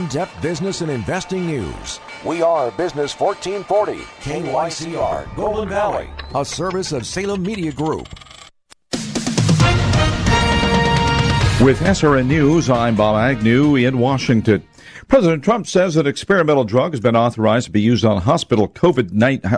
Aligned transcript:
In-depth 0.00 0.40
business 0.40 0.80
and 0.80 0.90
investing 0.90 1.44
news. 1.46 2.00
We 2.24 2.40
are 2.40 2.70
Business 2.70 3.12
1440, 3.20 3.98
KYCR, 4.22 5.36
Golden 5.36 5.68
Valley, 5.68 6.08
a 6.34 6.42
service 6.42 6.92
of 6.92 7.04
Salem 7.04 7.42
Media 7.42 7.70
Group. 7.70 8.08
With 11.60 11.78
SRN 11.80 12.28
News, 12.28 12.70
I'm 12.70 12.96
Bob 12.96 13.16
Agnew 13.16 13.76
in 13.76 13.98
Washington. 13.98 14.62
President 15.10 15.42
Trump 15.42 15.66
says 15.66 15.96
an 15.96 16.06
experimental 16.06 16.62
drug 16.62 16.92
has 16.92 17.00
been 17.00 17.16
authorized 17.16 17.66
to 17.66 17.72
be 17.72 17.80
used 17.80 18.04
on 18.04 18.22
hospital 18.22 18.68
COVID 18.68 19.10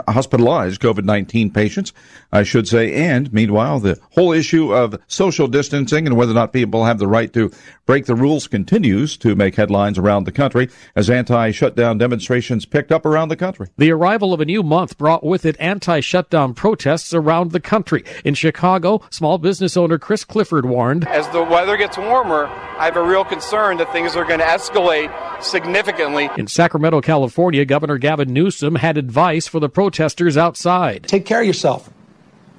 hospitalized 0.09 0.81
COVID-19 0.81 1.53
patients, 1.53 1.93
I 2.33 2.43
should 2.43 2.67
say. 2.67 2.95
And 2.95 3.31
meanwhile, 3.35 3.79
the 3.79 4.01
whole 4.13 4.33
issue 4.33 4.73
of 4.73 4.99
social 5.09 5.49
distancing 5.49 6.07
and 6.07 6.17
whether 6.17 6.33
or 6.33 6.37
not 6.37 6.55
people 6.55 6.87
have 6.87 6.99
the 6.99 7.07
right 7.07 7.31
to 7.35 7.51
break 7.85 8.07
the 8.07 8.15
rules 8.15 8.49
continues 8.49 9.19
to 9.19 9.35
make 9.35 9.57
headlines 9.57 9.99
around 9.99 10.25
the 10.25 10.33
country 10.33 10.71
as 10.97 11.11
anti-shutdown 11.11 11.99
demonstrations 11.99 12.65
picked 12.65 12.91
up 12.91 13.05
around 13.05 13.29
the 13.29 13.37
country. 13.37 13.69
The 13.77 13.91
arrival 13.91 14.33
of 14.33 14.41
a 14.41 14.47
new 14.47 14.63
month 14.63 14.97
brought 14.97 15.23
with 15.23 15.45
it 15.45 15.57
anti-shutdown 15.61 16.55
protests 16.55 17.13
around 17.13 17.53
the 17.53 17.61
country. 17.61 18.05
In 18.25 18.33
Chicago, 18.33 19.03
small 19.11 19.37
business 19.37 19.77
owner 19.77 19.99
Chris 19.99 20.25
Clifford 20.25 20.65
warned, 20.65 21.07
"As 21.07 21.29
the 21.29 21.43
weather 21.43 21.77
gets 21.77 21.99
warmer, 21.99 22.47
I 22.79 22.87
have 22.87 22.97
a 22.97 23.03
real 23.03 23.25
concern 23.25 23.77
that 23.77 23.93
things 23.93 24.17
are 24.17 24.25
going 24.25 24.41
to 24.41 24.47
escalate 24.47 25.13
significantly. 25.45 26.31
In 26.37 26.47
Sacramento, 26.47 27.01
California, 27.01 27.65
Governor 27.65 27.99
Gavin 27.99 28.33
Newsom 28.33 28.77
had 28.77 28.97
advice 28.97 29.47
for 29.47 29.61
the 29.61 29.69
protesters 29.69 30.37
outside. 30.37 31.05
Take 31.05 31.27
care 31.27 31.41
of 31.41 31.47
yourself. 31.47 31.91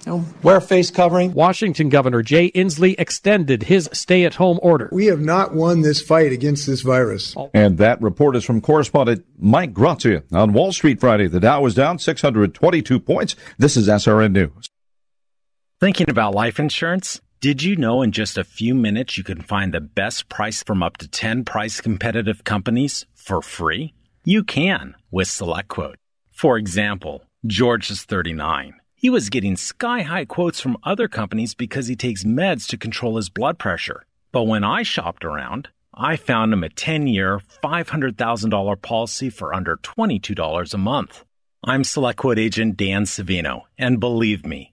You 0.06 0.12
know, 0.12 0.26
wear 0.42 0.58
a 0.58 0.62
face 0.62 0.92
covering. 0.92 1.34
Washington 1.34 1.88
Governor 1.88 2.22
Jay 2.23 2.52
Inslee 2.52 2.95
extended 2.98 3.64
his 3.64 3.89
stay 3.94 4.26
at 4.26 4.36
home 4.36 4.59
order. 4.61 4.89
We 4.92 5.06
have 5.06 5.22
not 5.22 5.54
won 5.54 5.81
this 5.81 6.02
fight 6.02 6.34
against 6.34 6.67
this 6.67 6.81
virus. 6.81 7.34
And 7.54 7.78
that 7.78 8.02
report 8.02 8.36
is 8.36 8.44
from 8.44 8.59
correspondent 8.59 9.26
Mike 9.39 9.73
Grazia. 9.73 10.23
On 10.34 10.52
Wall 10.52 10.73
Street 10.73 11.00
Friday, 11.00 11.28
the 11.28 11.39
Dow 11.39 11.61
was 11.61 11.73
down 11.73 12.00
622 12.00 13.00
points. 13.00 13.36
This 13.58 13.78
is 13.78 13.88
SRN 13.88 14.34
News. 14.34 14.70
Thinking 15.80 16.09
about 16.09 16.34
life 16.34 16.59
insurance? 16.59 17.22
Did 17.44 17.61
you 17.61 17.75
know 17.75 18.02
in 18.02 18.13
just 18.13 18.38
a 18.38 18.45
few 18.45 18.73
minutes 18.73 19.17
you 19.17 19.23
can 19.25 19.41
find 19.41 19.73
the 19.73 19.81
best 19.81 20.30
price 20.30 20.63
from 20.63 20.81
up 20.81 20.95
to 20.99 21.09
10 21.09 21.44
price 21.44 21.81
competitive 21.81 22.45
companies 22.45 23.05
for 23.16 23.41
free? 23.41 23.94
You 24.23 24.45
can 24.45 24.95
with 25.11 25.27
SelectQuote. 25.27 25.95
For 26.31 26.58
example, 26.58 27.25
George 27.45 27.91
is 27.91 28.03
39. 28.03 28.75
He 28.95 29.09
was 29.09 29.30
getting 29.30 29.58
sky 29.58 30.03
high 30.03 30.23
quotes 30.23 30.61
from 30.61 30.77
other 30.86 31.09
companies 31.09 31.53
because 31.53 31.88
he 31.88 31.97
takes 31.97 32.23
meds 32.23 32.66
to 32.69 32.77
control 32.77 33.17
his 33.17 33.27
blood 33.27 33.59
pressure. 33.59 34.05
But 34.31 34.44
when 34.44 34.64
I 34.64 34.83
shopped 34.83 35.25
around, 35.25 35.67
I 35.94 36.16
found 36.16 36.53
him 36.53 36.64
a 36.64 36.69
10 36.69 37.08
year, 37.08 37.41
$500,000 37.61 38.81
policy 38.81 39.30
for 39.30 39.53
under 39.53 39.75
$22 39.75 40.73
a 40.73 40.77
month. 40.77 41.25
I'm 41.61 41.83
SelectQuote 41.83 42.39
agent 42.39 42.77
Dan 42.77 43.03
Savino, 43.03 43.64
and 43.77 43.99
believe 43.99 44.45
me, 44.45 44.72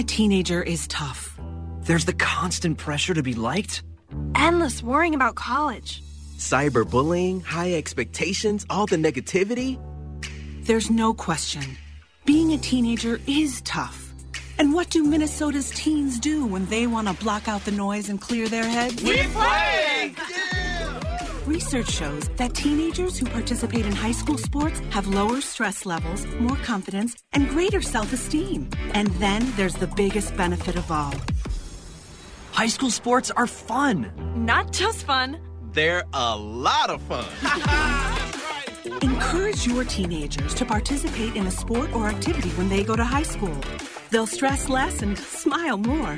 Being 0.00 0.06
a 0.06 0.16
teenager 0.16 0.62
is 0.62 0.88
tough. 0.88 1.38
There's 1.82 2.06
the 2.06 2.14
constant 2.14 2.78
pressure 2.78 3.12
to 3.12 3.22
be 3.22 3.34
liked, 3.34 3.82
endless 4.34 4.82
worrying 4.82 5.14
about 5.14 5.34
college, 5.34 6.02
cyberbullying, 6.38 7.42
high 7.42 7.74
expectations, 7.74 8.64
all 8.70 8.86
the 8.86 8.96
negativity. 8.96 9.78
There's 10.64 10.88
no 10.88 11.12
question. 11.12 11.76
Being 12.24 12.52
a 12.52 12.56
teenager 12.56 13.20
is 13.26 13.60
tough. 13.66 14.14
And 14.58 14.72
what 14.72 14.88
do 14.88 15.04
Minnesota's 15.04 15.70
teens 15.72 16.18
do 16.18 16.46
when 16.46 16.64
they 16.66 16.86
want 16.86 17.08
to 17.08 17.14
block 17.22 17.46
out 17.46 17.66
the 17.66 17.72
noise 17.72 18.08
and 18.08 18.18
clear 18.18 18.48
their 18.48 18.64
heads? 18.64 19.02
We 19.02 19.18
play! 19.24 20.14
Research 21.50 21.90
shows 21.90 22.28
that 22.36 22.54
teenagers 22.54 23.18
who 23.18 23.26
participate 23.26 23.84
in 23.84 23.90
high 23.90 24.12
school 24.12 24.38
sports 24.38 24.78
have 24.90 25.08
lower 25.08 25.40
stress 25.40 25.84
levels, 25.84 26.24
more 26.38 26.54
confidence, 26.58 27.16
and 27.32 27.48
greater 27.48 27.82
self 27.82 28.12
esteem. 28.12 28.70
And 28.94 29.08
then 29.18 29.52
there's 29.56 29.74
the 29.74 29.88
biggest 29.88 30.36
benefit 30.36 30.76
of 30.76 30.88
all 30.92 31.12
high 32.52 32.68
school 32.68 32.90
sports 32.90 33.32
are 33.32 33.48
fun. 33.48 34.12
Not 34.36 34.72
just 34.72 35.04
fun, 35.04 35.40
they're 35.72 36.04
a 36.12 36.36
lot 36.36 36.88
of 36.88 37.02
fun. 37.02 37.26
Encourage 39.02 39.66
your 39.66 39.82
teenagers 39.84 40.54
to 40.54 40.64
participate 40.64 41.34
in 41.34 41.48
a 41.48 41.50
sport 41.50 41.92
or 41.92 42.06
activity 42.06 42.50
when 42.50 42.68
they 42.68 42.84
go 42.84 42.94
to 42.94 43.04
high 43.04 43.24
school. 43.24 43.58
They'll 44.10 44.28
stress 44.28 44.68
less 44.68 45.02
and 45.02 45.18
smile 45.18 45.78
more. 45.78 46.16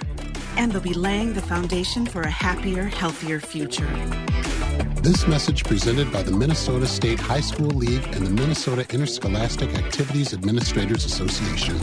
And 0.59 0.73
they'll 0.73 0.83
be 0.83 0.93
laying 0.93 1.33
the 1.33 1.41
foundation 1.41 2.05
for 2.05 2.21
a 2.21 2.31
happier, 2.31 2.85
healthier 2.85 3.41
future. 3.41 3.89
This 5.03 5.27
message 5.27 5.65
presented 5.65 6.13
by 6.13 6.23
the 6.23 6.31
Minnesota 6.31 6.87
State 6.87 7.19
High 7.19 7.41
School 7.41 7.71
League 7.71 8.05
and 8.15 8.25
the 8.25 8.31
Minnesota 8.31 8.87
Interscholastic 8.95 9.75
Activities 9.75 10.33
Administrators 10.33 11.05
Association. 11.05 11.77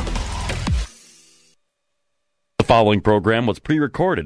The 2.59 2.63
following 2.63 3.01
program 3.01 3.45
was 3.45 3.59
pre 3.59 3.77
recorded. 3.77 4.25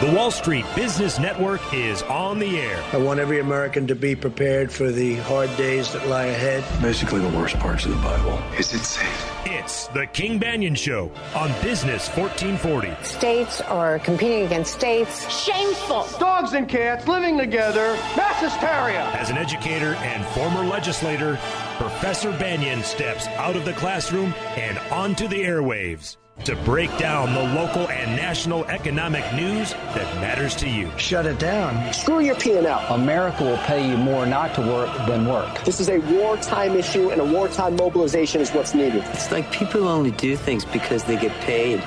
The 0.00 0.10
Wall 0.12 0.30
Street 0.30 0.64
Business 0.74 1.18
Network 1.18 1.60
is 1.74 2.00
on 2.04 2.38
the 2.38 2.58
air. 2.58 2.82
I 2.90 2.96
want 2.96 3.20
every 3.20 3.38
American 3.38 3.86
to 3.88 3.94
be 3.94 4.16
prepared 4.16 4.72
for 4.72 4.90
the 4.90 5.16
hard 5.16 5.54
days 5.58 5.92
that 5.92 6.08
lie 6.08 6.24
ahead. 6.24 6.64
Basically, 6.80 7.20
the 7.20 7.28
worst 7.36 7.58
parts 7.58 7.84
of 7.84 7.90
the 7.90 7.98
Bible. 7.98 8.42
Is 8.58 8.72
it 8.72 8.78
safe? 8.78 9.30
It's 9.44 9.88
the 9.88 10.06
King 10.06 10.40
Banaian 10.40 10.74
Show 10.74 11.12
on 11.34 11.52
Business 11.60 12.08
1440. 12.16 12.96
States 13.04 13.60
are 13.60 13.98
competing 13.98 14.46
against 14.46 14.72
states. 14.72 15.30
Shameful. 15.30 16.06
Dogs 16.18 16.54
and 16.54 16.66
cats 16.66 17.06
living 17.06 17.36
together. 17.36 17.92
Mass 18.16 18.40
hysteria. 18.40 19.04
As 19.12 19.28
an 19.28 19.36
educator 19.36 19.96
and 19.96 20.24
former 20.28 20.64
legislator, 20.64 21.38
Professor 21.76 22.32
Banaian 22.32 22.82
steps 22.84 23.26
out 23.36 23.54
of 23.54 23.66
the 23.66 23.74
classroom 23.74 24.32
and 24.56 24.78
onto 24.90 25.28
the 25.28 25.42
airwaves 25.42 26.16
to 26.44 26.56
break 26.56 26.96
down 26.98 27.34
the 27.34 27.54
local 27.54 27.88
and 27.88 28.16
national 28.16 28.64
economic 28.66 29.24
news 29.34 29.72
that 29.72 30.14
matters 30.20 30.54
to 30.56 30.68
you. 30.68 30.90
Shut 30.96 31.26
it 31.26 31.38
down. 31.38 31.92
Screw 31.92 32.20
your 32.20 32.34
P&L. 32.34 32.78
America 32.90 33.44
will 33.44 33.58
pay 33.58 33.88
you 33.88 33.96
more 33.96 34.26
not 34.26 34.54
to 34.54 34.60
work 34.62 34.94
than 35.06 35.26
work. 35.26 35.64
This 35.64 35.80
is 35.80 35.88
a 35.88 35.98
wartime 35.98 36.76
issue, 36.76 37.10
and 37.10 37.20
a 37.20 37.24
wartime 37.24 37.76
mobilization 37.76 38.40
is 38.40 38.50
what's 38.50 38.74
needed. 38.74 39.04
It's 39.08 39.30
like 39.30 39.50
people 39.52 39.88
only 39.88 40.10
do 40.12 40.36
things 40.36 40.64
because 40.64 41.04
they 41.04 41.16
get 41.16 41.32
paid. 41.40 41.80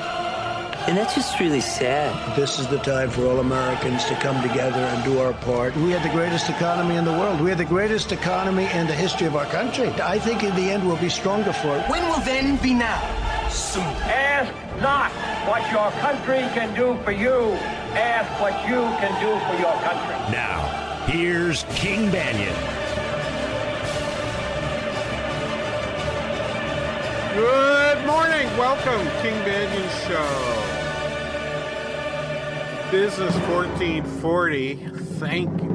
And 0.86 0.98
that's 0.98 1.16
just 1.16 1.40
really 1.40 1.62
sad. 1.62 2.36
This 2.36 2.60
is 2.60 2.68
the 2.68 2.78
time 2.80 3.10
for 3.10 3.26
all 3.26 3.40
Americans 3.40 4.04
to 4.06 4.16
come 4.16 4.42
together 4.42 4.82
and 4.82 5.04
do 5.06 5.18
our 5.20 5.32
part. 5.32 5.74
We 5.78 5.92
have 5.92 6.04
the 6.04 6.10
greatest 6.10 6.50
economy 6.50 6.98
in 6.98 7.06
the 7.06 7.14
world. 7.14 7.40
We 7.40 7.50
have 7.52 7.58
the 7.58 7.64
greatest 7.66 8.12
economy 8.12 8.70
in 8.74 8.88
the 8.88 8.94
history 8.94 9.26
of 9.26 9.38
our 9.38 9.46
country. 9.46 9.88
I 10.02 10.20
think 10.20 10.44
in 10.44 10.54
the 10.56 10.70
end 10.70 10.86
we'll 10.86 10.98
be 10.98 11.08
stronger 11.08 11.54
for 11.54 11.78
it. 11.78 11.90
When 11.90 12.04
will 12.10 12.20
then 12.20 12.58
be 12.58 12.74
now? 12.74 13.33
Soon. 13.54 13.84
Ask 13.84 14.52
not 14.82 15.12
what 15.48 15.62
your 15.72 15.92
country 16.02 16.42
can 16.56 16.74
do 16.74 16.98
for 17.04 17.12
you. 17.12 17.54
Ask 17.94 18.42
what 18.42 18.54
you 18.68 18.82
can 18.98 19.14
do 19.22 19.30
for 19.46 19.56
your 19.62 19.74
country. 19.84 20.16
Now, 20.34 20.66
here's 21.06 21.64
King 21.76 22.10
Banaian. 22.10 22.56
Good 27.36 28.06
morning. 28.08 28.48
Welcome, 28.58 29.06
King 29.22 29.36
Banaian 29.44 29.90
Show. 30.08 30.34
Business 32.90 33.36
1440. 33.50 34.76
Thank 35.20 35.62
you. 35.62 35.74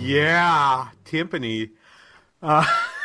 Yeah, 0.00 0.88
Timpani. 1.04 1.70
Uh, 2.42 2.64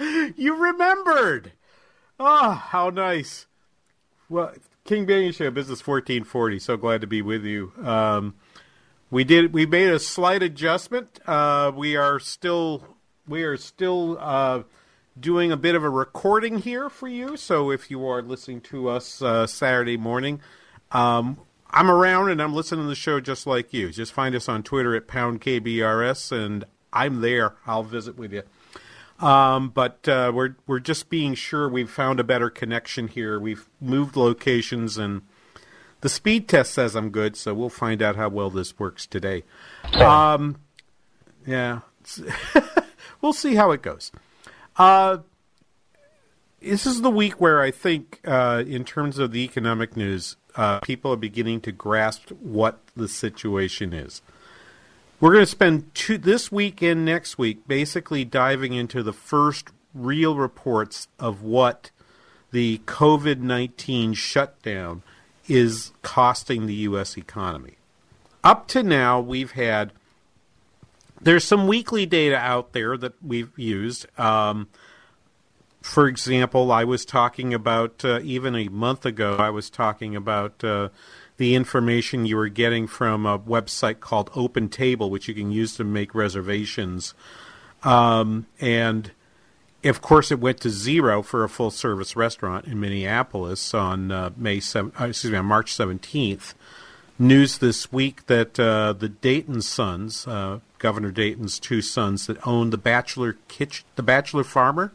you 0.36 0.56
remembered. 0.56 1.52
Oh, 2.18 2.50
how 2.52 2.90
nice. 2.90 3.46
Well, 4.28 4.52
King 4.84 5.06
Banaian 5.06 5.34
Show, 5.34 5.50
Business 5.50 5.86
1440. 5.86 6.58
So 6.58 6.76
glad 6.76 7.00
to 7.02 7.06
be 7.06 7.22
with 7.22 7.44
you. 7.44 7.72
Um, 7.82 8.34
we 9.10 9.24
did. 9.24 9.52
We 9.52 9.66
made 9.66 9.88
a 9.88 9.98
slight 9.98 10.42
adjustment. 10.42 11.20
Uh, 11.26 11.72
we 11.74 11.96
are 11.96 12.18
still. 12.18 12.84
We 13.28 13.42
are 13.42 13.56
still 13.56 14.16
uh, 14.18 14.62
doing 15.18 15.52
a 15.52 15.56
bit 15.56 15.74
of 15.74 15.84
a 15.84 15.90
recording 15.90 16.58
here 16.58 16.88
for 16.88 17.08
you. 17.08 17.36
So 17.36 17.70
if 17.70 17.90
you 17.90 18.06
are 18.06 18.22
listening 18.22 18.60
to 18.62 18.88
us 18.88 19.20
uh, 19.20 19.46
Saturday 19.46 19.96
morning, 19.96 20.40
um, 20.92 21.38
I'm 21.70 21.90
around 21.90 22.30
and 22.30 22.40
I'm 22.40 22.54
listening 22.54 22.84
to 22.84 22.88
the 22.88 22.94
show 22.94 23.20
just 23.20 23.46
like 23.46 23.72
you. 23.72 23.90
Just 23.90 24.12
find 24.12 24.34
us 24.34 24.48
on 24.48 24.62
Twitter 24.62 24.94
at 24.94 25.06
pound 25.06 25.40
KBRS, 25.40 26.32
and 26.32 26.64
I'm 26.92 27.20
there. 27.20 27.54
I'll 27.66 27.82
visit 27.82 28.16
with 28.16 28.32
you. 28.32 28.42
Um, 29.20 29.68
but 29.68 30.08
uh, 30.08 30.32
we're 30.34 30.56
we're 30.66 30.80
just 30.80 31.10
being 31.10 31.34
sure 31.34 31.68
we've 31.68 31.90
found 31.90 32.20
a 32.20 32.24
better 32.24 32.48
connection 32.48 33.08
here. 33.08 33.38
We've 33.38 33.68
moved 33.80 34.16
locations, 34.16 34.96
and 34.96 35.22
the 36.00 36.08
speed 36.08 36.48
test 36.48 36.72
says 36.72 36.96
I'm 36.96 37.10
good. 37.10 37.36
So 37.36 37.52
we'll 37.52 37.68
find 37.68 38.02
out 38.02 38.16
how 38.16 38.30
well 38.30 38.50
this 38.50 38.78
works 38.78 39.06
today. 39.06 39.44
Um, 39.94 40.56
yeah, 41.46 41.80
we'll 43.20 43.34
see 43.34 43.54
how 43.54 43.72
it 43.72 43.82
goes. 43.82 44.10
Uh, 44.76 45.18
this 46.60 46.86
is 46.86 47.02
the 47.02 47.10
week 47.10 47.40
where 47.40 47.60
I 47.60 47.70
think, 47.70 48.20
uh, 48.24 48.64
in 48.66 48.84
terms 48.84 49.18
of 49.18 49.32
the 49.32 49.40
economic 49.40 49.96
news, 49.96 50.36
uh, 50.56 50.80
people 50.80 51.12
are 51.12 51.16
beginning 51.16 51.60
to 51.62 51.72
grasp 51.72 52.30
what 52.30 52.80
the 52.96 53.08
situation 53.08 53.92
is. 53.92 54.22
We're 55.20 55.32
going 55.34 55.44
to 55.44 55.50
spend 55.50 55.94
two, 55.94 56.16
this 56.16 56.50
week 56.50 56.80
and 56.80 57.04
next 57.04 57.36
week 57.36 57.68
basically 57.68 58.24
diving 58.24 58.72
into 58.72 59.02
the 59.02 59.12
first 59.12 59.68
real 59.92 60.34
reports 60.34 61.08
of 61.18 61.42
what 61.42 61.90
the 62.52 62.78
COVID 62.86 63.40
19 63.40 64.14
shutdown 64.14 65.02
is 65.46 65.92
costing 66.00 66.64
the 66.64 66.74
U.S. 66.74 67.18
economy. 67.18 67.74
Up 68.42 68.66
to 68.68 68.82
now, 68.82 69.20
we've 69.20 69.50
had, 69.50 69.92
there's 71.20 71.44
some 71.44 71.66
weekly 71.66 72.06
data 72.06 72.36
out 72.36 72.72
there 72.72 72.96
that 72.96 73.12
we've 73.22 73.52
used. 73.58 74.06
Um, 74.18 74.68
for 75.82 76.08
example, 76.08 76.72
I 76.72 76.84
was 76.84 77.04
talking 77.04 77.52
about, 77.52 78.02
uh, 78.06 78.20
even 78.22 78.56
a 78.56 78.68
month 78.68 79.04
ago, 79.04 79.36
I 79.36 79.50
was 79.50 79.68
talking 79.68 80.16
about 80.16 80.64
uh, 80.64 80.88
the 81.40 81.54
information 81.54 82.26
you 82.26 82.36
were 82.36 82.50
getting 82.50 82.86
from 82.86 83.24
a 83.24 83.38
website 83.38 83.98
called 83.98 84.30
Open 84.34 84.68
Table, 84.68 85.08
which 85.08 85.26
you 85.26 85.32
can 85.32 85.50
use 85.50 85.74
to 85.74 85.84
make 85.84 86.14
reservations. 86.14 87.14
Um, 87.82 88.46
and 88.60 89.10
of 89.82 90.02
course, 90.02 90.30
it 90.30 90.38
went 90.38 90.60
to 90.60 90.68
zero 90.68 91.22
for 91.22 91.42
a 91.42 91.48
full 91.48 91.70
service 91.70 92.14
restaurant 92.14 92.66
in 92.66 92.78
Minneapolis 92.78 93.72
on 93.72 94.12
uh, 94.12 94.30
May 94.36 94.60
7, 94.60 94.92
uh, 95.00 95.06
excuse 95.06 95.32
me, 95.32 95.38
on 95.38 95.46
March 95.46 95.74
17th. 95.74 96.52
News 97.18 97.56
this 97.56 97.90
week 97.90 98.26
that 98.26 98.60
uh, 98.60 98.92
the 98.92 99.08
Dayton 99.08 99.62
sons, 99.62 100.26
uh, 100.26 100.60
Governor 100.78 101.10
Dayton's 101.10 101.58
two 101.58 101.80
sons 101.80 102.26
that 102.26 102.46
own 102.46 102.68
the 102.68 102.76
Bachelor 102.76 103.38
Kitchen, 103.48 103.86
the 103.96 104.02
Bachelor 104.02 104.44
Farmer, 104.44 104.92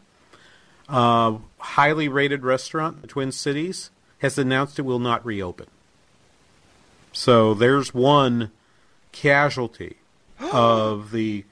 uh, 0.90 1.40
highly 1.58 2.08
rated 2.08 2.44
restaurant 2.44 2.98
in 2.98 3.02
the 3.02 3.08
Twin 3.08 3.32
Cities, 3.32 3.90
has 4.20 4.38
announced 4.38 4.78
it 4.78 4.84
will 4.84 5.00
not 5.00 5.26
reopen. 5.26 5.66
So 7.16 7.54
there's 7.54 7.94
one 7.94 8.52
casualty 9.14 9.96
of 10.38 11.12
the 11.12 11.46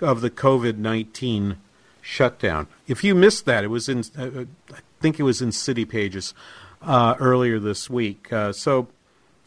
of 0.00 0.22
the 0.22 0.30
COVID 0.30 0.78
nineteen 0.78 1.58
shutdown. 2.00 2.66
If 2.88 3.04
you 3.04 3.14
missed 3.14 3.44
that, 3.44 3.62
it 3.62 3.68
was 3.68 3.90
in 3.90 4.04
uh, 4.18 4.46
I 4.72 4.78
think 5.00 5.20
it 5.20 5.22
was 5.22 5.42
in 5.42 5.52
City 5.52 5.84
Pages 5.84 6.32
uh, 6.80 7.14
earlier 7.20 7.58
this 7.58 7.90
week. 7.90 8.32
Uh, 8.32 8.52
so, 8.52 8.88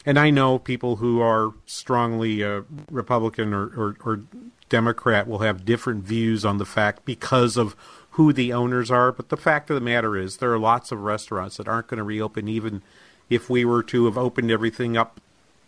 and 0.06 0.20
I 0.20 0.30
know 0.30 0.56
people 0.56 0.96
who 0.96 1.20
are 1.20 1.52
strongly 1.66 2.44
uh, 2.44 2.62
Republican 2.88 3.52
or, 3.52 3.66
or, 3.76 3.96
or 4.04 4.20
Democrat 4.68 5.26
will 5.26 5.40
have 5.40 5.64
different 5.64 6.04
views 6.04 6.44
on 6.44 6.58
the 6.58 6.64
fact 6.64 7.04
because 7.04 7.56
of 7.56 7.74
who 8.10 8.32
the 8.32 8.52
owners 8.52 8.88
are. 8.88 9.10
But 9.10 9.30
the 9.30 9.36
fact 9.36 9.68
of 9.68 9.74
the 9.74 9.80
matter 9.80 10.16
is, 10.16 10.36
there 10.36 10.52
are 10.52 10.60
lots 10.60 10.92
of 10.92 11.00
restaurants 11.00 11.56
that 11.56 11.66
aren't 11.66 11.88
going 11.88 11.98
to 11.98 12.04
reopen 12.04 12.46
even 12.46 12.82
if 13.28 13.50
we 13.50 13.64
were 13.64 13.82
to 13.82 14.04
have 14.04 14.16
opened 14.16 14.52
everything 14.52 14.96
up 14.96 15.20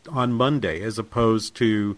on 0.08 0.32
Monday, 0.32 0.82
as 0.82 0.98
opposed 0.98 1.54
to 1.56 1.96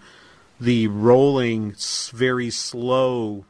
the 0.61 0.87
rolling, 0.89 1.75
very 2.13 2.51
slow 2.51 3.45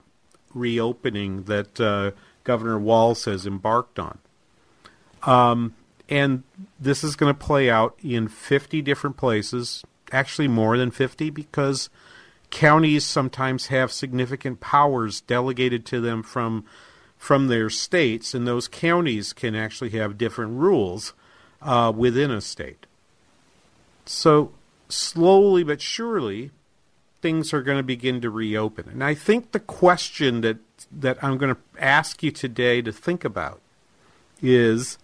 reopening 0.53 1.45
that 1.45 1.81
uh, 1.81 2.13
Governor 2.45 2.79
Walz 2.79 3.25
has 3.25 3.47
embarked 3.47 3.99
on. 3.99 4.19
Um, 5.25 5.75
and 6.09 6.43
this 6.79 7.03
is 7.03 7.17
going 7.17 7.35
to 7.35 7.39
play 7.39 7.71
out 7.71 7.99
in 8.03 8.29
50 8.29 8.83
different 8.83 9.17
places, 9.17 9.85
actually 10.13 10.49
more 10.49 10.77
than 10.77 10.91
50, 10.91 11.31
because 11.31 11.89
counties 12.51 13.05
sometimes 13.05 13.67
have 13.67 13.91
significant 13.91 14.61
powers 14.61 15.21
delegated 15.23 15.85
to 15.87 16.01
them 16.01 16.23
from 16.23 16.65
from 17.17 17.47
their 17.47 17.71
states, 17.71 18.35
and 18.35 18.47
those 18.47 18.69
counties 18.69 19.33
can 19.33 19.55
actually 19.55 19.89
have 19.91 20.19
different 20.19 20.53
rules 20.53 21.15
uh, 21.63 21.91
within 21.95 22.31
a 22.31 22.43
state. 22.43 22.85
So 24.07 24.53
slowly 24.89 25.65
but 25.65 25.81
surely, 25.81 26.51
things 27.23 27.55
are 27.55 27.63
going 27.63 27.79
to 27.79 27.83
begin 27.83 28.21
to 28.21 28.31
reopen. 28.31 28.89
And 28.89 29.03
I 29.03 29.15
think 29.15 29.53
the 29.53 29.61
question 29.61 30.43
that 30.43 30.59
that 30.93 31.23
I'm 31.23 31.39
going 31.39 31.55
to 31.55 31.61
ask 31.83 32.23
you 32.23 32.31
today 32.31 32.83
to 32.83 32.93
think 32.93 33.25
about 33.25 33.61
is 34.43 34.99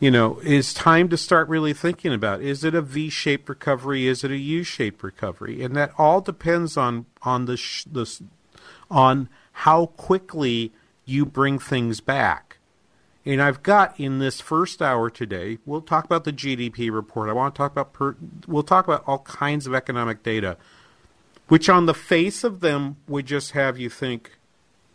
you 0.00 0.10
know, 0.10 0.38
is 0.38 0.72
time 0.72 1.10
to 1.10 1.16
start 1.18 1.46
really 1.48 1.74
thinking 1.74 2.12
about 2.12 2.40
is 2.40 2.64
it 2.64 2.74
a 2.74 2.80
V-shaped 2.80 3.48
recovery, 3.48 4.06
is 4.06 4.24
it 4.24 4.30
a 4.30 4.36
U-shaped 4.36 5.02
recovery? 5.02 5.62
And 5.62 5.76
that 5.76 5.92
all 5.98 6.22
depends 6.22 6.76
on 6.76 7.04
on 7.22 7.44
the, 7.44 7.58
sh- 7.58 7.84
the 7.84 8.10
on 8.90 9.28
how 9.52 9.86
quickly 9.86 10.72
you 11.04 11.26
bring 11.26 11.58
things 11.58 12.00
back. 12.00 12.49
And 13.30 13.40
I've 13.40 13.62
got 13.62 13.94
in 14.00 14.18
this 14.18 14.40
first 14.40 14.82
hour 14.82 15.08
today, 15.08 15.58
we'll 15.64 15.82
talk 15.82 16.04
about 16.04 16.24
the 16.24 16.32
GDP 16.32 16.90
report. 16.90 17.30
I 17.30 17.32
want 17.32 17.54
to 17.54 17.58
talk 17.58 17.70
about, 17.70 17.92
per, 17.92 18.16
we'll 18.48 18.64
talk 18.64 18.88
about 18.88 19.04
all 19.06 19.20
kinds 19.20 19.68
of 19.68 19.74
economic 19.74 20.24
data, 20.24 20.56
which 21.46 21.68
on 21.68 21.86
the 21.86 21.94
face 21.94 22.42
of 22.42 22.58
them 22.58 22.96
would 23.06 23.26
just 23.26 23.52
have 23.52 23.78
you 23.78 23.88
think, 23.88 24.32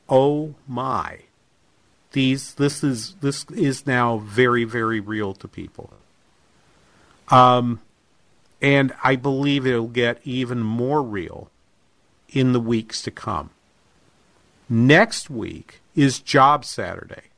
oh 0.10 0.54
my, 0.68 1.20
these, 2.12 2.56
this 2.56 2.84
is, 2.84 3.16
this 3.22 3.46
is 3.56 3.88
now 3.88 4.18
very, 4.18 4.66
very 4.66 5.00
real 5.00 5.34
to 5.36 5.48
people. 5.48 5.94
Um, 7.30 7.80
and 8.62 8.94
I 9.02 9.16
believe 9.16 9.66
it'll 9.66 9.88
get 9.88 10.20
even 10.26 10.60
more 10.60 11.02
real 11.02 11.50
in 12.28 12.52
the 12.52 12.60
weeks 12.60 13.02
to 13.04 13.12
come. 13.12 13.52
Next 14.68 15.30
week 15.30 15.80
is 15.96 16.20
Job 16.20 16.66
Saturday 16.66 17.30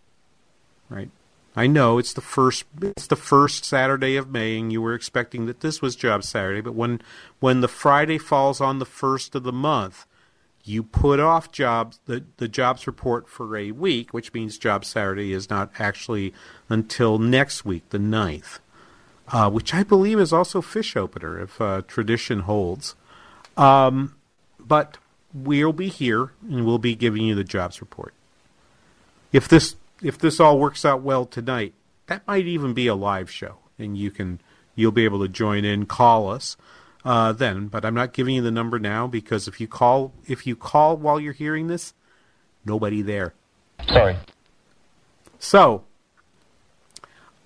right? 0.89 1.09
I 1.57 1.65
know 1.65 1.97
it's 1.97 2.13
the 2.13 2.21
first 2.21 2.65
it's 2.79 3.07
the 3.07 3.15
first 3.15 3.65
Saturday 3.65 4.15
of 4.15 4.29
May, 4.29 4.59
and 4.59 4.71
you 4.71 4.79
were 4.79 4.93
expecting 4.93 5.47
that 5.47 5.61
this 5.61 5.81
was 5.81 5.95
Job 5.95 6.23
Saturday. 6.23 6.61
But 6.61 6.75
when 6.75 7.01
when 7.39 7.61
the 7.61 7.67
Friday 7.67 8.19
falls 8.19 8.61
on 8.61 8.77
the 8.77 8.85
first 8.85 9.33
of 9.33 9.41
the 9.41 9.51
month, 9.51 10.05
you 10.63 10.83
put 10.83 11.19
off 11.19 11.51
jobs 11.51 11.99
the 12.05 12.23
the 12.37 12.47
jobs 12.47 12.85
report 12.85 13.27
for 13.27 13.57
a 13.57 13.71
week, 13.71 14.13
which 14.13 14.33
means 14.35 14.59
Job 14.59 14.85
Saturday 14.85 15.33
is 15.33 15.49
not 15.49 15.71
actually 15.79 16.31
until 16.69 17.17
next 17.17 17.65
week, 17.65 17.89
the 17.89 17.97
9th, 17.97 18.59
uh, 19.29 19.49
which 19.49 19.73
I 19.73 19.81
believe 19.81 20.19
is 20.19 20.31
also 20.31 20.61
fish 20.61 20.95
opener 20.95 21.41
if 21.41 21.59
uh, 21.59 21.81
tradition 21.87 22.41
holds. 22.41 22.93
Um, 23.55 24.15
but 24.59 24.97
we'll 25.33 25.73
be 25.73 25.87
here 25.87 26.33
and 26.47 26.67
we'll 26.67 26.77
be 26.77 26.93
giving 26.93 27.23
you 27.23 27.33
the 27.33 27.43
jobs 27.43 27.81
report. 27.81 28.13
If 29.31 29.47
this 29.47 29.75
if 30.01 30.17
this 30.17 30.39
all 30.39 30.59
works 30.59 30.85
out 30.85 31.01
well 31.01 31.25
tonight, 31.25 31.73
that 32.07 32.25
might 32.27 32.45
even 32.45 32.73
be 32.73 32.87
a 32.87 32.95
live 32.95 33.29
show, 33.29 33.57
and 33.77 33.97
you 33.97 34.11
can 34.11 34.39
you'll 34.75 34.91
be 34.91 35.05
able 35.05 35.19
to 35.19 35.27
join 35.27 35.65
in, 35.65 35.85
call 35.85 36.29
us 36.29 36.55
uh, 37.03 37.33
then. 37.33 37.67
But 37.67 37.85
I'm 37.85 37.95
not 37.95 38.13
giving 38.13 38.35
you 38.35 38.41
the 38.41 38.51
number 38.51 38.79
now 38.79 39.07
because 39.07 39.47
if 39.47 39.59
you 39.59 39.67
call 39.67 40.13
if 40.25 40.47
you 40.47 40.55
call 40.55 40.97
while 40.97 41.19
you're 41.19 41.33
hearing 41.33 41.67
this, 41.67 41.93
nobody 42.65 43.01
there. 43.01 43.33
Sorry. 43.87 44.17
So, 45.39 45.83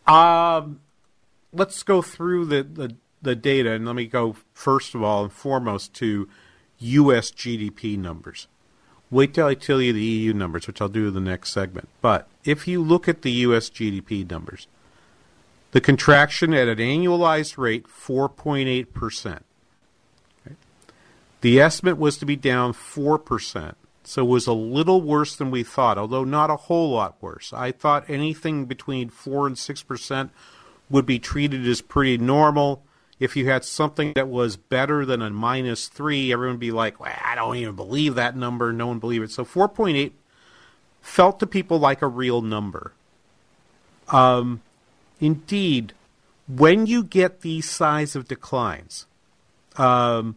um, 0.08 0.80
let's 1.52 1.84
go 1.84 2.02
through 2.02 2.46
the, 2.46 2.64
the 2.64 2.96
the 3.22 3.36
data, 3.36 3.72
and 3.72 3.86
let 3.86 3.96
me 3.96 4.08
go 4.08 4.36
first 4.54 4.96
of 4.96 5.04
all 5.04 5.24
and 5.24 5.32
foremost 5.32 5.94
to 5.96 6.28
U.S. 6.80 7.32
GDP 7.32 7.98
numbers. 7.98 8.48
Wait 9.12 9.34
till 9.34 9.46
I 9.46 9.56
tell 9.56 9.82
you 9.82 9.92
the 9.92 10.02
EU 10.02 10.34
numbers, 10.34 10.66
which 10.66 10.82
I'll 10.82 10.88
do 10.88 11.10
in 11.10 11.14
the 11.14 11.20
next 11.20 11.52
segment. 11.52 11.90
But 12.02 12.28
if 12.46 12.68
you 12.68 12.82
look 12.82 13.10
at 13.10 13.22
the 13.22 13.32
U.S. 13.32 13.70
GDP 13.70 14.28
numbers, 14.30 14.68
the 15.72 15.82
contraction 15.82 16.54
at 16.54 16.70
an 16.70 16.78
annualized 16.78 17.58
rate, 17.58 17.88
4.8%. 17.88 19.40
The 21.42 21.60
estimate 21.60 21.98
was 21.98 22.18
to 22.18 22.26
be 22.26 22.36
down 22.36 22.72
4%, 22.74 23.74
so 24.04 24.22
it 24.22 24.30
was 24.30 24.48
a 24.48 24.54
little 24.54 25.02
worse 25.02 25.36
than 25.36 25.52
we 25.52 25.64
thought, 25.64 25.98
although 25.98 26.24
not 26.24 26.50
a 26.50 26.56
whole 26.56 26.92
lot 26.92 27.22
worse. 27.22 27.52
I 27.52 27.72
thought 27.72 28.10
anything 28.10 28.66
between 28.66 29.10
4 29.10 29.48
and 29.48 29.56
6% 29.56 30.30
would 30.90 31.06
be 31.06 31.20
treated 31.20 31.68
as 31.68 31.82
pretty 31.82 32.18
normal. 32.18 32.84
If 33.22 33.36
you 33.36 33.48
had 33.48 33.64
something 33.64 34.14
that 34.14 34.28
was 34.28 34.58
better 34.58 35.06
than 35.06 35.22
a 35.22 35.30
minus 35.30 35.88
3, 35.88 36.34
everyone 36.34 36.56
would 36.56 36.60
be 36.60 36.72
like, 36.72 37.00
well, 37.00 37.16
I 37.24 37.36
don't 37.36 37.56
even 37.56 37.76
believe 37.76 38.16
that 38.16 38.36
number. 38.36 38.74
No 38.74 38.88
one 38.88 38.98
believed 38.98 39.26
it. 39.26 39.32
So 39.32 39.46
4.8 39.46 40.14
felt 41.02 41.40
to 41.40 41.46
people 41.46 41.78
like 41.78 42.02
a 42.02 42.08
real 42.08 42.42
number. 42.42 42.94
Um, 44.08 44.64
indeed, 45.20 45.94
when 46.48 46.88
you 46.88 47.04
get 47.04 47.42
these 47.42 47.70
size 47.70 48.16
of 48.16 48.28
declines, 48.28 49.06
um, 49.78 50.36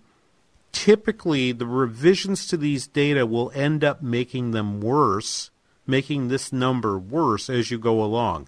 typically 0.70 1.52
the 1.52 1.66
revisions 1.66 2.46
to 2.48 2.58
these 2.58 2.86
data 2.86 3.24
will 3.24 3.50
end 3.54 3.82
up 3.82 4.02
making 4.02 4.50
them 4.50 4.82
worse, 4.82 5.48
making 5.86 6.28
this 6.28 6.52
number 6.52 6.98
worse 6.98 7.48
as 7.48 7.70
you 7.70 7.78
go 7.78 8.04
along. 8.04 8.46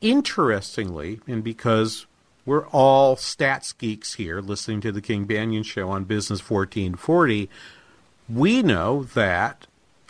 Interestingly, 0.00 1.18
and 1.26 1.42
because 1.42 2.06
we're 2.44 2.66
all 2.68 3.16
stats 3.16 3.76
geeks 3.76 4.14
here 4.14 4.40
listening 4.40 4.80
to 4.82 4.92
the 4.92 5.00
King 5.00 5.26
Banaian 5.26 5.64
Show 5.64 5.90
on 5.90 6.04
Business 6.04 6.40
1440, 6.40 7.48
we 8.28 8.62
know 8.62 9.04
that 9.04 9.66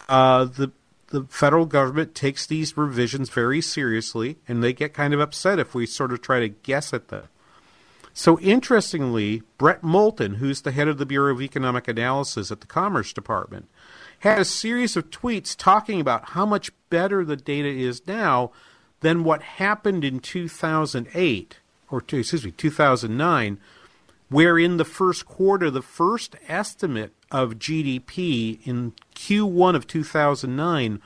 uh, 0.09 0.45
the 0.45 0.73
the 1.11 1.25
federal 1.25 1.67
government 1.67 2.15
takes 2.15 2.47
these 2.47 2.77
revisions 2.77 3.31
very 3.31 3.61
seriously, 3.61 4.39
and 4.47 4.63
they 4.63 4.73
get 4.73 4.95
kind 4.95 5.13
of 5.13 5.21
upset 5.21 5.59
if 5.59 5.75
we 5.75 5.85
sort 5.85 6.13
of 6.13 6.23
try 6.23 6.41
to 6.41 6.49
guess 6.49 6.95
at 6.95 7.09
them. 7.09 7.25
So, 8.13 8.39
interestingly, 8.41 9.43
Brent 9.59 9.83
Moulton, 9.83 10.35
who's 10.35 10.63
the 10.63 10.73
head 10.73 10.89
of 10.89 10.99
the 10.99 11.07
Bureau 11.07 11.33
of 11.33 11.43
Economic 11.43 11.89
Analysis 11.89 12.51
at 12.51 12.61
the 12.61 12.67
Commerce 12.67 13.13
Department, 13.13 13.69
had 14.21 14.39
a 14.41 14.45
series 14.45 14.97
of 14.97 15.11
tweets 15.11 15.57
talking 15.57 16.01
about 16.01 16.31
how 16.31 16.45
much 16.45 16.71
better 16.91 17.25
the 17.25 17.37
data 17.37 17.69
is 17.69 18.07
now 18.07 18.51
than 19.01 19.25
what 19.25 19.43
happened 19.43 20.05
in 20.05 20.21
2008, 20.21 21.59
or 21.91 21.99
excuse 21.99 22.45
me, 22.45 22.51
2009, 22.53 23.59
where 24.29 24.59
in 24.59 24.77
the 24.77 24.85
first 24.85 25.27
quarter, 25.27 25.71
the 25.71 25.83
first 25.83 26.37
estimate 26.49 27.13
of 27.31 27.59
GDP 27.59 28.61
in 28.67 28.93
Q1 29.15 29.75
of 29.75 29.87
2009 29.87 31.01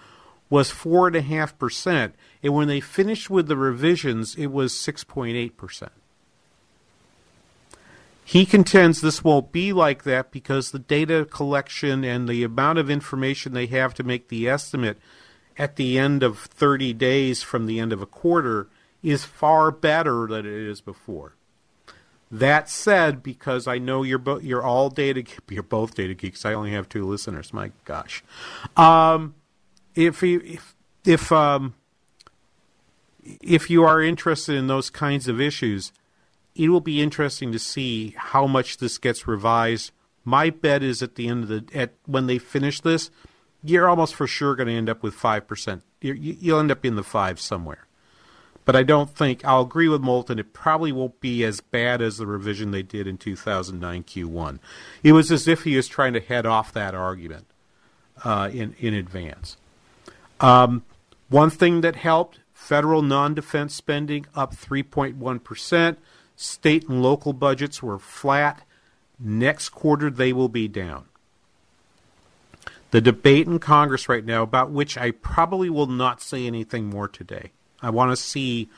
was 0.50 0.70
4.5%, 0.70 2.12
and 2.42 2.54
when 2.54 2.68
they 2.68 2.80
finished 2.80 3.30
with 3.30 3.48
the 3.48 3.56
revisions, 3.56 4.34
it 4.36 4.48
was 4.48 4.72
6.8%. 4.74 5.88
He 8.26 8.46
contends 8.46 9.00
this 9.00 9.22
won't 9.22 9.52
be 9.52 9.72
like 9.72 10.04
that 10.04 10.30
because 10.30 10.70
the 10.70 10.78
data 10.78 11.26
collection 11.30 12.04
and 12.04 12.26
the 12.26 12.42
amount 12.42 12.78
of 12.78 12.88
information 12.88 13.52
they 13.52 13.66
have 13.66 13.92
to 13.94 14.02
make 14.02 14.28
the 14.28 14.48
estimate 14.48 14.98
at 15.58 15.76
the 15.76 15.98
end 15.98 16.22
of 16.22 16.38
30 16.38 16.94
days 16.94 17.42
from 17.42 17.66
the 17.66 17.78
end 17.78 17.92
of 17.92 18.00
a 18.00 18.06
quarter 18.06 18.68
is 19.04 19.25
far 19.25 19.70
better 19.70 20.26
than 20.26 20.46
it 20.46 20.52
is 20.52 20.80
before. 20.80 21.34
That 22.30 22.68
said, 22.68 23.23
because 23.23 23.68
I 23.68 23.78
know 23.78 24.02
you're 24.02 24.18
bo- 24.18 24.40
you're 24.40 24.64
all 24.64 24.88
data 24.88 25.23
you're 25.49 25.62
both 25.62 25.94
data 25.94 26.14
geeks. 26.14 26.44
I 26.44 26.54
only 26.54 26.73
have 26.73 26.88
two 26.88 27.04
listeners. 27.04 27.52
My 27.52 27.70
gosh, 27.84 28.25
um, 28.76 29.34
if 29.94 30.23
you, 30.23 30.40
if 30.44 30.75
if 31.04 31.30
um, 31.30 31.75
if 33.23 33.70
you 33.70 33.84
are 33.84 34.02
interested 34.02 34.56
in 34.56 34.66
those 34.66 34.90
kinds 34.90 35.28
of 35.28 35.40
issues, 35.40 35.92
it 36.56 36.70
will 36.70 36.80
be 36.80 37.02
interesting 37.02 37.52
to 37.52 37.58
see 37.58 38.14
how 38.16 38.46
much 38.46 38.78
this 38.78 38.99
gets 38.99 39.28
revised. 39.28 39.92
My 40.25 40.49
bet 40.49 40.82
is 40.82 41.02
at 41.02 41.16
the 41.16 41.28
end 41.28 41.44
of 41.44 41.49
the 41.50 41.78
at 41.78 41.92
when 42.06 42.26
they 42.26 42.38
finish 42.38 42.80
this, 42.80 43.11
you're 43.62 43.88
almost 43.88 44.14
for 44.14 44.26
sure 44.26 44.56
going 44.56 44.68
to 44.68 44.73
end 44.73 44.88
up 44.88 45.02
with 45.02 45.14
five 45.14 45.46
percent. 45.46 45.82
You'll 46.00 46.58
end 46.58 46.73
up 46.73 46.84
in 46.84 46.96
the 46.96 47.04
five 47.04 47.38
somewhere. 47.38 47.87
But 48.64 48.76
I 48.76 48.83
don't 48.83 49.11
think 49.11 49.44
I'll 49.44 49.62
agree 49.62 49.88
with 49.88 50.00
Moulton. 50.00 50.38
It 50.38 50.52
probably 50.52 50.90
won't 50.90 51.21
be 51.21 51.44
as 51.44 51.61
bad 51.61 52.00
as 52.00 52.16
the 52.16 52.26
revision 52.26 52.71
they 52.71 52.83
did 52.83 53.06
in 53.06 53.18
2009 53.18 54.04
Q1. 54.04 54.59
It 55.02 55.12
was 55.12 55.30
as 55.30 55.47
if 55.47 55.64
he 55.64 55.76
was 55.76 55.87
trying 55.87 56.14
to 56.14 56.21
head 56.21 56.47
off 56.47 56.73
that 56.73 56.94
argument 56.94 57.47
uh, 58.25 58.50
in 58.52 58.75
in 58.78 58.94
advance. 58.94 59.56
Um, 60.40 60.85
one 61.28 61.50
thing 61.50 61.83
that 61.83 61.97
helped: 61.97 62.40
federal 62.52 63.02
non-defense 63.02 63.75
spending 63.75 64.26
up 64.35 64.54
3.1 64.54 65.44
percent. 65.44 65.99
State 66.37 66.88
and 66.88 67.02
local 67.02 67.33
budgets 67.33 67.83
were 67.83 67.99
flat. 67.99 68.62
Next 69.21 69.68
quarter, 69.68 70.11
they 70.11 70.33
will 70.33 70.49
be 70.49 70.66
down. 70.66 71.04
The 72.90 73.00
debate 73.00 73.47
in 73.47 73.59
Congress 73.59 74.09
right 74.09 74.25
now, 74.25 74.42
about 74.42 74.71
which 74.71 74.97
I 74.97 75.12
probably 75.12 75.71
will 75.71 75.87
not 75.87 76.21
say 76.21 76.47
anything 76.47 76.87
more 76.87 77.09
today. 77.09 77.52
I 77.84 77.90
want 77.90 78.10
to 78.12 78.16
see, 78.16 78.68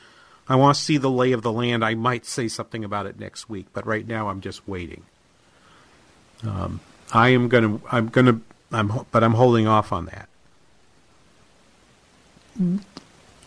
I 0.47 0.55
want 0.55 0.75
to 0.75 0.81
see 0.81 0.97
the 0.97 1.09
lay 1.09 1.31
of 1.31 1.41
the 1.41 1.51
land. 1.51 1.83
I 1.83 1.95
might 1.95 2.25
say 2.25 2.47
something 2.47 2.83
about 2.83 3.05
it 3.05 3.19
next 3.19 3.49
week, 3.49 3.67
but 3.73 3.85
right 3.85 4.07
now 4.07 4.29
I'm 4.29 4.41
just 4.41 4.67
waiting. 4.67 5.03
Um, 6.45 6.79
I 7.13 7.29
am 7.29 7.49
to, 7.49 7.81
I'm 7.91 8.09
to, 8.09 8.41
I'm, 8.71 9.05
but 9.11 9.23
I'm 9.23 9.33
holding 9.33 9.67
off 9.67 9.91
on 9.91 10.05
that 10.05 10.29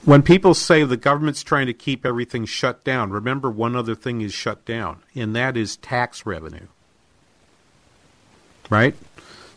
when 0.05 0.23
people 0.23 0.55
say 0.55 0.83
the 0.85 0.97
government's 0.97 1.43
trying 1.43 1.67
to 1.67 1.75
keep 1.75 2.07
everything 2.07 2.45
shut 2.45 2.85
down, 2.85 3.11
remember 3.11 3.51
one 3.51 3.77
other 3.77 3.95
thing 3.95 4.21
is 4.21 4.33
shut 4.33 4.65
down, 4.65 5.03
and 5.15 5.35
that 5.37 5.57
is 5.57 5.77
tax 5.77 6.25
revenue. 6.25 6.67
Right? 8.71 8.95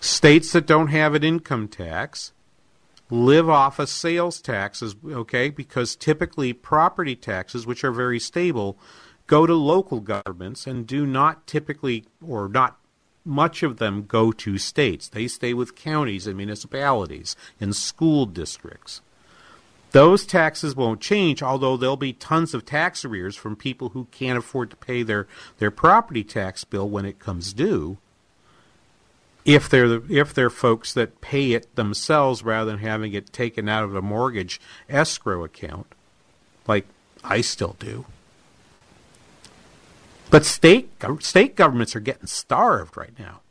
States 0.02 0.52
that 0.52 0.66
don't 0.66 0.88
have 0.88 1.14
an 1.14 1.24
income 1.24 1.68
tax 1.68 2.33
live 3.14 3.48
off 3.48 3.78
of 3.78 3.88
sales 3.90 4.42
taxes, 4.42 4.96
okay, 5.06 5.50
because 5.50 5.96
typically 5.96 6.52
property 6.52 7.16
taxes, 7.16 7.68
which 7.68 7.84
are 7.84 7.92
very 7.92 8.20
stable, 8.20 8.78
go 9.28 9.46
to 9.46 9.54
local 9.54 10.00
governments 10.00 10.66
and 10.66 10.88
do 10.88 11.06
not 11.06 11.46
typically, 11.46 12.06
or 12.26 12.50
not 12.50 12.80
much 13.24 13.62
of 13.62 13.78
them, 13.78 14.04
go 14.08 14.32
to 14.32 14.58
states. 14.58 15.08
They 15.08 15.28
stay 15.28 15.54
with 15.54 15.76
counties 15.76 16.26
and 16.26 16.36
municipalities 16.36 17.36
and 17.62 17.76
school 17.76 18.26
districts. 18.26 19.02
Those 19.92 20.26
taxes 20.26 20.76
won't 20.76 21.00
change, 21.00 21.44
although 21.44 21.78
there'll 21.78 21.96
be 21.96 22.14
tons 22.14 22.56
of 22.56 22.66
tax 22.66 23.06
arrears 23.06 23.36
from 23.36 23.56
people 23.56 23.90
who 23.90 24.06
can't 24.06 24.40
afford 24.40 24.72
to 24.72 24.76
pay 24.76 25.04
their, 25.04 25.28
their 25.60 25.70
property 25.70 26.24
tax 26.24 26.64
bill 26.64 26.90
when 26.90 27.06
it 27.06 27.20
comes 27.20 27.54
due. 27.54 28.00
If 29.46 29.70
they're 29.70 29.90
the, 29.90 30.04
if 30.10 30.34
they're 30.34 30.50
folks 30.50 30.94
that 30.94 31.20
pay 31.22 31.52
it 31.52 31.76
themselves 31.76 32.44
rather 32.44 32.72
than 32.72 32.80
having 32.80 33.14
it 33.14 33.34
taken 33.34 33.68
out 33.68 33.84
of 33.84 33.96
a 33.96 34.02
mortgage 34.02 34.62
escrow 34.88 35.44
account, 35.44 35.88
like 36.68 36.86
I 37.24 37.42
still 37.42 37.76
do. 37.80 38.06
But 40.30 40.46
state 40.46 40.92
state 41.20 41.56
governments 41.56 41.96
are 41.96 42.00
getting 42.00 42.28
starved 42.28 42.96
right 42.96 43.18
now. 43.20 43.42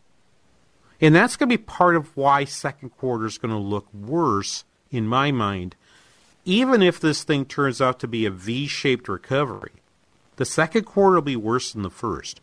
And 1.00 1.14
that's 1.14 1.36
going 1.36 1.50
to 1.50 1.58
be 1.58 1.62
part 1.62 1.96
of 1.96 2.16
why 2.16 2.44
second 2.44 2.90
quarter 2.90 3.26
is 3.26 3.38
going 3.38 3.52
to 3.52 3.58
look 3.58 3.92
worse 3.92 4.64
in 4.90 5.06
my 5.06 5.30
mind 5.30 5.74
even 6.44 6.82
if 6.82 6.98
this 6.98 7.22
thing 7.22 7.44
turns 7.44 7.80
out 7.80 8.00
to 8.00 8.08
be 8.08 8.26
a 8.26 8.30
V 8.30 8.66
shaped 8.66 9.08
recovery, 9.08 9.72
the 10.36 10.44
second 10.44 10.84
quarter 10.84 11.16
will 11.16 11.22
be 11.22 11.36
worse 11.36 11.72
than 11.72 11.82
the 11.82 11.90
first. 11.90 12.40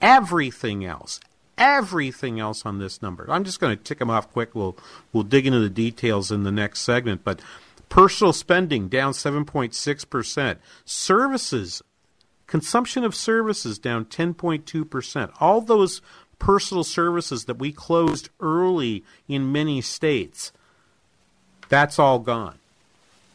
Everything 0.00 0.84
else, 0.84 1.20
everything 1.60 2.40
else 2.40 2.64
on 2.66 2.78
this 2.78 3.02
number. 3.02 3.26
I'm 3.28 3.44
just 3.44 3.60
going 3.60 3.76
to 3.76 3.82
tick 3.82 3.98
them 3.98 4.10
off 4.10 4.32
quick. 4.32 4.54
We'll 4.54 4.76
we'll 5.12 5.22
dig 5.22 5.46
into 5.46 5.60
the 5.60 5.70
details 5.70 6.32
in 6.32 6.42
the 6.42 6.50
next 6.50 6.80
segment. 6.80 7.22
But 7.22 7.40
personal 7.88 8.32
spending 8.32 8.88
down 8.88 9.12
7.6 9.12 10.10
percent. 10.10 10.58
Services, 10.84 11.82
consumption 12.46 13.04
of 13.04 13.14
services 13.14 13.78
down 13.78 14.06
10.2 14.06 14.88
percent. 14.88 15.30
All 15.38 15.60
those 15.60 16.00
personal 16.38 16.82
services 16.82 17.44
that 17.44 17.58
we 17.58 17.70
closed 17.70 18.30
early 18.40 19.04
in 19.28 19.52
many 19.52 19.82
states, 19.82 20.52
that's 21.68 21.98
all 21.98 22.18
gone. 22.18 22.56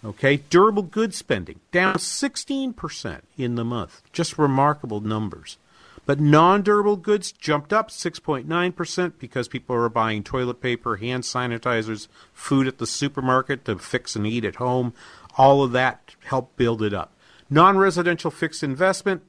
Okay, 0.03 0.37
durable 0.37 0.83
goods 0.83 1.15
spending 1.15 1.59
down 1.71 1.95
16% 1.95 3.21
in 3.37 3.55
the 3.55 3.65
month. 3.65 4.03
Just 4.11 4.37
remarkable 4.37 5.01
numbers. 5.01 5.57
But 6.05 6.19
non 6.19 6.61
durable 6.61 6.97
goods 6.97 7.31
jumped 7.31 7.73
up 7.73 7.89
6.9% 7.89 9.13
because 9.17 9.47
people 9.47 9.75
are 9.75 9.89
buying 9.89 10.23
toilet 10.23 10.61
paper, 10.61 10.97
hand 10.97 11.23
sanitizers, 11.23 12.07
food 12.31 12.67
at 12.67 12.77
the 12.77 12.87
supermarket 12.87 13.65
to 13.65 13.77
fix 13.77 14.15
and 14.15 14.27
eat 14.27 14.45
at 14.45 14.55
home. 14.55 14.93
All 15.37 15.63
of 15.63 15.71
that 15.71 16.15
helped 16.25 16.57
build 16.57 16.81
it 16.81 16.93
up. 16.93 17.13
Non 17.49 17.77
residential 17.77 18.31
fixed 18.31 18.63
investment 18.63 19.23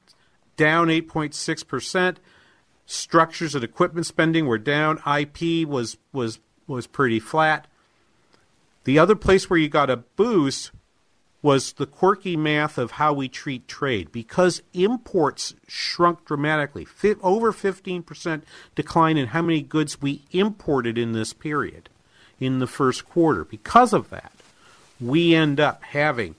down 0.55 0.87
8.6%. 0.87 2.17
Structures 2.85 3.55
and 3.55 3.63
equipment 3.63 4.05
spending 4.05 4.45
were 4.45 4.57
down. 4.57 4.99
IP 5.05 5.67
was 5.67 5.97
was 6.13 6.39
was 6.67 6.87
pretty 6.87 7.19
flat. 7.19 7.67
The 8.85 8.99
other 8.99 9.15
place 9.15 9.49
where 9.49 9.59
you 9.59 9.67
got 9.67 9.89
a 9.89 9.97
boost 9.97 10.71
was 11.41 11.73
the 11.73 11.85
quirky 11.85 12.35
math 12.35 12.77
of 12.77 12.91
how 12.91 13.13
we 13.13 13.29
treat 13.29 13.67
trade 13.67 14.11
because 14.11 14.61
imports 14.73 15.53
shrunk 15.67 16.25
dramatically. 16.25 16.87
Over 17.21 17.53
15% 17.53 18.41
decline 18.75 19.17
in 19.17 19.27
how 19.27 19.41
many 19.41 19.61
goods 19.61 20.01
we 20.01 20.23
imported 20.31 20.97
in 20.97 21.11
this 21.13 21.33
period 21.33 21.89
in 22.39 22.59
the 22.59 22.67
first 22.67 23.05
quarter. 23.05 23.43
Because 23.43 23.93
of 23.93 24.09
that, 24.09 24.31
we 24.99 25.35
end 25.35 25.59
up 25.59 25.83
having 25.83 26.35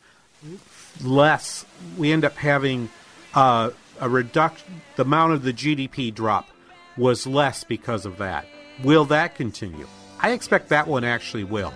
less, 1.02 1.64
we 1.96 2.12
end 2.12 2.24
up 2.24 2.36
having 2.36 2.90
uh, 3.34 3.70
a 4.00 4.08
reduction, 4.08 4.80
the 4.96 5.02
amount 5.02 5.32
of 5.32 5.42
the 5.42 5.52
GDP 5.52 6.12
drop 6.12 6.48
was 6.96 7.26
less 7.26 7.64
because 7.64 8.04
of 8.04 8.18
that. 8.18 8.46
Will 8.82 9.04
that 9.06 9.34
continue? 9.34 9.86
I 10.20 10.30
expect 10.30 10.68
that 10.68 10.88
one 10.88 11.04
actually 11.04 11.44
will. 11.44 11.72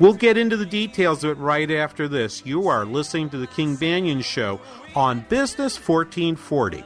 We'll 0.00 0.14
get 0.14 0.36
into 0.36 0.56
the 0.56 0.66
details 0.66 1.22
of 1.22 1.30
it 1.30 1.38
right 1.38 1.70
after 1.70 2.08
this. 2.08 2.44
You 2.44 2.66
are 2.66 2.84
listening 2.84 3.30
to 3.30 3.38
the 3.38 3.46
King 3.46 3.76
Banaian 3.76 4.24
Show 4.24 4.60
on 4.96 5.20
Business 5.28 5.76
1440. 5.76 6.82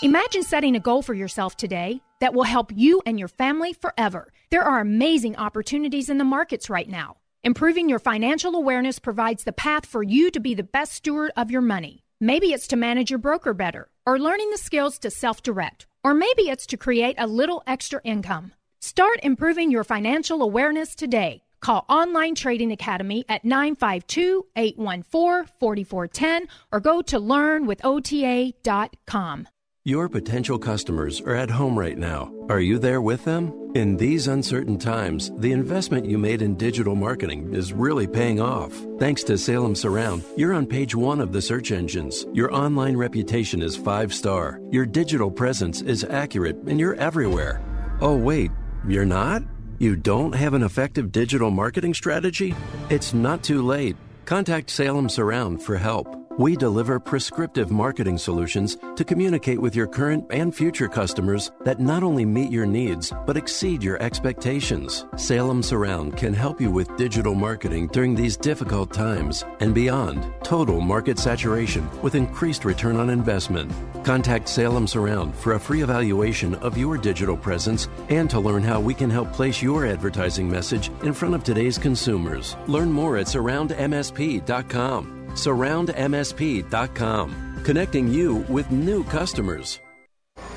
Imagine 0.00 0.42
setting 0.44 0.76
a 0.76 0.80
goal 0.80 1.02
for 1.02 1.12
yourself 1.12 1.56
today 1.56 2.00
that 2.20 2.32
will 2.32 2.44
help 2.44 2.70
you 2.74 3.02
and 3.04 3.18
your 3.18 3.26
family 3.26 3.72
forever. 3.72 4.32
There 4.50 4.62
are 4.62 4.78
amazing 4.78 5.34
opportunities 5.36 6.08
in 6.08 6.18
the 6.18 6.24
markets 6.24 6.70
right 6.70 6.88
now. 6.88 7.16
Improving 7.44 7.88
your 7.88 8.00
financial 8.00 8.56
awareness 8.56 8.98
provides 8.98 9.44
the 9.44 9.52
path 9.52 9.86
for 9.86 10.02
you 10.02 10.28
to 10.32 10.40
be 10.40 10.54
the 10.54 10.64
best 10.64 10.92
steward 10.92 11.30
of 11.36 11.52
your 11.52 11.60
money. 11.60 12.02
Maybe 12.20 12.52
it's 12.52 12.66
to 12.68 12.76
manage 12.76 13.10
your 13.10 13.18
broker 13.20 13.54
better, 13.54 13.88
or 14.04 14.18
learning 14.18 14.50
the 14.50 14.58
skills 14.58 14.98
to 15.00 15.10
self 15.10 15.42
direct, 15.42 15.86
or 16.02 16.14
maybe 16.14 16.50
it's 16.50 16.66
to 16.66 16.76
create 16.76 17.14
a 17.16 17.28
little 17.28 17.62
extra 17.64 18.00
income. 18.02 18.54
Start 18.80 19.20
improving 19.22 19.70
your 19.70 19.84
financial 19.84 20.42
awareness 20.42 20.96
today. 20.96 21.44
Call 21.60 21.84
Online 21.88 22.34
Trading 22.34 22.72
Academy 22.72 23.24
at 23.28 23.44
952 23.44 24.46
814 24.56 25.54
4410 25.60 26.48
or 26.72 26.80
go 26.80 27.02
to 27.02 27.20
learnwithota.com. 27.20 29.48
Your 29.88 30.10
potential 30.10 30.58
customers 30.58 31.22
are 31.22 31.34
at 31.34 31.48
home 31.48 31.78
right 31.78 31.96
now. 31.96 32.30
Are 32.50 32.60
you 32.60 32.78
there 32.78 33.00
with 33.00 33.24
them? 33.24 33.72
In 33.74 33.96
these 33.96 34.28
uncertain 34.28 34.78
times, 34.78 35.32
the 35.38 35.52
investment 35.52 36.04
you 36.04 36.18
made 36.18 36.42
in 36.42 36.56
digital 36.56 36.94
marketing 36.94 37.54
is 37.54 37.72
really 37.72 38.06
paying 38.06 38.38
off. 38.38 38.70
Thanks 38.98 39.24
to 39.24 39.38
Salem 39.38 39.74
Surround, 39.74 40.24
you're 40.36 40.52
on 40.52 40.66
page 40.66 40.94
one 40.94 41.22
of 41.22 41.32
the 41.32 41.40
search 41.40 41.72
engines. 41.72 42.26
Your 42.34 42.52
online 42.52 42.98
reputation 42.98 43.62
is 43.62 43.78
five 43.78 44.12
star. 44.12 44.60
Your 44.70 44.84
digital 44.84 45.30
presence 45.30 45.80
is 45.80 46.04
accurate, 46.04 46.56
and 46.66 46.78
you're 46.78 46.96
everywhere. 46.96 47.62
Oh, 48.02 48.14
wait, 48.14 48.50
you're 48.86 49.06
not? 49.06 49.42
You 49.78 49.96
don't 49.96 50.34
have 50.34 50.52
an 50.52 50.64
effective 50.64 51.10
digital 51.12 51.50
marketing 51.50 51.94
strategy? 51.94 52.54
It's 52.90 53.14
not 53.14 53.42
too 53.42 53.62
late. 53.62 53.96
Contact 54.26 54.68
Salem 54.68 55.08
Surround 55.08 55.62
for 55.62 55.78
help. 55.78 56.17
We 56.38 56.54
deliver 56.54 57.00
prescriptive 57.00 57.68
marketing 57.68 58.16
solutions 58.16 58.76
to 58.94 59.04
communicate 59.04 59.60
with 59.60 59.74
your 59.74 59.88
current 59.88 60.24
and 60.30 60.54
future 60.54 60.86
customers 60.86 61.50
that 61.64 61.80
not 61.80 62.04
only 62.04 62.24
meet 62.24 62.52
your 62.52 62.64
needs, 62.64 63.12
but 63.26 63.36
exceed 63.36 63.82
your 63.82 64.00
expectations. 64.00 65.04
Salem 65.16 65.64
Surround 65.64 66.16
can 66.16 66.32
help 66.32 66.60
you 66.60 66.70
with 66.70 66.96
digital 66.96 67.34
marketing 67.34 67.88
during 67.88 68.14
these 68.14 68.36
difficult 68.36 68.94
times 68.94 69.44
and 69.58 69.74
beyond. 69.74 70.32
Total 70.44 70.80
market 70.80 71.18
saturation 71.18 71.90
with 72.02 72.14
increased 72.14 72.64
return 72.64 72.98
on 72.98 73.10
investment. 73.10 73.72
Contact 74.04 74.48
Salem 74.48 74.86
Surround 74.86 75.34
for 75.34 75.54
a 75.54 75.60
free 75.60 75.82
evaluation 75.82 76.54
of 76.56 76.78
your 76.78 76.96
digital 76.96 77.36
presence 77.36 77.88
and 78.10 78.30
to 78.30 78.38
learn 78.38 78.62
how 78.62 78.78
we 78.78 78.94
can 78.94 79.10
help 79.10 79.32
place 79.32 79.60
your 79.60 79.86
advertising 79.86 80.48
message 80.48 80.92
in 81.02 81.12
front 81.12 81.34
of 81.34 81.42
today's 81.42 81.78
consumers. 81.78 82.56
Learn 82.68 82.92
more 82.92 83.16
at 83.16 83.26
surroundmsp.com 83.26 85.17
surroundmsp.com, 85.30 87.62
connecting 87.64 88.08
you 88.08 88.36
with 88.48 88.70
new 88.70 89.04
customers. 89.04 89.80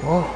Whoa, 0.01 0.29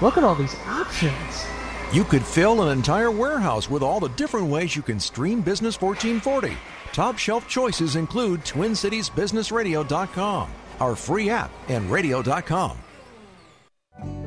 look 0.00 0.16
at 0.16 0.24
all 0.24 0.34
these 0.34 0.56
options. 0.66 1.46
You 1.92 2.04
could 2.04 2.24
fill 2.24 2.62
an 2.62 2.76
entire 2.76 3.10
warehouse 3.10 3.70
with 3.70 3.82
all 3.82 4.00
the 4.00 4.08
different 4.10 4.48
ways 4.48 4.76
you 4.76 4.82
can 4.82 5.00
stream 5.00 5.40
Business 5.40 5.80
1440. 5.80 6.54
Top 6.92 7.16
shelf 7.18 7.48
choices 7.48 7.96
include 7.96 8.42
TwinCitiesBusinessRadio.com, 8.42 10.50
our 10.80 10.96
free 10.96 11.30
app, 11.30 11.50
and 11.68 11.90
radio.com. 11.90 12.76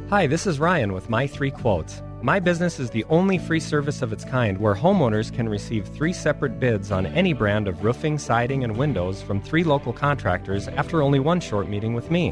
Hi, 0.09 0.27
this 0.27 0.47
is 0.47 0.59
Ryan 0.59 0.93
with 0.93 1.09
My 1.09 1.27
Three 1.27 1.51
Quotes. 1.51 2.01
My 2.23 2.39
business 2.39 2.79
is 2.79 2.91
the 2.91 3.03
only 3.05 3.39
free 3.39 3.59
service 3.59 4.03
of 4.03 4.13
its 4.13 4.23
kind 4.23 4.55
where 4.59 4.75
homeowners 4.75 5.33
can 5.33 5.49
receive 5.49 5.87
three 5.87 6.13
separate 6.13 6.59
bids 6.59 6.91
on 6.91 7.07
any 7.07 7.33
brand 7.33 7.67
of 7.67 7.83
roofing, 7.83 8.19
siding, 8.19 8.63
and 8.63 8.77
windows 8.77 9.23
from 9.23 9.41
three 9.41 9.63
local 9.63 9.91
contractors 9.91 10.67
after 10.67 11.01
only 11.01 11.19
one 11.19 11.39
short 11.39 11.67
meeting 11.67 11.95
with 11.95 12.11
me. 12.11 12.31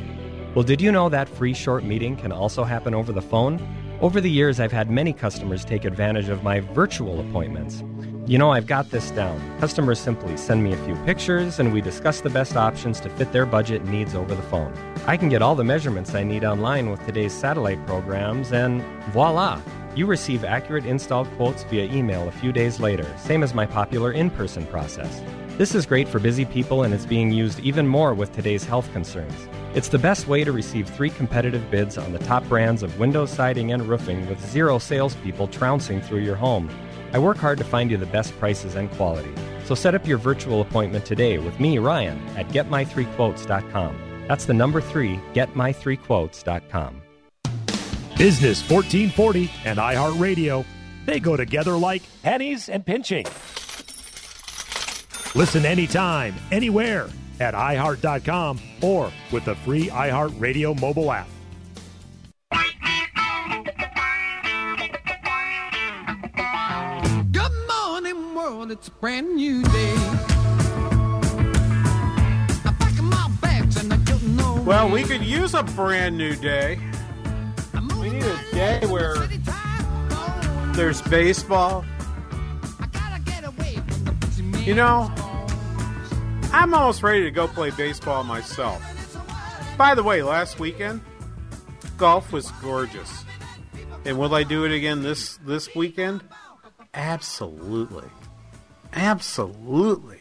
Well, 0.53 0.61
did 0.61 0.79
you 0.79 0.91
know 0.91 1.09
that 1.09 1.27
free 1.27 1.55
short 1.55 1.83
meeting 1.83 2.15
can 2.15 2.31
also 2.31 2.63
happen 2.63 2.93
over 2.93 3.11
the 3.11 3.21
phone? 3.21 3.59
Over 3.99 4.21
the 4.21 4.29
years, 4.29 4.59
I've 4.59 4.71
had 4.71 4.91
many 4.91 5.11
customers 5.11 5.65
take 5.65 5.85
advantage 5.85 6.29
of 6.29 6.43
my 6.43 6.59
virtual 6.59 7.19
appointments. 7.19 7.83
You 8.27 8.37
know, 8.37 8.51
I've 8.51 8.67
got 8.67 8.91
this 8.91 9.09
down. 9.09 9.41
Customers 9.59 9.97
simply 9.97 10.37
send 10.37 10.63
me 10.63 10.71
a 10.71 10.85
few 10.85 10.95
pictures 10.97 11.57
and 11.59 11.73
we 11.73 11.81
discuss 11.81 12.21
the 12.21 12.29
best 12.29 12.55
options 12.55 12.99
to 12.99 13.09
fit 13.09 13.31
their 13.31 13.47
budget 13.47 13.85
needs 13.85 14.13
over 14.13 14.35
the 14.35 14.43
phone. 14.43 14.71
I 15.07 15.17
can 15.17 15.29
get 15.29 15.41
all 15.41 15.55
the 15.55 15.63
measurements 15.63 16.13
I 16.13 16.23
need 16.23 16.43
online 16.43 16.91
with 16.91 17.03
today's 17.07 17.33
satellite 17.33 17.83
programs, 17.87 18.51
and 18.51 18.83
voila! 19.11 19.59
You 19.95 20.05
receive 20.05 20.43
accurate 20.43 20.85
install 20.85 21.25
quotes 21.25 21.63
via 21.63 21.85
email 21.85 22.27
a 22.27 22.31
few 22.31 22.51
days 22.51 22.79
later, 22.79 23.05
same 23.17 23.43
as 23.43 23.53
my 23.53 23.65
popular 23.65 24.11
in 24.11 24.29
person 24.29 24.65
process. 24.67 25.21
This 25.57 25.75
is 25.75 25.85
great 25.85 26.07
for 26.07 26.19
busy 26.19 26.45
people 26.45 26.83
and 26.83 26.93
it's 26.93 27.05
being 27.05 27.31
used 27.31 27.59
even 27.59 27.87
more 27.87 28.13
with 28.13 28.31
today's 28.31 28.63
health 28.63 28.89
concerns. 28.93 29.49
It's 29.73 29.89
the 29.89 29.99
best 29.99 30.27
way 30.27 30.43
to 30.43 30.51
receive 30.51 30.87
three 30.87 31.09
competitive 31.09 31.69
bids 31.69 31.97
on 31.97 32.13
the 32.13 32.19
top 32.19 32.47
brands 32.47 32.81
of 32.81 32.97
window 32.97 33.25
siding 33.25 33.73
and 33.73 33.87
roofing 33.87 34.27
with 34.29 34.39
zero 34.49 34.79
salespeople 34.79 35.47
trouncing 35.47 36.01
through 36.01 36.21
your 36.21 36.37
home. 36.37 36.69
I 37.11 37.19
work 37.19 37.37
hard 37.37 37.57
to 37.57 37.63
find 37.63 37.91
you 37.91 37.97
the 37.97 38.05
best 38.05 38.37
prices 38.39 38.75
and 38.75 38.89
quality. 38.91 39.33
So 39.65 39.75
set 39.75 39.95
up 39.95 40.07
your 40.07 40.17
virtual 40.17 40.61
appointment 40.61 41.05
today 41.05 41.39
with 41.39 41.59
me, 41.59 41.77
Ryan, 41.77 42.19
at 42.37 42.47
getmy3quotes.com. 42.49 44.25
That's 44.27 44.45
the 44.45 44.53
number 44.53 44.79
three, 44.79 45.17
getmy3quotes.com. 45.33 47.01
Business 48.19 48.69
1440 48.69 49.49
and 49.63 49.79
iHeartRadio, 49.79 50.65
they 51.05 51.21
go 51.21 51.37
together 51.37 51.77
like 51.77 52.03
pennies 52.21 52.67
and 52.67 52.85
pinching. 52.85 53.25
Listen 55.35 55.65
anytime, 55.65 56.35
anywhere 56.51 57.07
at 57.39 57.53
iHeart.com 57.53 58.59
or 58.81 59.09
with 59.31 59.45
the 59.45 59.55
free 59.55 59.87
iHeartRadio 59.87 60.77
mobile 60.81 61.13
app. 61.13 61.29
Good 67.31 67.53
morning, 67.69 68.35
world. 68.35 68.71
It's 68.71 68.89
a 68.89 68.91
brand 68.91 69.33
new 69.33 69.63
day. 69.63 69.95
Well, 74.65 74.89
we 74.89 75.03
could 75.03 75.23
use 75.23 75.53
a 75.53 75.63
brand 75.63 76.17
new 76.17 76.35
day. 76.35 76.79
We 78.59 78.65
need 78.65 78.71
a 78.71 78.79
day 78.81 78.87
where 78.87 79.15
there's 80.73 81.01
baseball. 81.03 81.85
You 84.57 84.75
know, 84.75 85.11
I'm 86.51 86.73
almost 86.73 87.01
ready 87.01 87.23
to 87.23 87.31
go 87.31 87.47
play 87.47 87.69
baseball 87.71 88.25
myself. 88.25 88.83
By 89.77 89.95
the 89.95 90.03
way, 90.03 90.23
last 90.23 90.59
weekend, 90.59 90.99
golf 91.97 92.33
was 92.33 92.51
gorgeous. 92.61 93.23
And 94.05 94.19
will 94.19 94.35
I 94.35 94.43
do 94.43 94.65
it 94.65 94.73
again 94.73 95.03
this 95.03 95.37
this 95.37 95.73
weekend? 95.73 96.21
Absolutely. 96.93 98.09
Absolutely. 98.91 100.19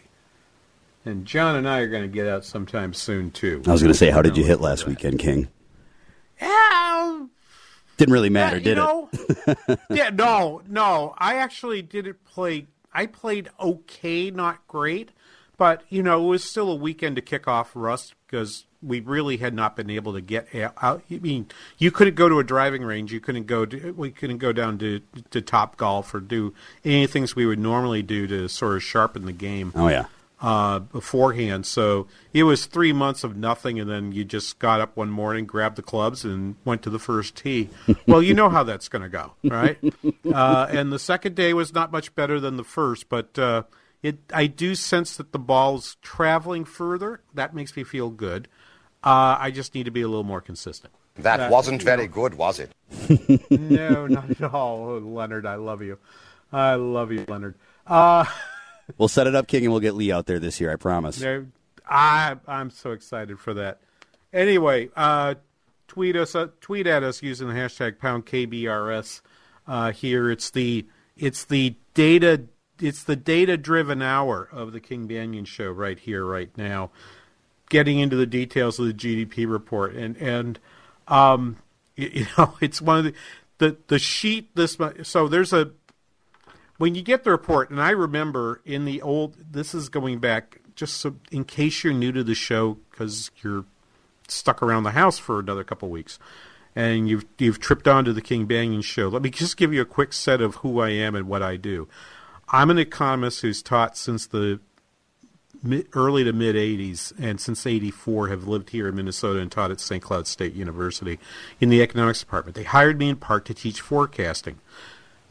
And 1.05 1.24
John 1.24 1.57
and 1.57 1.68
I 1.68 1.81
are 1.81 1.88
going 1.88 2.03
to 2.03 2.09
get 2.09 2.29
out 2.29 2.44
sometime 2.44 2.94
soon 2.94 3.33
too. 3.33 3.62
I 3.66 3.72
was 3.72 3.83
going 3.83 3.92
to 3.92 3.98
say, 3.98 4.11
how 4.11 4.22
did 4.22 4.37
you 4.37 4.44
hit 4.44 4.61
last 4.61 4.87
weekend, 4.87 5.18
King? 5.18 5.48
Yeah, 6.40 7.27
Didn't 7.99 8.13
really 8.13 8.31
matter, 8.31 8.57
you 8.57 8.63
did 8.63 8.77
know, 8.77 9.11
it? 9.13 9.81
yeah, 9.91 10.11
no, 10.11 10.63
no. 10.69 11.15
I 11.19 11.35
actually 11.35 11.83
didn't 11.83 12.25
play. 12.25 12.69
I 12.93 13.07
played 13.07 13.51
okay, 13.61 14.31
not 14.31 14.67
great, 14.69 15.11
but 15.57 15.83
you 15.89 16.03
know, 16.03 16.25
it 16.25 16.29
was 16.29 16.45
still 16.45 16.71
a 16.71 16.77
weekend 16.77 17.17
to 17.17 17.23
kick 17.23 17.49
off 17.49 17.73
Rust 17.75 18.15
because 18.27 18.67
we 18.81 19.01
really 19.01 19.39
had 19.39 19.53
not 19.53 19.75
been 19.75 19.91
able 19.91 20.13
to 20.13 20.21
get 20.21 20.47
out. 20.55 21.03
I 21.11 21.19
mean, 21.19 21.49
you 21.77 21.91
couldn't 21.91 22.15
go 22.15 22.29
to 22.29 22.39
a 22.39 22.45
driving 22.45 22.83
range. 22.83 23.13
You 23.13 23.19
couldn't 23.21 23.47
go. 23.47 23.67
To, 23.67 23.93
we 23.93 24.13
couldn't 24.13 24.39
go 24.39 24.53
down 24.53 24.79
to 24.79 25.01
to 25.31 25.41
Top 25.41 25.77
Golf 25.77 26.15
or 26.15 26.21
do 26.21 26.55
any 26.85 27.09
things 27.09 27.35
we 27.35 27.47
would 27.47 27.59
normally 27.59 28.03
do 28.03 28.29
to 28.29 28.49
sort 28.49 28.77
of 28.77 28.83
sharpen 28.85 29.27
the 29.27 29.33
game. 29.33 29.73
Oh 29.75 29.89
yeah. 29.89 30.07
Uh, 30.40 30.79
beforehand, 30.79 31.66
so 31.66 32.07
it 32.33 32.44
was 32.44 32.66
three 32.66 32.92
months 32.92 33.24
of 33.24 33.37
nothing, 33.37 33.81
and 33.81 33.90
then 33.90 34.12
you 34.12 34.24
just 34.24 34.61
got 34.61 34.81
up 34.81 34.96
one 34.96 35.11
morning, 35.11 35.44
grabbed 35.44 35.74
the 35.74 35.83
clubs, 35.83 36.24
and 36.24 36.55
went 36.64 36.81
to 36.81 36.90
the 36.90 36.98
first 37.01 37.35
tee. 37.35 37.68
well, 38.07 38.22
you 38.22 38.33
know 38.35 38.48
how 38.48 38.62
that's 38.62 38.88
going 38.88 39.03
to 39.03 39.09
go, 39.09 39.33
right? 39.42 39.77
uh, 40.33 40.68
and 40.70 40.92
the 40.92 40.98
second 41.01 41.35
day 41.35 41.53
was 41.53 41.74
not 41.74 41.90
much 41.90 42.14
better 42.14 42.38
than 42.38 42.57
the 42.57 42.62
first, 42.62 43.09
but 43.09 43.37
uh, 43.37 43.64
it 44.03 44.18
I 44.33 44.46
do 44.46 44.74
sense 44.74 45.16
that 45.16 45.33
the 45.33 45.40
ball's 45.40 45.96
traveling 46.03 46.64
further. 46.64 47.20
That 47.35 47.55
makes 47.55 47.77
me 47.77 47.83
feel 47.83 48.11
good. 48.11 48.46
Uh, 49.03 49.37
I 49.38 49.51
just 49.51 49.74
need 49.74 49.85
to 49.85 49.90
be 49.90 50.03
a 50.03 50.09
little 50.09 50.24
more 50.24 50.40
consistent. 50.40 50.92
That, 51.16 51.38
that 51.38 51.51
wasn't 51.51 51.83
very 51.83 52.07
know. 52.07 52.12
good, 52.12 52.35
was 52.35 52.61
it? 52.61 52.72
no, 53.51 54.07
not 54.07 54.31
at 54.31 54.42
all, 54.55 54.88
oh, 54.88 54.98
Leonard. 54.98 55.46
I 55.46 55.57
love 55.57 55.83
you. 55.83 55.98
I 56.53 56.74
love 56.74 57.11
you, 57.11 57.24
Leonard. 57.27 57.57
We'll 58.96 59.09
set 59.09 59.27
it 59.27 59.35
up, 59.35 59.46
King, 59.46 59.64
and 59.64 59.72
we'll 59.72 59.81
get 59.81 59.94
Lee 59.94 60.11
out 60.11 60.27
there 60.27 60.38
this 60.38 60.61
year. 60.61 60.72
I 60.72 60.77
promise. 60.77 61.22
I 61.88 62.37
I'm 62.46 62.70
so 62.70 62.92
excited 62.92 63.38
for 63.38 63.55
that. 63.55 63.81
Anyway, 64.33 64.90
uh, 64.96 65.35
tweet 65.87 66.16
us 66.16 66.35
uh, 66.35 66.48
tweet 66.61 66.87
at 66.87 67.03
us 67.03 67.22
using 67.22 67.48
the 67.48 67.55
hashtag 67.55 67.98
pound 67.98 68.27
KBRS. 68.27 69.20
Uh, 69.66 69.92
here 69.92 70.31
it's 70.31 70.51
the 70.51 70.87
it's 71.16 71.44
the 71.44 71.77
data 71.94 72.44
it's 72.81 73.03
the 73.03 73.16
data 73.16 73.57
driven 73.57 74.01
hour 74.01 74.48
of 74.53 74.72
the 74.72 74.81
King 74.81 75.09
Banaian 75.09 75.46
show 75.46 75.70
right 75.70 75.98
here 75.98 76.24
right 76.24 76.57
now 76.57 76.90
getting 77.68 77.98
into 77.98 78.16
the 78.16 78.27
details 78.27 78.79
of 78.79 78.87
the 78.87 78.94
GDP 78.94 79.51
report, 79.51 79.94
and 79.94 80.16
and 80.16 80.59
um, 81.07 81.57
you, 81.96 82.11
you 82.12 82.27
know, 82.37 82.55
it's 82.61 82.81
one 82.81 82.98
of 82.98 83.05
the 83.05 83.14
the 83.59 83.77
the 83.88 83.98
sheet 83.98 84.55
this 84.55 84.77
so 85.03 85.29
there's 85.29 85.53
a 85.53 85.72
when 86.79 86.95
you 86.95 87.03
get 87.03 87.25
the 87.25 87.31
report, 87.31 87.71
and 87.71 87.81
I 87.81 87.91
remember 87.91 88.61
in 88.64 88.85
the 88.85 89.03
old 89.03 89.37
this 89.53 89.75
is 89.75 89.88
going 89.88 90.19
back 90.19 90.61
just 90.75 90.97
so 90.97 91.17
in 91.31 91.45
case 91.45 91.85
you're 91.85 91.93
new 91.93 92.12
to 92.12 92.25
the 92.25 92.35
show 92.35 92.79
because 92.91 93.31
you're 93.43 93.64
stuck 94.29 94.62
around 94.62 94.85
the 94.85 94.93
house 94.93 95.19
for 95.19 95.41
another 95.41 95.64
couple 95.64 95.88
weeks 95.88 96.19
and 96.77 97.09
you've 97.09 97.25
you've 97.38 97.59
tripped 97.59 97.88
onto 97.88 98.12
the 98.12 98.23
King 98.23 98.47
Banaian 98.47 98.85
show. 98.85 99.09
Let 99.09 99.23
me 99.23 99.31
just 99.31 99.57
give 99.57 99.73
you 99.75 99.81
a 99.81 99.87
quick 99.87 100.12
set 100.12 100.41
of 100.41 100.57
who 100.57 100.81
I 100.81 100.91
am 100.91 101.14
and 101.14 101.29
what 101.29 101.43
I 101.43 101.57
do. 101.57 101.88
I'm 102.51 102.71
an 102.71 102.79
economist 102.79 103.41
who's 103.41 103.62
taught 103.62 103.97
since 103.97 104.27
the 104.27 104.61
mid, 105.62 105.88
early 105.95 106.23
to 106.25 106.33
mid 106.33 106.55
80s, 106.55 107.12
and 107.19 107.41
since 107.41 107.67
84 107.67 108.29
have 108.29 108.47
lived 108.47 108.71
here 108.71 108.88
in 108.88 108.95
Minnesota 108.95 109.41
and 109.41 109.51
taught 109.51 109.73
at 109.73 109.81
St. 109.81 110.03
Cloud 110.03 110.29
State 110.29 110.55
University 110.55 111.19
in 111.61 111.69
the 111.69 111.83
economics 111.83 112.21
department. 112.21 112.55
They 112.55 112.62
hired 112.62 112.99
me 112.99 113.09
in 113.09 113.17
part 113.17 113.45
to 113.47 113.55
teach 113.55 113.81
forecasting. 113.81 114.61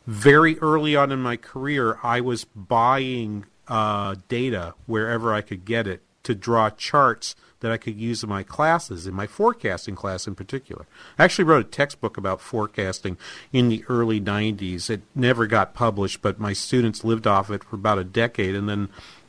Very 0.08 0.58
early 0.60 0.96
on 0.96 1.12
in 1.12 1.22
my 1.22 1.36
career, 1.36 2.00
I 2.02 2.22
was 2.22 2.46
buying 2.46 3.46
uh, 3.68 4.16
data 4.30 4.74
wherever 4.86 5.34
I 5.34 5.42
could 5.42 5.66
get 5.66 5.86
it 5.86 6.02
to 6.24 6.34
draw 6.34 6.70
charts 6.70 7.36
that 7.60 7.72
I 7.72 7.78
could 7.78 8.00
use 8.00 8.24
in 8.24 8.30
my 8.30 8.44
classes, 8.44 9.06
in 9.06 9.14
my 9.14 9.28
forecasting 9.28 9.96
class 9.96 10.26
in 10.26 10.36
particular. 10.36 10.86
I 11.20 11.26
actually 11.26 11.44
wrote 11.44 11.66
a 11.66 11.70
textbook 11.70 12.16
about 12.16 12.40
forecasting 12.40 13.18
in 13.52 13.68
the 13.68 13.84
early 13.90 14.22
90s. 14.22 14.90
It 14.90 15.02
never 15.14 15.46
got 15.46 15.74
published, 15.74 16.22
but 16.22 16.40
my 16.40 16.54
students 16.54 17.04
lived 17.04 17.28
off 17.28 17.50
it 17.50 17.64
for 17.66 17.76
about 17.76 18.00
a 18.00 18.04
decade, 18.06 18.56
and 18.56 18.70
then 18.70 18.88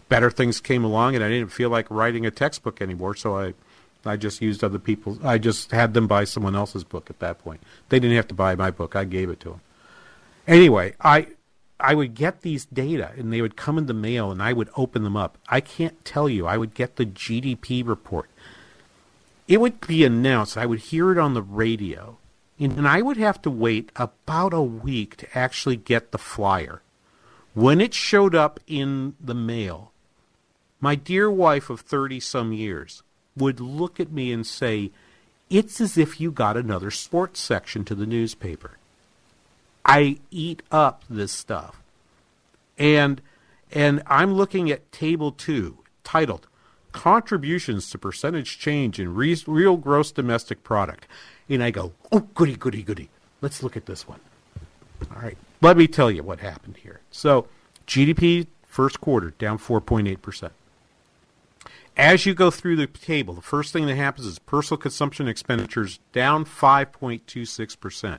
better 0.08 0.30
things 0.30 0.60
came 0.60 0.84
along, 0.84 1.16
and 1.16 1.24
I 1.24 1.28
didn't 1.28 1.50
feel 1.52 1.70
like 1.70 1.90
writing 1.90 2.24
a 2.24 2.30
textbook 2.30 2.80
anymore. 2.80 3.16
So 3.16 3.36
I, 3.36 3.54
I 4.04 4.16
just 4.16 4.40
used 4.40 4.62
other 4.62 4.78
people's. 4.78 5.24
I 5.24 5.38
just 5.38 5.72
had 5.72 5.94
them 5.94 6.06
buy 6.06 6.22
someone 6.22 6.54
else's 6.54 6.84
book 6.84 7.10
at 7.10 7.18
that 7.18 7.38
point. 7.38 7.62
They 7.88 7.98
didn't 7.98 8.16
have 8.16 8.28
to 8.28 8.34
buy 8.34 8.54
my 8.54 8.70
book. 8.70 8.94
I 8.94 9.04
gave 9.04 9.30
it 9.30 9.40
to 9.40 9.50
them. 9.50 9.60
Anyway, 10.48 10.94
I, 10.98 11.28
I 11.78 11.94
would 11.94 12.14
get 12.14 12.40
these 12.40 12.64
data, 12.64 13.12
and 13.18 13.30
they 13.30 13.42
would 13.42 13.54
come 13.54 13.76
in 13.76 13.84
the 13.84 13.92
mail, 13.92 14.32
and 14.32 14.42
I 14.42 14.54
would 14.54 14.70
open 14.76 15.04
them 15.04 15.16
up. 15.16 15.36
I 15.46 15.60
can't 15.60 16.02
tell 16.06 16.26
you. 16.26 16.46
I 16.46 16.56
would 16.56 16.72
get 16.72 16.96
the 16.96 17.04
GDP 17.04 17.86
report. 17.86 18.30
It 19.46 19.60
would 19.60 19.86
be 19.86 20.04
announced. 20.04 20.56
I 20.56 20.64
would 20.64 20.78
hear 20.78 21.12
it 21.12 21.18
on 21.18 21.34
the 21.34 21.42
radio, 21.42 22.16
and 22.58 22.88
I 22.88 23.02
would 23.02 23.18
have 23.18 23.42
to 23.42 23.50
wait 23.50 23.92
about 23.94 24.54
a 24.54 24.62
week 24.62 25.16
to 25.18 25.38
actually 25.38 25.76
get 25.76 26.12
the 26.12 26.18
flyer. 26.18 26.80
When 27.52 27.82
it 27.82 27.92
showed 27.92 28.34
up 28.34 28.58
in 28.66 29.16
the 29.20 29.34
mail, 29.34 29.92
my 30.80 30.94
dear 30.94 31.30
wife 31.30 31.68
of 31.68 31.80
30 31.80 32.20
some 32.20 32.54
years 32.54 33.02
would 33.36 33.60
look 33.60 34.00
at 34.00 34.12
me 34.12 34.32
and 34.32 34.46
say, 34.46 34.92
It's 35.50 35.78
as 35.78 35.98
if 35.98 36.20
you 36.20 36.30
got 36.30 36.56
another 36.56 36.90
sports 36.90 37.40
section 37.40 37.84
to 37.84 37.94
the 37.94 38.06
newspaper. 38.06 38.77
I 39.88 40.18
eat 40.30 40.62
up 40.70 41.02
this 41.08 41.32
stuff. 41.32 41.80
And 42.76 43.22
and 43.72 44.02
I'm 44.06 44.34
looking 44.34 44.70
at 44.70 44.90
table 44.92 45.32
2 45.32 45.78
titled 46.04 46.46
Contributions 46.92 47.90
to 47.90 47.98
Percentage 47.98 48.58
Change 48.58 48.98
in 48.98 49.14
Re- 49.14 49.36
Real 49.46 49.76
Gross 49.76 50.10
Domestic 50.12 50.62
Product. 50.62 51.06
And 51.48 51.62
I 51.62 51.70
go, 51.70 51.92
"Oh, 52.12 52.20
goody 52.34 52.56
goody 52.56 52.82
goody. 52.82 53.08
Let's 53.40 53.62
look 53.62 53.76
at 53.76 53.86
this 53.86 54.06
one." 54.06 54.20
All 55.14 55.22
right. 55.22 55.36
Let 55.60 55.76
me 55.76 55.86
tell 55.86 56.10
you 56.10 56.22
what 56.22 56.40
happened 56.40 56.76
here. 56.78 57.00
So, 57.10 57.48
GDP 57.86 58.46
first 58.62 59.00
quarter 59.00 59.30
down 59.38 59.58
4.8%. 59.58 60.52
As 61.96 62.26
you 62.26 62.34
go 62.34 62.50
through 62.50 62.76
the 62.76 62.86
table, 62.86 63.34
the 63.34 63.42
first 63.42 63.72
thing 63.72 63.86
that 63.86 63.96
happens 63.96 64.26
is 64.26 64.38
personal 64.38 64.78
consumption 64.78 65.26
expenditures 65.26 65.98
down 66.12 66.44
5.26%. 66.44 68.18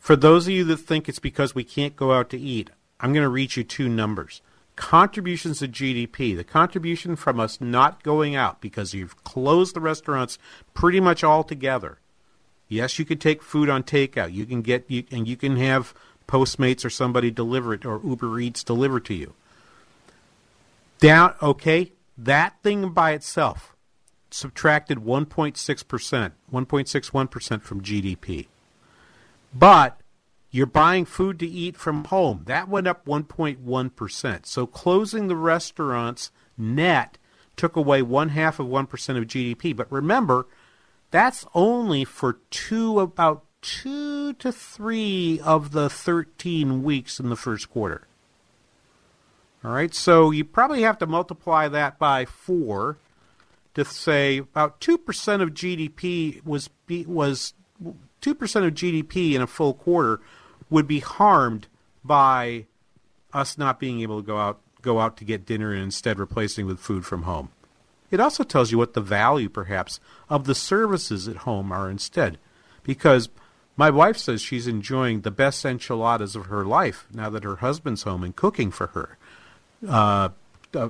For 0.00 0.16
those 0.16 0.46
of 0.46 0.54
you 0.54 0.64
that 0.64 0.78
think 0.78 1.08
it's 1.08 1.18
because 1.18 1.54
we 1.54 1.62
can't 1.62 1.94
go 1.94 2.12
out 2.12 2.30
to 2.30 2.38
eat, 2.38 2.70
I'm 2.98 3.12
going 3.12 3.22
to 3.22 3.28
read 3.28 3.54
you 3.54 3.62
two 3.62 3.88
numbers. 3.88 4.40
Contributions 4.74 5.58
to 5.58 5.68
GDP, 5.68 6.34
the 6.34 6.42
contribution 6.42 7.16
from 7.16 7.38
us 7.38 7.60
not 7.60 8.02
going 8.02 8.34
out 8.34 8.62
because 8.62 8.94
you've 8.94 9.22
closed 9.24 9.76
the 9.76 9.80
restaurants 9.80 10.38
pretty 10.72 11.00
much 11.00 11.22
altogether. 11.22 11.98
Yes, 12.66 12.98
you 12.98 13.04
can 13.04 13.18
take 13.18 13.42
food 13.42 13.68
on 13.68 13.82
takeout. 13.82 14.32
You 14.32 14.46
can 14.46 14.62
get 14.62 14.86
you, 14.88 15.04
and 15.10 15.28
you 15.28 15.36
can 15.36 15.56
have 15.56 15.92
Postmates 16.26 16.84
or 16.84 16.90
somebody 16.90 17.30
deliver 17.30 17.74
it 17.74 17.84
or 17.84 18.00
Uber 18.02 18.40
Eats 18.40 18.64
deliver 18.64 19.00
to 19.00 19.12
you. 19.12 19.34
Down 20.98 21.34
okay, 21.42 21.92
that 22.16 22.54
thing 22.62 22.90
by 22.90 23.12
itself 23.12 23.74
subtracted 24.30 24.98
1.6%, 24.98 26.32
1.61% 26.52 27.62
from 27.62 27.80
GDP. 27.82 28.46
But 29.52 30.00
you're 30.50 30.66
buying 30.66 31.04
food 31.04 31.38
to 31.40 31.46
eat 31.46 31.76
from 31.76 32.04
home. 32.04 32.42
That 32.46 32.68
went 32.68 32.86
up 32.86 33.06
1.1%. 33.06 34.46
So 34.46 34.66
closing 34.66 35.28
the 35.28 35.36
restaurants 35.36 36.30
net 36.56 37.18
took 37.56 37.76
away 37.76 38.02
one 38.02 38.30
half 38.30 38.58
of 38.58 38.66
1% 38.66 38.82
of 39.18 39.26
GDP. 39.26 39.76
But 39.76 39.90
remember, 39.92 40.46
that's 41.10 41.46
only 41.54 42.04
for 42.04 42.38
two, 42.50 43.00
about 43.00 43.44
two 43.62 44.32
to 44.34 44.50
three 44.50 45.40
of 45.44 45.72
the 45.72 45.90
13 45.90 46.82
weeks 46.82 47.20
in 47.20 47.28
the 47.28 47.36
first 47.36 47.70
quarter. 47.70 48.06
All 49.62 49.72
right, 49.72 49.94
so 49.94 50.30
you 50.30 50.44
probably 50.44 50.82
have 50.82 50.98
to 50.98 51.06
multiply 51.06 51.68
that 51.68 51.98
by 51.98 52.24
four 52.24 52.96
to 53.74 53.84
say 53.84 54.38
about 54.38 54.80
two 54.80 54.96
percent 54.96 55.42
of 55.42 55.50
GDP 55.50 56.44
was 56.46 56.70
was 56.88 57.52
two 58.20 58.34
percent 58.34 58.64
of 58.66 58.74
GDP 58.74 59.34
in 59.34 59.42
a 59.42 59.46
full 59.46 59.74
quarter 59.74 60.20
would 60.68 60.86
be 60.86 61.00
harmed 61.00 61.66
by 62.04 62.66
us 63.32 63.58
not 63.58 63.78
being 63.78 64.00
able 64.00 64.20
to 64.20 64.26
go 64.26 64.38
out 64.38 64.60
go 64.82 65.00
out 65.00 65.16
to 65.18 65.24
get 65.24 65.46
dinner 65.46 65.72
and 65.72 65.82
instead 65.82 66.18
replacing 66.18 66.66
with 66.66 66.80
food 66.80 67.04
from 67.04 67.22
home. 67.22 67.50
It 68.10 68.18
also 68.18 68.42
tells 68.42 68.72
you 68.72 68.78
what 68.78 68.94
the 68.94 69.00
value, 69.00 69.48
perhaps, 69.48 70.00
of 70.28 70.44
the 70.44 70.54
services 70.54 71.28
at 71.28 71.38
home 71.38 71.70
are 71.70 71.90
instead, 71.90 72.38
because 72.82 73.28
my 73.76 73.90
wife 73.90 74.16
says 74.16 74.42
she's 74.42 74.66
enjoying 74.66 75.20
the 75.20 75.30
best 75.30 75.64
enchiladas 75.64 76.34
of 76.34 76.46
her 76.46 76.64
life 76.64 77.06
now 77.12 77.30
that 77.30 77.44
her 77.44 77.56
husband's 77.56 78.02
home 78.02 78.24
and 78.24 78.34
cooking 78.34 78.70
for 78.70 78.88
her 78.88 79.16
uh, 79.88 80.30
uh, 80.74 80.88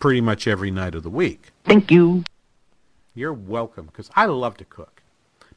pretty 0.00 0.20
much 0.20 0.46
every 0.46 0.70
night 0.70 0.94
of 0.94 1.02
the 1.02 1.10
week. 1.10 1.50
Thank 1.64 1.90
you. 1.90 2.24
You're 3.14 3.32
welcome, 3.32 3.86
because 3.86 4.10
I 4.14 4.26
love 4.26 4.56
to 4.58 4.64
cook. 4.64 5.02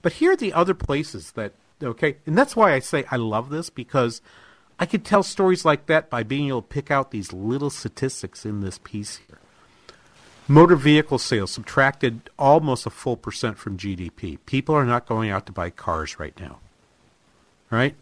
But 0.01 0.13
here 0.13 0.31
are 0.31 0.35
the 0.35 0.53
other 0.53 0.73
places 0.73 1.31
that, 1.33 1.53
okay, 1.83 2.17
and 2.25 2.37
that's 2.37 2.55
why 2.55 2.73
I 2.73 2.79
say 2.79 3.05
I 3.11 3.17
love 3.17 3.49
this, 3.49 3.69
because 3.69 4.21
I 4.79 4.85
could 4.85 5.03
tell 5.03 5.23
stories 5.23 5.65
like 5.65 5.87
that 5.87 6.09
by 6.09 6.23
being 6.23 6.47
able 6.47 6.61
to 6.61 6.67
pick 6.67 6.89
out 6.89 7.11
these 7.11 7.33
little 7.33 7.69
statistics 7.69 8.45
in 8.45 8.61
this 8.61 8.79
piece 8.79 9.17
here. 9.27 9.39
Motor 10.47 10.75
vehicle 10.75 11.19
sales 11.19 11.51
subtracted 11.51 12.29
almost 12.39 12.85
a 12.85 12.89
full 12.89 13.17
percent 13.17 13.57
from 13.57 13.77
GDP. 13.77 14.39
People 14.45 14.73
are 14.73 14.85
not 14.85 15.05
going 15.05 15.29
out 15.29 15.45
to 15.45 15.51
buy 15.51 15.69
cars 15.69 16.19
right 16.19 16.37
now. 16.39 16.59
Right? 17.69 17.95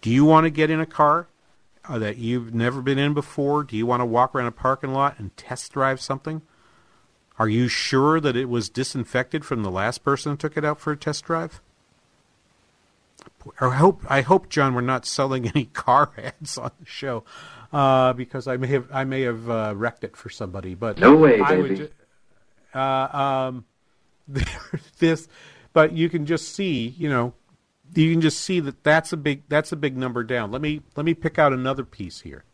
Do 0.00 0.10
you 0.10 0.24
want 0.24 0.44
to 0.44 0.50
get 0.50 0.70
in 0.70 0.80
a 0.80 0.86
car? 0.86 1.26
uh, 1.88 1.98
that 1.98 2.18
you've 2.18 2.54
never 2.54 2.82
been 2.82 2.98
in 2.98 3.14
before? 3.14 3.64
Do 3.64 3.76
you 3.76 3.86
want 3.86 4.00
to 4.00 4.06
walk 4.06 4.34
around 4.34 4.46
a 4.46 4.52
parking 4.52 4.92
lot 4.92 5.18
and 5.18 5.36
test 5.36 5.72
drive 5.72 6.00
something? 6.00 6.42
Are 7.38 7.48
you 7.48 7.68
sure 7.68 8.20
that 8.20 8.36
it 8.36 8.48
was 8.48 8.68
disinfected 8.68 9.44
from 9.44 9.62
the 9.62 9.70
last 9.70 10.02
person 10.02 10.32
who 10.32 10.36
took 10.36 10.56
it 10.56 10.64
out 10.64 10.80
for 10.80 10.92
a 10.92 10.96
test 10.96 11.24
drive? 11.24 11.60
I 13.60 13.70
hope, 13.70 14.02
I 14.08 14.22
hope, 14.22 14.48
John, 14.48 14.74
we're 14.74 14.80
not 14.80 15.06
selling 15.06 15.48
any 15.48 15.64
car 15.72 16.10
ads 16.18 16.58
on 16.58 16.72
the 16.80 16.86
show, 16.86 17.24
uh, 17.72 18.12
because 18.12 18.46
I 18.48 18.56
may 18.56 18.66
have, 18.68 18.88
I 18.92 19.04
may 19.04 19.22
have 19.22 19.48
uh, 19.48 19.74
wrecked 19.76 20.04
it 20.04 20.16
for 20.16 20.28
somebody. 20.28 20.74
But 20.74 20.98
No 20.98 21.16
way, 21.16 21.40
I 21.40 21.56
baby. 21.56 21.74
Would, 21.76 21.92
uh, 22.74 23.48
um, 23.48 23.64
this, 24.98 25.28
but 25.72 25.92
you 25.92 26.08
can 26.08 26.26
just 26.26 26.54
see, 26.54 26.88
you 26.98 27.08
know, 27.08 27.34
you 27.94 28.12
can 28.12 28.20
just 28.20 28.40
see 28.40 28.60
that 28.60 28.82
that's 28.84 29.12
a 29.12 29.16
big, 29.16 29.42
that's 29.48 29.72
a 29.72 29.76
big 29.76 29.96
number 29.96 30.24
down. 30.24 30.50
Let 30.50 30.60
me, 30.60 30.82
let 30.96 31.06
me 31.06 31.14
pick 31.14 31.38
out 31.38 31.52
another 31.52 31.84
piece 31.84 32.20
here, 32.22 32.44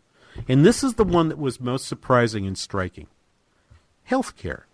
and 0.46 0.64
this 0.64 0.84
is 0.84 0.94
the 0.94 1.04
one 1.04 1.28
that 1.30 1.38
was 1.38 1.60
most 1.60 1.86
surprising 1.86 2.46
and 2.46 2.56
striking. 2.56 3.08
Healthcare. 4.08 4.64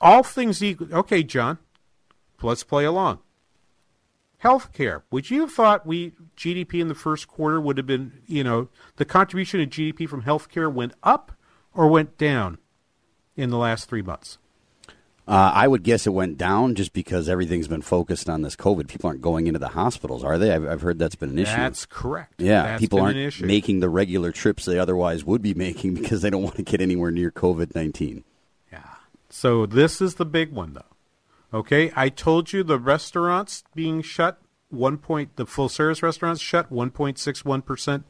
All 0.00 0.22
things 0.22 0.62
equal. 0.62 0.92
Okay, 0.92 1.22
John, 1.22 1.58
let's 2.42 2.64
play 2.64 2.84
along. 2.84 3.20
Healthcare. 4.42 5.02
Would 5.12 5.30
you 5.30 5.42
have 5.42 5.52
thought 5.52 5.86
we 5.86 6.12
GDP 6.36 6.80
in 6.80 6.88
the 6.88 6.94
first 6.94 7.28
quarter 7.28 7.60
would 7.60 7.76
have 7.76 7.86
been, 7.86 8.22
you 8.26 8.42
know, 8.42 8.68
the 8.96 9.04
contribution 9.04 9.60
of 9.60 9.68
GDP 9.68 10.08
from 10.08 10.22
healthcare 10.22 10.72
went 10.72 10.94
up 11.02 11.32
or 11.74 11.86
went 11.86 12.18
down 12.18 12.58
in 13.36 13.50
the 13.50 13.58
last 13.58 13.88
three 13.88 14.02
months? 14.02 14.38
Uh, 15.28 15.52
I 15.54 15.68
would 15.68 15.84
guess 15.84 16.04
it 16.04 16.10
went 16.10 16.36
down 16.36 16.74
just 16.74 16.92
because 16.92 17.28
everything's 17.28 17.68
been 17.68 17.82
focused 17.82 18.28
on 18.28 18.42
this 18.42 18.56
COVID. 18.56 18.88
People 18.88 19.08
aren't 19.08 19.20
going 19.20 19.46
into 19.46 19.60
the 19.60 19.68
hospitals, 19.68 20.24
are 20.24 20.36
they? 20.36 20.52
I've, 20.52 20.66
I've 20.66 20.82
heard 20.82 20.98
that's 20.98 21.14
been 21.14 21.30
an 21.30 21.38
issue. 21.38 21.56
That's 21.56 21.86
correct. 21.86 22.42
Yeah, 22.42 22.62
That's 22.62 22.80
people 22.80 23.00
aren't 23.00 23.40
making 23.40 23.78
the 23.78 23.88
regular 23.88 24.32
trips 24.32 24.64
they 24.64 24.80
otherwise 24.80 25.24
would 25.24 25.40
be 25.40 25.54
making 25.54 25.94
because 26.00 26.22
they 26.22 26.30
don't 26.30 26.42
want 26.42 26.56
to 26.56 26.64
get 26.64 26.80
anywhere 26.80 27.12
near 27.12 27.30
COVID 27.30 27.76
nineteen. 27.76 28.24
So 29.34 29.64
this 29.64 30.02
is 30.02 30.16
the 30.16 30.26
big 30.26 30.52
one, 30.52 30.74
though. 30.74 31.58
Okay, 31.58 31.90
I 31.96 32.10
told 32.10 32.52
you 32.52 32.62
the 32.62 32.78
restaurants 32.78 33.64
being 33.74 34.02
shut. 34.02 34.38
One 34.68 34.98
point, 34.98 35.36
the 35.36 35.46
full 35.46 35.70
service 35.70 36.02
restaurants 36.02 36.42
shut. 36.42 36.70
One 36.70 36.90
point 36.90 37.18
six 37.18 37.42
one 37.42 37.62
percent 37.62 38.04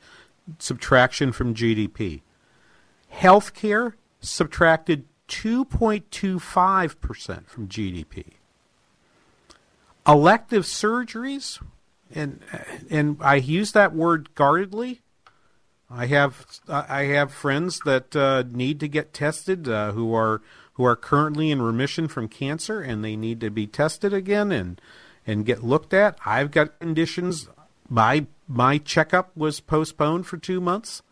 subtraction 0.58 1.30
from 1.30 1.54
GDP. 1.54 2.22
Healthcare 3.14 3.94
subtracted 4.20 5.04
two 5.28 5.64
point 5.64 6.10
two 6.10 6.40
five 6.40 7.00
percent 7.00 7.48
from 7.48 7.68
GDP. 7.68 8.24
Elective 10.04 10.64
surgeries, 10.64 11.62
and 12.12 12.40
and 12.90 13.16
I 13.20 13.36
use 13.36 13.70
that 13.72 13.94
word 13.94 14.34
guardedly. 14.34 15.02
I 15.88 16.06
have 16.06 16.46
I 16.68 17.04
have 17.04 17.32
friends 17.32 17.78
that 17.84 18.16
uh, 18.16 18.42
need 18.50 18.80
to 18.80 18.88
get 18.88 19.14
tested 19.14 19.68
uh, 19.68 19.92
who 19.92 20.12
are 20.14 20.42
who 20.74 20.84
are 20.84 20.96
currently 20.96 21.50
in 21.50 21.60
remission 21.60 22.08
from 22.08 22.28
cancer 22.28 22.80
and 22.80 23.04
they 23.04 23.16
need 23.16 23.40
to 23.40 23.50
be 23.50 23.66
tested 23.66 24.12
again 24.12 24.52
and 24.52 24.80
and 25.26 25.46
get 25.46 25.62
looked 25.62 25.94
at. 25.94 26.18
I've 26.24 26.50
got 26.50 26.78
conditions. 26.80 27.48
My 27.88 28.26
my 28.48 28.78
checkup 28.78 29.36
was 29.36 29.60
postponed 29.60 30.26
for 30.26 30.36
two 30.36 30.60
months. 30.60 31.02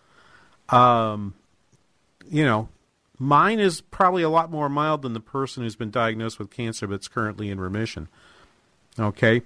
Um, 0.68 1.34
you 2.28 2.44
know, 2.44 2.68
mine 3.18 3.60
is 3.60 3.80
probably 3.80 4.22
a 4.22 4.28
lot 4.28 4.50
more 4.50 4.68
mild 4.68 5.02
than 5.02 5.12
the 5.12 5.20
person 5.20 5.62
who's 5.62 5.76
been 5.76 5.90
diagnosed 5.90 6.38
with 6.38 6.50
cancer 6.50 6.86
but's 6.86 7.08
currently 7.08 7.50
in 7.50 7.60
remission. 7.60 8.08
Okay, 8.98 9.42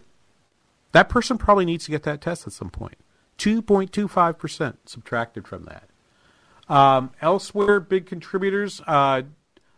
that 0.93 1.09
person 1.09 1.39
probably 1.39 1.65
needs 1.65 1.85
to 1.85 1.91
get 1.91 2.05
that 2.05 2.21
test 2.21 2.47
at 2.47 2.53
some 2.53 2.71
point. 2.71 2.97
2.25% 3.39 4.77
subtracted 4.87 5.47
from 5.49 5.65
that. 5.65 5.89
Um, 6.73 7.11
elsewhere, 7.21 7.81
big 7.81 8.07
contributors, 8.07 8.81
uh, 8.87 9.23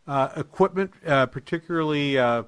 uh, 0.06 0.30
equipment, 0.36 0.92
uh, 1.06 1.26
particularly 1.26 2.18
uh, 2.18 2.44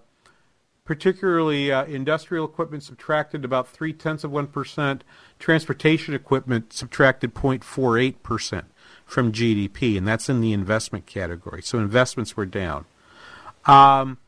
particularly 0.84 1.70
uh, 1.70 1.84
industrial 1.84 2.44
equipment, 2.44 2.82
subtracted 2.82 3.44
about 3.44 3.68
three 3.68 3.92
tenths 3.92 4.24
of 4.24 4.30
one 4.30 4.46
percent. 4.46 5.04
Transportation 5.38 6.14
equipment 6.14 6.72
subtracted 6.72 7.34
0.48 7.34 8.22
percent 8.22 8.66
from 9.04 9.32
GDP, 9.32 9.96
and 9.98 10.06
that's 10.06 10.28
in 10.28 10.40
the 10.40 10.52
investment 10.52 11.06
category. 11.06 11.62
So 11.62 11.78
investments 11.78 12.36
were 12.36 12.46
down. 12.46 12.84
Um, 13.66 14.18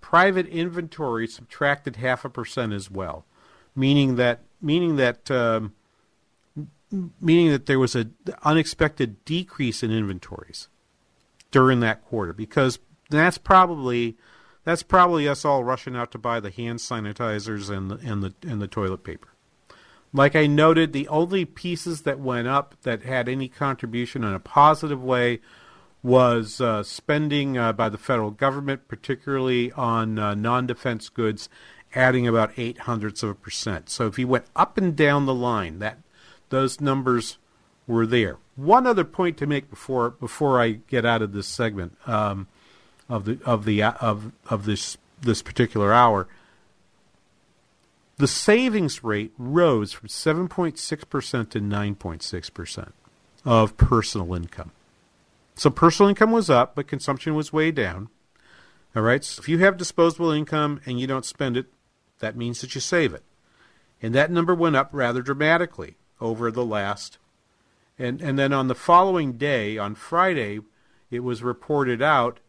private 0.00 0.46
inventory 0.48 1.26
subtracted 1.26 1.96
half 1.96 2.24
a 2.24 2.30
percent 2.30 2.72
as 2.72 2.90
well, 2.90 3.24
meaning 3.76 4.16
that 4.16 4.40
meaning 4.60 4.96
that 4.96 5.30
um, 5.30 5.74
meaning 7.20 7.50
that 7.50 7.66
there 7.66 7.78
was 7.78 7.94
an 7.94 8.14
unexpected 8.42 9.24
decrease 9.24 9.82
in 9.82 9.92
inventories 9.92 10.68
during 11.50 11.80
that 11.80 12.04
quarter 12.04 12.32
because 12.32 12.78
that's 13.10 13.38
probably 13.38 14.16
that's 14.64 14.82
probably 14.82 15.28
us 15.28 15.44
all 15.44 15.64
rushing 15.64 15.96
out 15.96 16.12
to 16.12 16.18
buy 16.18 16.40
the 16.40 16.50
hand 16.50 16.78
sanitizers 16.78 17.74
and 17.74 17.90
the 17.90 17.96
and 17.96 18.22
the 18.22 18.34
and 18.42 18.60
the 18.60 18.68
toilet 18.68 19.04
paper. 19.04 19.28
Like 20.12 20.34
I 20.34 20.46
noted, 20.46 20.92
the 20.92 21.08
only 21.08 21.44
pieces 21.44 22.02
that 22.02 22.18
went 22.18 22.48
up 22.48 22.74
that 22.82 23.02
had 23.02 23.28
any 23.28 23.48
contribution 23.48 24.24
in 24.24 24.34
a 24.34 24.40
positive 24.40 25.02
way 25.02 25.40
was 26.02 26.60
uh, 26.60 26.82
spending 26.82 27.56
uh, 27.56 27.72
by 27.72 27.88
the 27.88 27.98
federal 27.98 28.30
government, 28.30 28.88
particularly 28.88 29.70
on 29.72 30.18
uh, 30.18 30.34
non-defense 30.34 31.10
goods, 31.10 31.48
adding 31.94 32.26
about 32.26 32.52
eight 32.56 32.78
hundredths 32.78 33.22
of 33.22 33.30
a 33.30 33.34
percent. 33.34 33.88
So 33.88 34.06
if 34.06 34.18
you 34.18 34.26
went 34.26 34.46
up 34.56 34.78
and 34.78 34.96
down 34.96 35.26
the 35.26 35.34
line, 35.34 35.78
that 35.78 35.98
those 36.48 36.80
numbers 36.80 37.38
were 37.90 38.06
there. 38.06 38.38
One 38.56 38.86
other 38.86 39.04
point 39.04 39.36
to 39.38 39.46
make 39.46 39.68
before 39.68 40.10
before 40.10 40.60
I 40.60 40.78
get 40.88 41.04
out 41.04 41.22
of 41.22 41.32
this 41.32 41.46
segment 41.46 41.96
um, 42.06 42.46
of 43.08 43.24
the 43.24 43.38
of 43.44 43.64
the 43.64 43.82
of 43.82 44.32
of 44.48 44.64
this 44.64 44.96
this 45.20 45.42
particular 45.42 45.92
hour, 45.92 46.28
the 48.16 48.28
savings 48.28 49.02
rate 49.02 49.32
rose 49.36 49.92
from 49.92 50.08
seven 50.08 50.48
point 50.48 50.78
six 50.78 51.04
percent 51.04 51.50
to 51.50 51.60
nine 51.60 51.94
point 51.94 52.22
six 52.22 52.48
percent 52.48 52.94
of 53.44 53.76
personal 53.76 54.34
income. 54.34 54.70
So 55.56 55.68
personal 55.68 56.08
income 56.08 56.30
was 56.30 56.48
up, 56.48 56.74
but 56.74 56.86
consumption 56.86 57.34
was 57.34 57.52
way 57.52 57.70
down. 57.70 58.08
All 58.94 59.02
right. 59.02 59.24
So 59.24 59.40
if 59.40 59.48
you 59.48 59.58
have 59.58 59.76
disposable 59.76 60.30
income 60.30 60.80
and 60.86 61.00
you 61.00 61.06
don't 61.06 61.24
spend 61.24 61.56
it, 61.56 61.66
that 62.20 62.36
means 62.36 62.60
that 62.60 62.74
you 62.74 62.80
save 62.80 63.14
it, 63.14 63.24
and 64.00 64.14
that 64.14 64.30
number 64.30 64.54
went 64.54 64.76
up 64.76 64.90
rather 64.92 65.22
dramatically 65.22 65.96
over 66.20 66.50
the 66.50 66.64
last 66.64 67.18
and 68.00 68.20
and 68.22 68.38
then 68.38 68.52
on 68.52 68.68
the 68.68 68.74
following 68.74 69.34
day 69.34 69.76
on 69.76 69.94
Friday 69.94 70.60
it 71.10 71.20
was 71.20 71.42
reported 71.42 72.00
out 72.00 72.40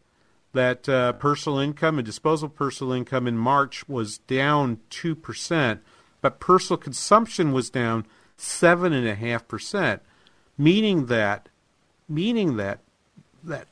that 0.52 0.88
uh, 0.88 1.12
personal 1.14 1.58
income 1.58 1.98
and 1.98 2.06
disposable 2.06 2.54
personal 2.54 2.92
income 2.92 3.26
in 3.26 3.36
March 3.36 3.88
was 3.88 4.18
down 4.18 4.80
two 4.90 5.14
percent, 5.14 5.80
but 6.20 6.40
personal 6.40 6.78
consumption 6.78 7.52
was 7.52 7.70
down 7.70 8.06
seven 8.36 8.92
and 8.92 9.06
a 9.06 9.14
half 9.14 9.46
percent, 9.46 10.02
meaning 10.56 11.06
that 11.06 11.48
meaning 12.08 12.56
that 12.56 12.80
that 13.44 13.66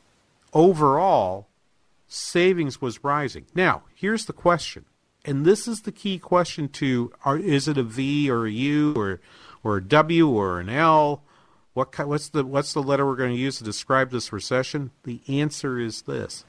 overall 0.53 1.49
savings 2.07 2.81
was 2.81 3.03
rising. 3.03 3.47
Now 3.55 3.83
here's 3.95 4.27
the 4.27 4.33
question, 4.35 4.85
and 5.25 5.47
this 5.47 5.67
is 5.67 5.83
the 5.83 5.93
key 5.93 6.19
question 6.19 6.69
to: 6.69 7.13
are, 7.25 7.39
Is 7.39 7.69
it 7.69 7.79
a 7.79 7.83
V 7.83 8.31
or 8.31 8.47
a 8.47 8.51
U 8.51 8.95
or 8.97 9.21
or 9.63 9.79
a 9.79 9.85
W 9.85 10.29
or 10.29 10.61
an 10.61 10.69
L? 10.69 11.23
What 11.73 11.97
what's 12.07 12.29
the 12.29 12.45
what's 12.45 12.73
the 12.73 12.83
letter 12.83 13.07
we're 13.07 13.17
going 13.17 13.35
to 13.35 13.41
use 13.41 13.59
to 13.59 13.65
describe 13.65 14.11
this 14.11 14.33
recession? 14.33 14.91
The 15.05 15.21
answer 15.29 15.79
is 15.79 16.03
this. 16.03 16.45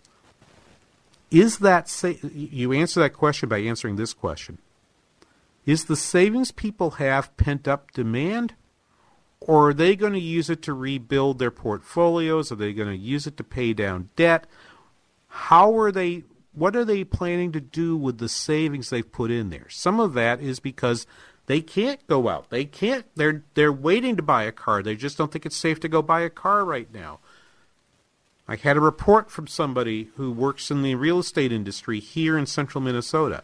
Is 1.29 1.60
that 1.60 1.88
sa- 1.88 2.13
you 2.34 2.73
answer 2.73 2.99
that 2.99 3.13
question 3.13 3.47
by 3.47 3.60
answering 3.60 3.95
this 3.95 4.13
question? 4.13 4.57
Is 5.65 5.86
the 5.86 5.95
savings 5.95 6.51
people 6.51 6.91
have 6.91 7.36
pent 7.38 7.67
up 7.67 7.91
demand, 7.91 8.55
or 9.39 9.69
are 9.69 9.73
they 9.73 9.95
going 9.95 10.13
to 10.13 10.19
use 10.19 10.49
it 10.49 10.62
to 10.63 10.73
rebuild 10.73 11.39
their 11.39 11.51
portfolios? 11.51 12.51
Are 12.51 12.55
they 12.55 12.73
going 12.73 12.89
to 12.89 12.97
use 12.97 13.27
it 13.27 13.38
to 13.38 13.43
pay 13.43 13.73
down 13.73 14.10
debt? 14.15 14.47
How 15.27 15.77
are 15.77 15.91
they? 15.91 16.23
What 16.53 16.75
are 16.75 16.84
they 16.84 17.05
planning 17.05 17.53
to 17.53 17.62
do 17.62 17.95
with 17.95 18.17
the 18.17 18.27
savings 18.27 18.89
they've 18.89 19.10
put 19.10 19.31
in 19.31 19.51
there? 19.51 19.67
Some 19.69 20.01
of 20.01 20.13
that 20.15 20.41
is 20.41 20.60
because 20.60 21.07
they 21.47 21.62
can't 21.62 22.06
go 22.08 22.30
out. 22.30 22.49
They 22.49 22.65
can't. 22.65 23.06
They're 23.15 23.43
they're 23.54 23.73
waiting 23.73 24.15
to 24.15 24.23
buy 24.23 24.43
a 24.43 24.51
car. 24.51 24.84
They 24.84 24.95
just 24.95 25.17
don't 25.17 25.32
think 25.32 25.45
it's 25.45 25.56
safe 25.56 25.80
to 25.82 25.89
go 25.89 26.01
buy 26.01 26.21
a 26.21 26.30
car 26.30 26.63
right 26.63 26.91
now. 26.93 27.19
I 28.47 28.56
had 28.56 28.77
a 28.77 28.82
report 28.82 29.32
from 29.32 29.47
somebody 29.47 30.10
who 30.15 30.32
works 30.32 30.71
in 30.71 30.82
the 30.82 30.95
real 30.95 31.19
estate 31.19 31.51
industry 31.51 31.99
here 31.99 32.38
in 32.38 32.45
central 32.45 32.84
Minnesota. 32.84 33.43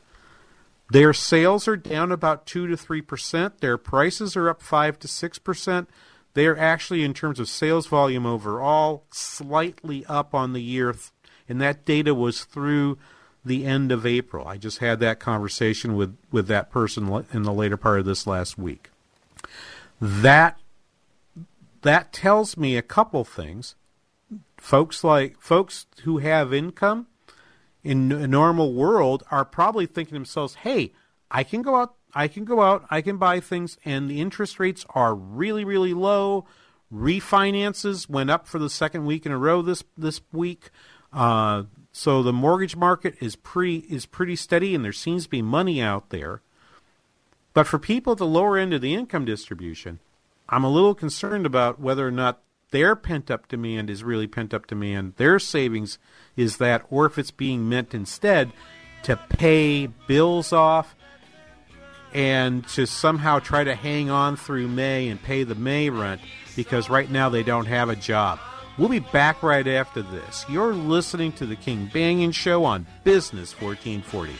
Their 0.90 1.14
sales 1.14 1.68
are 1.68 1.78
down 1.78 2.12
about 2.12 2.46
2 2.46 2.68
to 2.68 2.76
3%. 2.76 3.60
Their 3.60 3.78
prices 3.78 4.36
are 4.38 4.50
up 4.50 4.62
5 4.62 5.00
to 5.00 5.08
6%. 5.08 5.88
They're 6.34 6.58
actually, 6.58 7.04
in 7.04 7.14
terms 7.14 7.40
of 7.40 7.50
sales 7.50 7.88
volume 7.88 8.26
overall, 8.26 9.04
slightly 9.12 10.06
up 10.06 10.34
on 10.34 10.54
the 10.54 10.62
year. 10.62 10.96
And 11.50 11.60
that 11.62 11.86
data 11.86 12.14
was 12.14 12.44
through 12.44 12.98
the 13.48 13.66
end 13.66 13.92
of 13.92 14.06
April. 14.06 14.48
I 14.48 14.58
just 14.58 14.80
had 14.80 15.00
that 15.00 15.20
conversation 15.20 15.96
with, 15.96 16.18
with 16.32 16.48
that 16.48 16.72
person 16.72 17.26
in 17.34 17.44
the 17.44 17.54
later 17.54 17.78
part 17.78 18.00
of 18.00 18.06
this 18.06 18.28
last 18.28 18.58
week. 18.58 18.90
That 20.00 20.58
that 21.82 22.12
tells 22.12 22.58
me 22.58 22.76
a 22.76 22.82
couple 22.82 23.24
things. 23.24 23.76
Folks 24.58 25.04
like 25.04 25.40
folks 25.40 25.86
who 26.04 26.18
have 26.18 26.54
income 26.54 27.08
in 27.84 28.12
a 28.12 28.28
normal 28.28 28.74
world 28.74 29.24
are 29.32 29.46
probably 29.46 29.86
thinking 29.86 30.10
to 30.12 30.16
themselves, 30.16 30.56
"Hey, 30.56 30.94
I 31.32 31.44
can 31.44 31.62
go 31.62 31.76
out, 31.76 31.96
I 32.14 32.28
can 32.28 32.46
go 32.46 32.62
out, 32.62 32.86
I 32.90 33.02
can 33.02 33.18
buy 33.18 33.40
things, 33.40 33.78
and 33.86 34.10
the 34.10 34.22
interest 34.22 34.60
rates 34.60 34.86
are 34.92 35.14
really, 35.14 35.64
really 35.64 35.94
low. 35.94 36.46
Refinances 36.94 38.10
went 38.10 38.30
up 38.30 38.48
for 38.48 38.60
the 38.60 38.70
second 38.70 39.06
week 39.06 39.26
in 39.26 39.32
a 39.32 39.38
row 39.38 39.62
this 39.62 39.84
this 39.98 40.22
week, 40.32 40.70
uh, 41.12 41.64
so 41.98 42.22
the 42.22 42.32
mortgage 42.32 42.76
market 42.76 43.16
is 43.20 43.36
pretty 43.36 43.78
is 43.90 44.06
pretty 44.06 44.36
steady, 44.36 44.76
and 44.76 44.86
there 44.86 44.94
seems 44.94 45.24
to 45.24 45.30
be 45.32 45.42
money 45.42 45.82
out 45.82 46.12
there. 46.12 46.42
But 47.56 47.66
for 47.66 47.80
people 47.80 48.12
at 48.12 48.20
the 48.20 48.26
lower 48.28 48.56
end 48.56 48.72
of 48.76 48.82
the 48.82 48.94
income 48.94 49.26
distribution, 49.26 49.98
I'm 50.48 50.64
a 50.64 50.70
little 50.70 50.94
concerned 50.94 51.48
about 51.48 51.80
whether 51.80 52.08
or 52.08 52.12
not 52.12 52.44
their 52.70 52.96
pent 52.96 53.32
up 53.32 53.48
demand 53.48 53.90
is 53.90 54.04
really 54.04 54.28
pent 54.28 54.54
up 54.54 54.68
demand, 54.68 55.16
their 55.18 55.40
savings 55.40 55.98
is 56.36 56.58
that, 56.58 56.86
or 56.92 57.08
if 57.08 57.18
it's 57.18 57.32
being 57.32 57.68
meant 57.68 57.96
instead 57.96 58.52
to 59.02 59.18
pay 59.30 59.88
bills 59.88 60.54
off 60.54 60.96
and 62.14 62.68
to 62.68 62.86
somehow 62.86 63.40
try 63.40 63.64
to 63.64 63.74
hang 63.74 64.12
on 64.12 64.36
through 64.36 64.68
May 64.68 65.08
and 65.08 65.20
pay 65.20 65.44
the 65.44 65.56
May 65.56 65.90
rent 65.90 66.22
because 66.56 66.92
right 66.92 67.10
now 67.10 67.30
they 67.30 67.42
don't 67.42 67.66
have 67.66 67.90
a 67.90 67.96
job. 67.96 68.38
We'll 68.78 68.90
be 68.90 69.00
back 69.00 69.42
right 69.42 69.68
after 69.68 70.04
this. 70.04 70.46
You're 70.48 70.76
listening 70.76 71.32
to 71.34 71.48
the 71.48 71.56
King 71.56 71.90
Banaian 71.92 72.32
Show 72.32 72.64
on 72.64 72.86
Business 73.04 73.60
1440. 73.60 74.34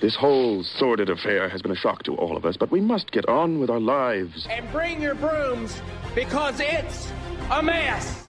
This 0.00 0.16
whole 0.16 0.64
sordid 0.64 1.08
affair 1.08 1.48
has 1.48 1.62
been 1.62 1.70
a 1.70 1.76
shock 1.76 2.02
to 2.02 2.16
all 2.16 2.36
of 2.36 2.44
us, 2.44 2.56
but 2.56 2.72
we 2.72 2.80
must 2.80 3.12
get 3.12 3.28
on 3.28 3.60
with 3.60 3.70
our 3.70 3.78
lives. 3.78 4.48
And 4.50 4.68
bring 4.72 5.00
your 5.00 5.14
brooms 5.14 5.80
because 6.16 6.58
it's 6.58 7.12
a 7.52 7.62
mess. 7.62 8.21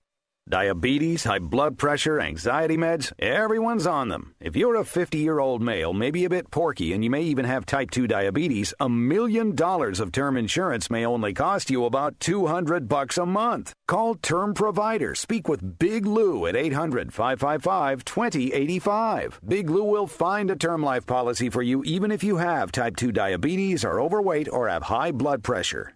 Diabetes, 0.50 1.24
high 1.24 1.40
blood 1.40 1.78
pressure, 1.78 2.20
anxiety 2.20 2.76
meds, 2.76 3.14
everyone's 3.18 3.88
on 3.88 4.10
them. 4.10 4.36
If 4.42 4.58
you're 4.58 4.76
a 4.76 4.84
50 4.84 5.18
year 5.18 5.40
old 5.40 5.62
male, 5.62 5.94
maybe 5.94 6.26
a 6.26 6.30
bit 6.30 6.52
porky, 6.52 6.92
and 6.92 7.02
you 7.02 7.10
may 7.10 7.22
even 7.22 7.46
have 7.46 7.66
type 7.66 7.92
2 7.92 8.08
diabetes, 8.08 8.74
a 8.78 8.90
million 8.90 9.56
dollars 9.56 10.02
of 10.02 10.12
term 10.12 10.36
insurance 10.36 10.90
may 10.90 11.06
only 11.06 11.34
cost 11.34 11.70
you 11.70 11.86
about 11.86 12.20
200 12.20 12.90
bucks 12.90 13.18
a 13.18 13.26
month. 13.26 13.72
Call 13.88 14.16
Term 14.16 14.54
Provider. 14.54 15.16
Speak 15.16 15.48
with 15.48 15.80
Big 15.80 16.06
Lou 16.06 16.46
at 16.46 16.58
800 16.58 17.14
555 17.14 18.04
2085. 18.04 19.40
Big 19.48 19.70
Lou 19.70 19.86
will 19.86 20.08
find 20.08 20.52
a 20.52 20.58
term 20.58 20.84
life 20.84 21.06
policy 21.06 21.50
for 21.50 21.62
you 21.62 21.84
even 21.86 22.12
if 22.12 22.22
you 22.22 22.36
have 22.36 22.70
type 22.70 22.98
2 22.98 23.14
diabetes, 23.14 23.86
are 23.86 24.02
overweight, 24.02 24.50
or 24.50 24.68
have 24.68 24.84
high 24.84 25.12
blood 25.12 25.42
pressure. 25.42 25.94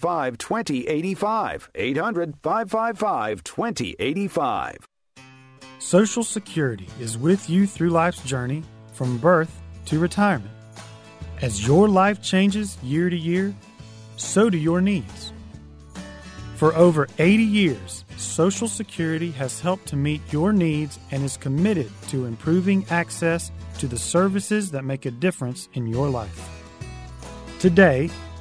2085. 0.00 1.70
800 1.74 2.34
555 2.42 3.44
2085. 3.44 4.86
Social 5.78 6.24
Security 6.24 6.88
is 7.00 7.16
with 7.16 7.48
you 7.48 7.66
through 7.66 7.90
life's 7.90 8.22
journey 8.22 8.64
from 8.92 9.18
birth 9.18 9.60
to 9.86 9.98
retirement. 9.98 10.50
As 11.40 11.66
your 11.66 11.88
life 11.88 12.20
changes 12.20 12.76
year 12.82 13.08
to 13.08 13.16
year, 13.16 13.54
so 14.16 14.50
do 14.50 14.58
your 14.58 14.80
needs. 14.80 15.32
For 16.56 16.74
over 16.74 17.06
80 17.18 17.44
years, 17.44 18.04
Social 18.16 18.66
Security 18.66 19.30
has 19.30 19.60
helped 19.60 19.86
to 19.86 19.96
meet 19.96 20.20
your 20.32 20.52
needs 20.52 20.98
and 21.12 21.22
is 21.22 21.36
committed 21.36 21.90
to 22.08 22.26
improving 22.26 22.84
access 22.90 23.52
to 23.78 23.86
the 23.86 23.98
services 23.98 24.72
that 24.72 24.84
make 24.84 25.06
a 25.06 25.12
difference 25.12 25.68
in 25.74 25.86
your 25.86 26.08
life. 26.08 26.50
Today, 27.60 28.10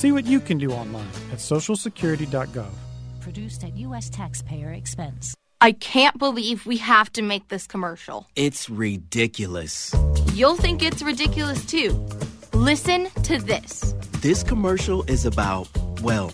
See 0.00 0.12
what 0.12 0.24
you 0.24 0.40
can 0.40 0.56
do 0.56 0.72
online 0.72 1.06
at 1.30 1.40
socialsecurity.gov. 1.40 2.70
Produced 3.20 3.64
at 3.64 3.76
U.S. 3.76 4.08
taxpayer 4.08 4.72
expense. 4.72 5.34
I 5.60 5.72
can't 5.72 6.16
believe 6.18 6.64
we 6.64 6.78
have 6.78 7.12
to 7.12 7.20
make 7.20 7.48
this 7.48 7.66
commercial. 7.66 8.26
It's 8.34 8.70
ridiculous. 8.70 9.94
You'll 10.32 10.56
think 10.56 10.82
it's 10.82 11.02
ridiculous 11.02 11.66
too. 11.66 11.90
Listen 12.54 13.10
to 13.24 13.36
this. 13.40 13.94
This 14.22 14.42
commercial 14.42 15.02
is 15.02 15.26
about, 15.26 15.68
well, 16.00 16.32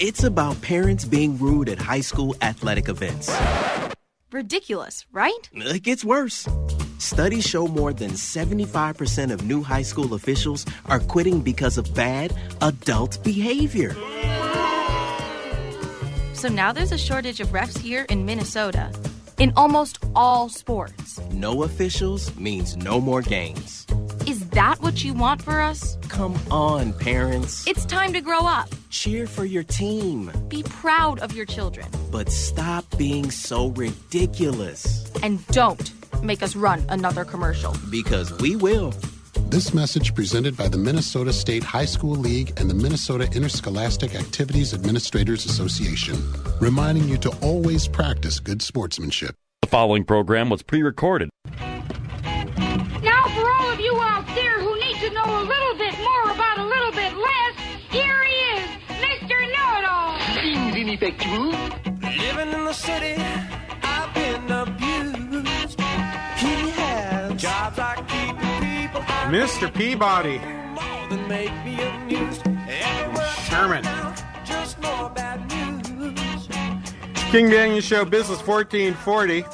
it's 0.00 0.24
about 0.24 0.60
parents 0.60 1.04
being 1.04 1.38
rude 1.38 1.68
at 1.68 1.78
high 1.78 2.00
school 2.00 2.34
athletic 2.42 2.88
events. 2.88 3.30
Ridiculous, 4.32 5.06
right? 5.12 5.48
It 5.52 5.84
gets 5.84 6.04
worse. 6.04 6.48
Studies 6.98 7.44
show 7.44 7.66
more 7.66 7.92
than 7.92 8.12
75% 8.12 9.32
of 9.32 9.44
new 9.44 9.62
high 9.62 9.82
school 9.82 10.14
officials 10.14 10.64
are 10.86 11.00
quitting 11.00 11.40
because 11.40 11.78
of 11.78 11.94
bad 11.94 12.34
adult 12.60 13.22
behavior. 13.22 13.94
So 16.34 16.48
now 16.48 16.72
there's 16.72 16.92
a 16.92 16.98
shortage 16.98 17.40
of 17.40 17.48
refs 17.48 17.78
here 17.78 18.06
in 18.08 18.24
Minnesota 18.24 18.92
in 19.38 19.52
almost 19.56 19.98
all 20.14 20.48
sports. 20.48 21.20
No 21.30 21.62
officials 21.64 22.34
means 22.36 22.76
no 22.76 23.00
more 23.00 23.22
games. 23.22 23.86
Is 24.26 24.48
that 24.50 24.80
what 24.80 25.04
you 25.04 25.12
want 25.12 25.42
for 25.42 25.60
us? 25.60 25.98
Come 26.08 26.34
on, 26.50 26.92
parents. 26.94 27.66
It's 27.66 27.84
time 27.84 28.12
to 28.14 28.20
grow 28.20 28.40
up. 28.40 28.68
Cheer 28.88 29.26
for 29.26 29.44
your 29.44 29.64
team. 29.64 30.30
Be 30.48 30.62
proud 30.62 31.18
of 31.20 31.32
your 31.34 31.44
children. 31.44 31.88
But 32.10 32.30
stop 32.30 32.84
being 32.96 33.30
so 33.30 33.68
ridiculous. 33.68 35.10
And 35.22 35.46
don't 35.48 35.90
make 36.24 36.42
us 36.42 36.56
run 36.56 36.84
another 36.88 37.24
commercial. 37.24 37.76
Because 37.90 38.32
we 38.38 38.56
will. 38.56 38.92
This 39.48 39.72
message 39.74 40.14
presented 40.14 40.56
by 40.56 40.68
the 40.68 40.78
Minnesota 40.78 41.32
State 41.32 41.62
High 41.62 41.84
School 41.84 42.16
League 42.16 42.58
and 42.58 42.68
the 42.68 42.74
Minnesota 42.74 43.28
Interscholastic 43.32 44.14
Activities 44.14 44.74
Administrators 44.74 45.46
Association, 45.46 46.16
reminding 46.60 47.08
you 47.08 47.18
to 47.18 47.30
always 47.40 47.86
practice 47.86 48.40
good 48.40 48.62
sportsmanship. 48.62 49.36
The 49.62 49.68
following 49.68 50.04
program 50.04 50.50
was 50.50 50.62
pre 50.62 50.82
recorded. 50.82 51.30
Now, 53.02 53.24
for 53.28 53.48
all 53.48 53.70
of 53.70 53.80
you 53.80 53.96
out 54.00 54.26
there 54.34 54.60
who 54.60 54.74
need 54.80 54.96
to 54.96 55.10
know 55.10 55.24
a 55.24 55.44
little 55.44 55.74
bit 55.78 55.94
more 55.98 56.30
about 56.30 56.58
a 56.58 56.64
little 56.64 56.92
bit 56.92 57.14
less, 57.16 57.54
here 57.90 58.24
he 58.24 58.34
is, 58.56 58.68
Mr. 58.88 59.40
Know 59.54 59.78
It 59.78 59.84
All. 59.84 60.18
Living 62.18 62.52
in 62.52 62.64
the 62.64 62.72
city, 62.72 63.14
Mr. 69.30 69.72
Peabody. 69.72 70.38
Sherman. 73.48 73.84
King 77.30 77.46
Banaian 77.46 77.82
Show 77.82 78.04
Business 78.04 78.46
1440. 78.46 79.44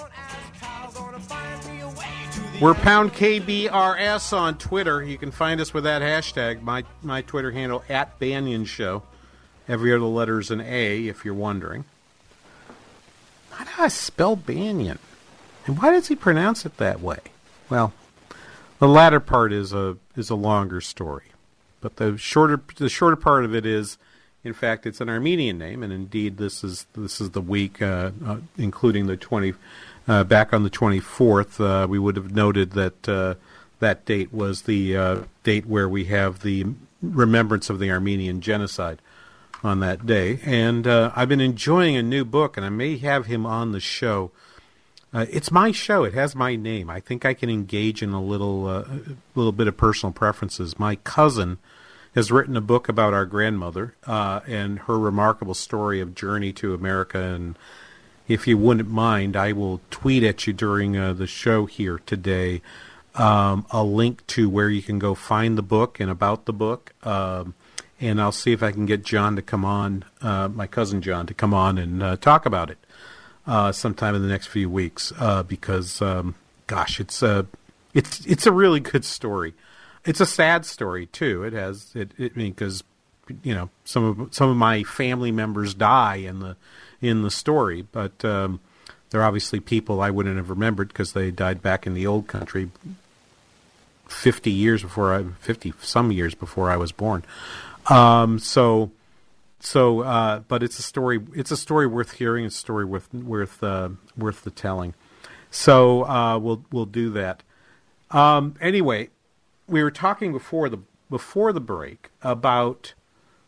We're 2.61 2.75
pound 2.75 3.15
KBRS 3.15 4.37
on 4.37 4.59
Twitter. 4.59 5.03
You 5.03 5.17
can 5.17 5.31
find 5.31 5.61
us 5.61 5.73
with 5.73 5.85
that 5.85 6.03
hashtag. 6.03 6.61
My 6.63 6.85
my 7.03 7.23
Twitter 7.23 7.53
handle 7.53 7.83
at 7.89 8.19
Banaian 8.19 8.67
Show. 8.67 9.05
Every 9.69 9.95
other 9.95 10.05
letter 10.05 10.41
is 10.41 10.51
an 10.51 10.61
A, 10.61 11.07
if 11.07 11.25
you're 11.25 11.33
wondering. 11.33 11.85
How 13.53 13.65
do 13.65 13.71
I 13.79 13.89
spell 13.89 14.37
Banaian. 14.37 14.99
And 15.67 15.81
why 15.81 15.93
does 15.93 16.09
he 16.09 16.17
pronounce 16.17 16.67
it 16.67 16.77
that 16.79 17.01
way? 17.01 17.21
Well, 17.71 17.93
the 18.81 18.89
latter 18.89 19.21
part 19.21 19.53
is 19.53 19.73
a 19.73 19.97
is 20.17 20.31
a 20.31 20.35
longer 20.35 20.81
story, 20.81 21.27
but 21.81 21.97
the 21.97 22.19
shorter 22.19 22.61
the 22.77 22.89
shorter 22.89 23.17
part 23.17 23.45
of 23.45 23.55
it 23.55 23.65
is, 23.65 23.99
in 24.43 24.55
fact, 24.55 24.87
it's 24.87 25.01
an 25.01 25.09
Armenian 25.09 25.59
name, 25.59 25.83
and 25.83 25.93
indeed 25.93 26.39
this 26.39 26.65
is 26.65 26.87
this 26.95 27.21
is 27.21 27.31
the 27.31 27.43
week, 27.43 27.81
uh, 27.81 28.11
uh, 28.27 28.39
including 28.59 29.07
the 29.07 29.17
twenty. 29.17 29.55
Uh, 30.09 30.25
back 30.25 30.53
on 30.53 30.65
the 30.65 30.71
twenty 30.71 30.99
fourth, 30.99 31.61
uh, 31.61 31.87
we 31.89 31.99
would 31.99 32.17
have 32.17 32.35
noted 32.35 32.73
that 32.73 33.09
uh, 33.09 33.35
that 33.79 34.05
date 34.07 34.33
was 34.33 34.63
the 34.63 34.97
uh, 34.97 35.19
date 35.45 35.67
where 35.67 35.89
we 35.89 36.07
have 36.07 36.41
the 36.41 36.65
remembrance 37.03 37.71
of 37.71 37.79
the 37.79 37.91
Armenian 37.91 38.41
genocide 38.41 39.01
on 39.63 39.81
that 39.81 40.07
day. 40.07 40.41
And 40.43 40.87
I've 40.87 41.29
been 41.29 41.41
enjoying 41.41 41.97
a 41.97 42.03
new 42.03 42.25
book, 42.25 42.57
and 42.57 42.65
I 42.65 42.71
may 42.71 42.97
have 42.97 43.27
him 43.27 43.45
on 43.45 43.73
the 43.73 43.79
show 43.79 44.33
uh, 45.13 45.27
it's 45.31 45.51
my 45.51 45.73
show. 45.73 46.05
It 46.05 46.15
has 46.15 46.37
my 46.37 46.55
name. 46.57 46.89
I 46.89 47.01
think 47.01 47.25
I 47.25 47.35
can 47.35 47.51
engage 47.51 48.03
in 48.03 48.11
a 48.11 48.23
little, 48.23 48.67
uh, 48.67 48.85
little 49.35 49.53
bit 49.53 49.67
of 49.67 49.77
personal 49.77 50.13
preferences. 50.13 50.79
My 50.79 50.97
cousin 50.97 51.59
has 52.15 52.31
written 52.31 52.57
a 52.57 52.61
book 52.61 52.89
about 52.89 53.13
our 53.13 53.25
grandmother 53.25 53.95
uh, 54.07 54.41
and 54.47 54.81
her 54.81 54.99
remarkable 54.99 55.55
story 55.55 56.01
of 56.01 56.15
journey 56.15 56.53
to 56.55 56.75
America. 56.75 57.19
And 57.19 57.59
if 58.29 58.47
you 58.47 58.57
wouldn't 58.57 58.89
mind, 58.89 59.37
I 59.37 59.53
will 59.53 59.81
tweet 59.91 60.23
at 60.23 60.47
you 60.47 60.53
during 60.53 60.97
uh, 60.97 61.13
the 61.13 61.27
show 61.27 61.67
here 61.67 62.01
today 62.07 62.63
um, 63.17 63.67
a 63.71 63.83
link 63.83 64.25
to 64.29 64.49
where 64.49 64.71
you 64.71 64.83
can 64.83 65.01
go 65.01 65.17
find 65.17 65.59
the 65.59 65.63
book 65.63 65.99
and 65.99 66.11
about 66.11 66.45
the 66.45 66.53
book. 66.53 66.95
Um, 67.05 67.55
and 68.01 68.21
I'll 68.21 68.33
see 68.33 68.53
if 68.53 68.63
I 68.63 68.71
can 68.71 68.87
get 68.87 69.05
John 69.05 69.35
to 69.37 69.43
come 69.43 69.65
on, 69.65 70.05
uh, 70.23 70.49
my 70.49 70.69
cousin 70.69 71.03
John, 71.03 71.27
to 71.27 71.35
come 71.35 71.53
on 71.53 71.79
and 71.79 72.03
uh, 72.03 72.17
talk 72.17 72.47
about 72.47 72.71
it 72.71 72.79
uh, 73.51 73.73
sometime 73.73 74.15
in 74.15 74.23
the 74.23 74.29
next 74.29 74.47
few 74.47 74.71
weeks 74.71 75.13
uh, 75.19 75.43
because, 75.43 76.01
um, 76.01 76.37
gosh, 76.69 77.01
it's 77.01 77.21
a 77.21 77.47
it's 77.93 78.25
it's 78.25 78.47
a 78.47 78.53
really 78.53 78.79
good 78.79 79.05
story. 79.05 79.55
It's 80.05 80.21
a 80.21 80.27
sad 80.27 80.65
story 80.65 81.07
too. 81.07 81.43
It 81.43 81.53
has 81.53 81.91
it. 81.97 82.13
it 82.17 82.33
I 82.37 82.39
mean, 82.39 82.53
because 82.53 82.85
you 83.43 83.53
know 83.53 83.69
some 83.85 84.05
of 84.05 84.35
some 84.35 84.49
of 84.49 84.57
my 84.57 84.85
family 84.85 85.33
members 85.33 85.75
die 85.75 86.17
in 86.17 86.39
the 86.39 86.57
in 87.01 87.23
the 87.23 87.31
story, 87.31 87.85
but 87.91 88.25
um, 88.25 88.61
they're 89.11 89.25
obviously 89.25 89.59
people 89.59 90.01
I 90.01 90.11
wouldn't 90.11 90.37
have 90.37 90.49
remembered 90.49 90.87
because 90.87 91.13
they 91.13 91.33
died 91.33 91.61
back 91.61 91.89
in 91.89 91.95
the 91.95 92.07
old 92.07 92.29
country, 92.29 92.71
fifty 94.07 94.53
years 94.53 94.81
before 94.81 95.13
I 95.13 95.25
fifty 95.41 95.75
some 95.81 96.13
years 96.13 96.37
before 96.37 96.71
I 96.71 96.77
was 96.77 96.93
born. 96.93 97.25
Um, 97.89 98.39
so 98.39 98.93
so, 99.61 100.01
uh, 100.01 100.41
but 100.41 100.63
it's 100.63 100.79
a 100.79 100.83
story. 100.83 101.21
It's 101.35 101.51
a 101.51 101.57
story 101.57 101.87
worth 101.87 102.13
hearing. 102.13 102.45
It's 102.47 102.57
a 102.57 102.59
story 102.59 102.85
worth 102.85 103.13
worth 103.13 103.63
uh, 103.63 103.91
worth 104.17 104.43
the 104.43 104.51
telling. 104.51 104.95
So 105.51 106.07
uh, 106.07 106.39
we'll 106.39 106.65
we'll 106.73 106.87
do 106.87 107.11
that. 107.11 107.43
Um, 108.11 108.55
anyway, 108.61 109.11
we 109.67 109.83
were 109.83 109.91
talking 109.91 110.33
before 110.33 110.69
the 110.69 110.79
before 111.11 111.53
the 111.53 111.61
break 111.61 112.11
about 112.23 112.95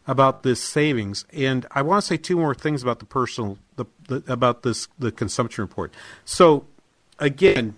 about 0.06 0.42
this 0.42 0.62
savings, 0.62 1.24
and 1.32 1.66
I 1.70 1.82
want 1.82 2.02
to 2.02 2.06
say 2.06 2.16
two 2.16 2.36
more 2.36 2.54
things 2.54 2.82
about 2.82 2.98
the 2.98 3.06
personal 3.06 3.58
the, 3.76 3.86
the 4.08 4.32
about 4.32 4.62
this 4.62 4.88
the 4.98 5.12
consumption 5.12 5.62
report. 5.62 5.94
So, 6.24 6.66
again, 7.18 7.76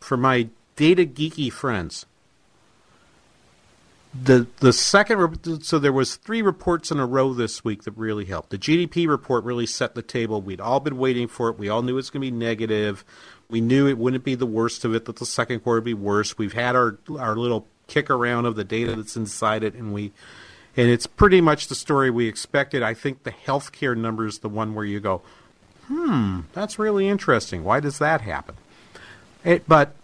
for 0.00 0.16
my 0.16 0.48
data 0.76 1.04
geeky 1.04 1.52
friends, 1.52 2.06
the 4.14 4.46
the 4.60 4.72
second 4.72 5.62
so 5.62 5.78
there 5.78 5.92
was 5.92 6.16
three 6.16 6.40
reports 6.40 6.90
in 6.90 6.98
a 6.98 7.06
row 7.06 7.34
this 7.34 7.62
week 7.62 7.82
that 7.82 7.92
really 7.92 8.24
helped. 8.24 8.50
The 8.50 8.58
GDP 8.58 9.06
report 9.06 9.44
really 9.44 9.66
set 9.66 9.94
the 9.94 10.02
table. 10.02 10.40
We'd 10.40 10.60
all 10.60 10.80
been 10.80 10.98
waiting 10.98 11.28
for 11.28 11.48
it. 11.50 11.58
We 11.58 11.68
all 11.68 11.82
knew 11.82 11.92
it 11.92 11.96
was 11.96 12.10
going 12.10 12.22
to 12.22 12.30
be 12.30 12.36
negative. 12.36 13.04
We 13.50 13.60
knew 13.60 13.86
it 13.86 13.98
wouldn't 13.98 14.24
be 14.24 14.34
the 14.34 14.46
worst 14.46 14.84
of 14.84 14.94
it. 14.94 15.04
That 15.04 15.16
the 15.16 15.26
second 15.26 15.60
quarter 15.60 15.80
would 15.80 15.84
be 15.84 15.94
worse. 15.94 16.38
We've 16.38 16.54
had 16.54 16.74
our 16.74 16.98
our 17.18 17.36
little 17.36 17.66
kick 17.86 18.10
around 18.10 18.46
of 18.46 18.56
the 18.56 18.64
data 18.64 18.96
that's 18.96 19.16
inside 19.16 19.62
it, 19.62 19.74
and 19.74 19.92
we 19.92 20.12
and 20.76 20.88
it's 20.88 21.06
pretty 21.06 21.40
much 21.40 21.68
the 21.68 21.74
story 21.74 22.08
we 22.08 22.28
expected. 22.28 22.82
I 22.82 22.94
think 22.94 23.24
the 23.24 23.32
healthcare 23.32 23.96
number 23.96 24.26
is 24.26 24.38
the 24.38 24.48
one 24.48 24.74
where 24.74 24.84
you 24.84 25.00
go, 25.00 25.22
hmm, 25.86 26.40
that's 26.52 26.78
really 26.78 27.08
interesting. 27.08 27.64
Why 27.64 27.80
does 27.80 27.98
that 27.98 28.20
happen? 28.20 28.54
It, 29.44 29.64
but 29.68 29.94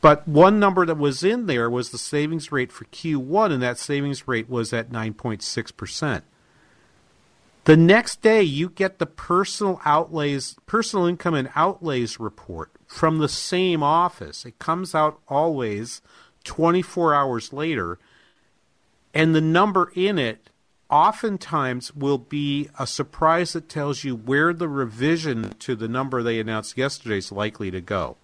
but 0.00 0.26
one 0.28 0.60
number 0.60 0.86
that 0.86 0.98
was 0.98 1.24
in 1.24 1.46
there 1.46 1.68
was 1.68 1.90
the 1.90 1.98
savings 1.98 2.52
rate 2.52 2.70
for 2.70 2.84
Q1, 2.86 3.52
and 3.52 3.62
that 3.62 3.78
savings 3.78 4.28
rate 4.28 4.48
was 4.48 4.72
at 4.72 4.90
9.6%. 4.90 6.22
The 7.64 7.76
next 7.76 8.22
day, 8.22 8.42
you 8.42 8.70
get 8.70 8.98
the 8.98 9.06
personal 9.06 9.80
outlays, 9.84 10.56
personal 10.66 11.04
income 11.04 11.34
and 11.34 11.50
outlays 11.54 12.18
report 12.18 12.70
from 12.86 13.18
the 13.18 13.28
same 13.28 13.82
office. 13.82 14.46
It 14.46 14.58
comes 14.58 14.94
out 14.94 15.20
always 15.28 16.00
24 16.44 17.14
hours 17.14 17.52
later, 17.52 17.98
and 19.12 19.34
the 19.34 19.40
number 19.40 19.92
in 19.94 20.18
it 20.18 20.48
oftentimes 20.88 21.94
will 21.94 22.16
be 22.16 22.70
a 22.78 22.86
surprise 22.86 23.52
that 23.52 23.68
tells 23.68 24.04
you 24.04 24.16
where 24.16 24.54
the 24.54 24.68
revision 24.68 25.54
to 25.58 25.74
the 25.74 25.88
number 25.88 26.22
they 26.22 26.40
announced 26.40 26.78
yesterday 26.78 27.18
is 27.18 27.30
likely 27.30 27.70
to 27.70 27.80
go. 27.80 28.16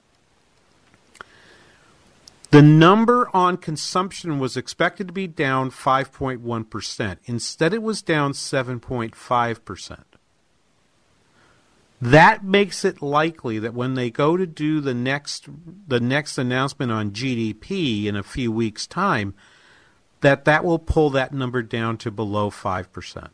The 2.55 2.63
number 2.63 3.29
on 3.35 3.57
consumption 3.57 4.39
was 4.39 4.57
expected 4.57 5.09
to 5.09 5.13
be 5.13 5.27
down 5.27 5.73
5.1%. 5.73 7.17
Instead, 7.25 7.75
it 7.75 7.83
was 7.83 8.01
down 8.01 8.31
7.5%. 8.31 10.05
That 12.01 12.45
makes 12.45 12.85
it 12.85 13.03
likely 13.03 13.59
that 13.59 13.75
when 13.75 13.95
they 13.95 14.09
go 14.09 14.37
to 14.37 14.47
do 14.47 14.81
the 14.81 14.95
next 14.95 15.49
the 15.89 15.99
next 15.99 16.39
announcement 16.39 16.93
on 16.93 17.11
GDP 17.11 18.05
in 18.05 18.15
a 18.15 18.23
few 18.23 18.53
weeks' 18.53 18.87
time, 18.87 19.35
that 20.21 20.45
that 20.45 20.65
will 20.65 20.79
pull 20.79 21.11
that 21.11 21.35
number 21.35 21.61
down 21.61 21.97
to 21.99 22.13
below 22.13 22.51
5% 22.51 23.31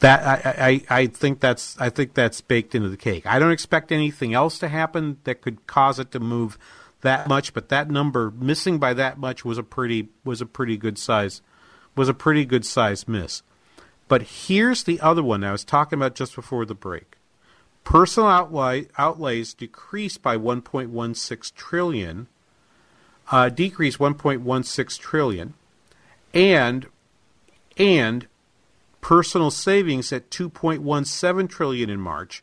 that 0.00 0.46
I, 0.46 0.82
I, 0.90 1.00
I 1.02 1.06
think 1.06 1.40
that's 1.40 1.78
I 1.80 1.90
think 1.90 2.14
that's 2.14 2.40
baked 2.40 2.74
into 2.74 2.88
the 2.88 2.96
cake. 2.96 3.26
I 3.26 3.38
don't 3.38 3.52
expect 3.52 3.90
anything 3.90 4.34
else 4.34 4.58
to 4.60 4.68
happen 4.68 5.18
that 5.24 5.42
could 5.42 5.66
cause 5.66 5.98
it 5.98 6.12
to 6.12 6.20
move 6.20 6.58
that 7.00 7.28
much, 7.28 7.54
but 7.54 7.68
that 7.68 7.90
number 7.90 8.30
missing 8.30 8.78
by 8.78 8.94
that 8.94 9.18
much 9.18 9.44
was 9.44 9.58
a 9.58 9.62
pretty 9.62 10.08
was 10.24 10.40
a 10.40 10.46
pretty 10.46 10.76
good 10.76 10.98
size 10.98 11.42
was 11.96 12.08
a 12.08 12.14
pretty 12.14 12.44
good 12.44 12.64
size 12.64 13.08
miss. 13.08 13.42
But 14.06 14.22
here's 14.22 14.84
the 14.84 15.00
other 15.00 15.22
one 15.22 15.44
I 15.44 15.52
was 15.52 15.64
talking 15.64 15.98
about 15.98 16.14
just 16.14 16.34
before 16.34 16.64
the 16.64 16.74
break. 16.74 17.16
Personal 17.84 18.28
outlay, 18.28 18.86
outlays 18.96 19.52
decreased 19.54 20.22
by 20.22 20.36
1.16 20.36 21.54
trillion, 21.54 22.28
uh, 23.30 23.48
decreased 23.48 23.98
1.16 23.98 24.98
trillion, 24.98 25.54
and 26.32 26.86
and 27.76 28.26
personal 29.08 29.50
savings 29.50 30.12
at 30.12 30.30
2.17 30.30 31.48
trillion 31.48 31.88
in 31.88 31.98
March. 31.98 32.42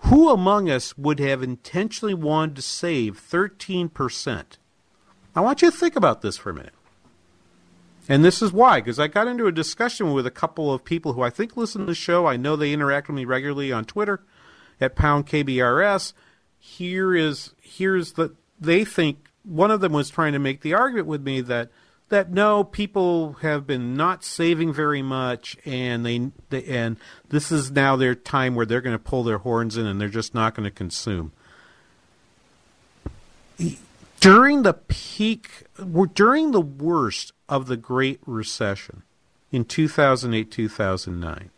Who 0.00 0.30
among 0.30 0.68
us 0.68 0.98
would 0.98 1.20
have 1.20 1.44
intentionally 1.44 2.12
wanted 2.12 2.56
to 2.56 2.62
save 2.62 3.20
13%? 3.20 4.44
I 5.36 5.40
want 5.40 5.62
you 5.62 5.70
to 5.70 5.76
think 5.76 5.94
about 5.94 6.22
this 6.22 6.36
for 6.36 6.50
a 6.50 6.54
minute. 6.54 6.74
And 8.08 8.24
this 8.24 8.42
is 8.42 8.52
why, 8.52 8.80
because 8.80 8.98
I 8.98 9.06
got 9.06 9.28
into 9.28 9.46
a 9.46 9.52
discussion 9.52 10.12
with 10.12 10.26
a 10.26 10.30
couple 10.32 10.74
of 10.74 10.84
people 10.84 11.12
who 11.12 11.22
I 11.22 11.30
think 11.30 11.56
listen 11.56 11.82
to 11.82 11.86
the 11.86 11.94
show. 11.94 12.26
I 12.26 12.36
know 12.36 12.56
they 12.56 12.72
interact 12.72 13.06
with 13.06 13.14
me 13.14 13.24
regularly 13.24 13.70
on 13.70 13.84
Twitter 13.84 14.24
at 14.80 14.96
pound 14.96 15.28
KBRS. 15.28 16.14
Here 16.58 17.14
is 17.14 17.52
here's 17.60 18.14
the 18.14 18.34
they 18.58 18.84
think 18.84 19.28
one 19.44 19.70
of 19.70 19.80
them 19.80 19.92
was 19.92 20.10
trying 20.10 20.32
to 20.32 20.40
make 20.40 20.62
the 20.62 20.74
argument 20.74 21.06
with 21.06 21.22
me 21.22 21.42
that 21.42 21.70
that 22.08 22.30
no, 22.30 22.64
people 22.64 23.34
have 23.42 23.66
been 23.66 23.94
not 23.94 24.24
saving 24.24 24.72
very 24.72 25.02
much, 25.02 25.56
and 25.64 26.04
they, 26.04 26.30
they 26.50 26.64
and 26.64 26.96
this 27.28 27.52
is 27.52 27.70
now 27.70 27.96
their 27.96 28.14
time 28.14 28.54
where 28.54 28.66
they're 28.66 28.80
going 28.80 28.96
to 28.96 29.02
pull 29.02 29.24
their 29.24 29.38
horns 29.38 29.76
in, 29.76 29.86
and 29.86 30.00
they're 30.00 30.08
just 30.08 30.34
not 30.34 30.54
going 30.54 30.64
to 30.64 30.70
consume. 30.70 31.32
During 34.20 34.62
the 34.62 34.74
peak, 34.74 35.64
during 36.14 36.52
the 36.52 36.60
worst 36.60 37.32
of 37.48 37.66
the 37.66 37.76
Great 37.76 38.20
Recession 38.26 39.02
in 39.52 39.64
2008 39.64 40.50
2009, 40.50 41.50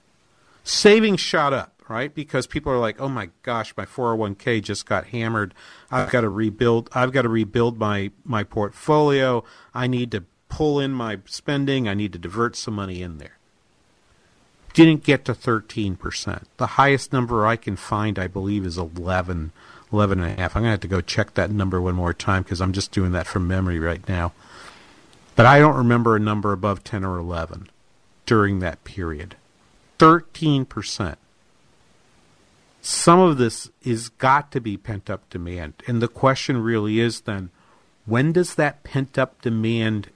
savings 0.64 1.20
shot 1.20 1.52
up 1.52 1.74
right? 1.90 2.14
Because 2.14 2.46
people 2.46 2.72
are 2.72 2.78
like, 2.78 3.00
"Oh 3.00 3.08
my 3.08 3.30
gosh, 3.42 3.74
my 3.76 3.84
401k 3.84 4.62
just 4.62 4.86
got 4.86 5.08
hammered. 5.08 5.52
I've 5.90 6.08
got 6.10 6.20
to 6.20 6.28
rebuild. 6.28 6.88
I've 6.92 7.10
got 7.10 7.22
to 7.22 7.28
rebuild 7.28 7.78
my 7.78 8.12
my 8.24 8.44
portfolio. 8.44 9.42
I 9.74 9.88
need 9.88 10.12
to 10.12 10.22
pull 10.50 10.78
in 10.78 10.92
my 10.92 11.18
spending. 11.24 11.88
I 11.88 11.94
need 11.94 12.12
to 12.12 12.18
divert 12.18 12.56
some 12.56 12.74
money 12.74 13.00
in 13.00 13.16
there. 13.18 13.38
Didn't 14.74 15.02
get 15.02 15.24
to 15.24 15.32
13%. 15.32 16.44
The 16.58 16.66
highest 16.66 17.12
number 17.12 17.46
I 17.46 17.56
can 17.56 17.76
find, 17.76 18.18
I 18.18 18.26
believe, 18.26 18.66
is 18.66 18.76
11, 18.76 19.52
11 19.92 20.20
and 20.20 20.32
a 20.32 20.40
half. 20.40 20.54
I'm 20.54 20.62
going 20.62 20.68
to 20.68 20.72
have 20.72 20.80
to 20.80 20.88
go 20.88 21.00
check 21.00 21.34
that 21.34 21.50
number 21.50 21.80
one 21.80 21.94
more 21.94 22.12
time 22.12 22.42
because 22.42 22.60
I'm 22.60 22.72
just 22.72 22.92
doing 22.92 23.12
that 23.12 23.26
from 23.26 23.48
memory 23.48 23.78
right 23.80 24.06
now. 24.08 24.32
But 25.34 25.46
I 25.46 25.58
don't 25.58 25.76
remember 25.76 26.14
a 26.14 26.20
number 26.20 26.52
above 26.52 26.84
10 26.84 27.04
or 27.04 27.16
11 27.16 27.68
during 28.26 28.60
that 28.60 28.84
period. 28.84 29.36
13%. 29.98 31.16
Some 32.82 33.18
of 33.18 33.38
this 33.38 33.70
is 33.82 34.08
got 34.08 34.52
to 34.52 34.60
be 34.60 34.76
pent 34.76 35.10
up 35.10 35.28
demand. 35.30 35.74
And 35.86 36.00
the 36.00 36.08
question 36.08 36.62
really 36.62 37.00
is 37.00 37.22
then 37.22 37.50
when 38.06 38.32
does 38.32 38.54
that 38.54 38.82
pent 38.82 39.18
up 39.18 39.40
demand 39.42 40.10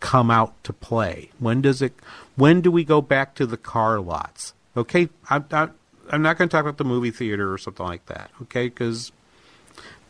come 0.00 0.30
out 0.30 0.62
to 0.64 0.72
play? 0.72 1.30
When 1.38 1.60
does 1.60 1.80
it 1.80 1.94
when 2.36 2.60
do 2.60 2.70
we 2.70 2.84
go 2.84 3.00
back 3.00 3.34
to 3.36 3.46
the 3.46 3.56
car 3.56 4.00
lots? 4.00 4.54
Okay, 4.76 5.08
I'm 5.28 5.44
not, 5.50 5.72
I'm 6.10 6.22
not 6.22 6.38
going 6.38 6.48
to 6.48 6.52
talk 6.52 6.62
about 6.62 6.78
the 6.78 6.84
movie 6.84 7.10
theater 7.10 7.52
or 7.52 7.58
something 7.58 7.86
like 7.86 8.06
that, 8.06 8.30
okay? 8.42 8.70
Cuz 8.70 9.12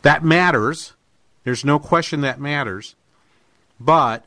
that 0.01 0.23
matters. 0.23 0.93
There's 1.43 1.65
no 1.65 1.79
question 1.79 2.21
that 2.21 2.39
matters. 2.39 2.95
But 3.79 4.25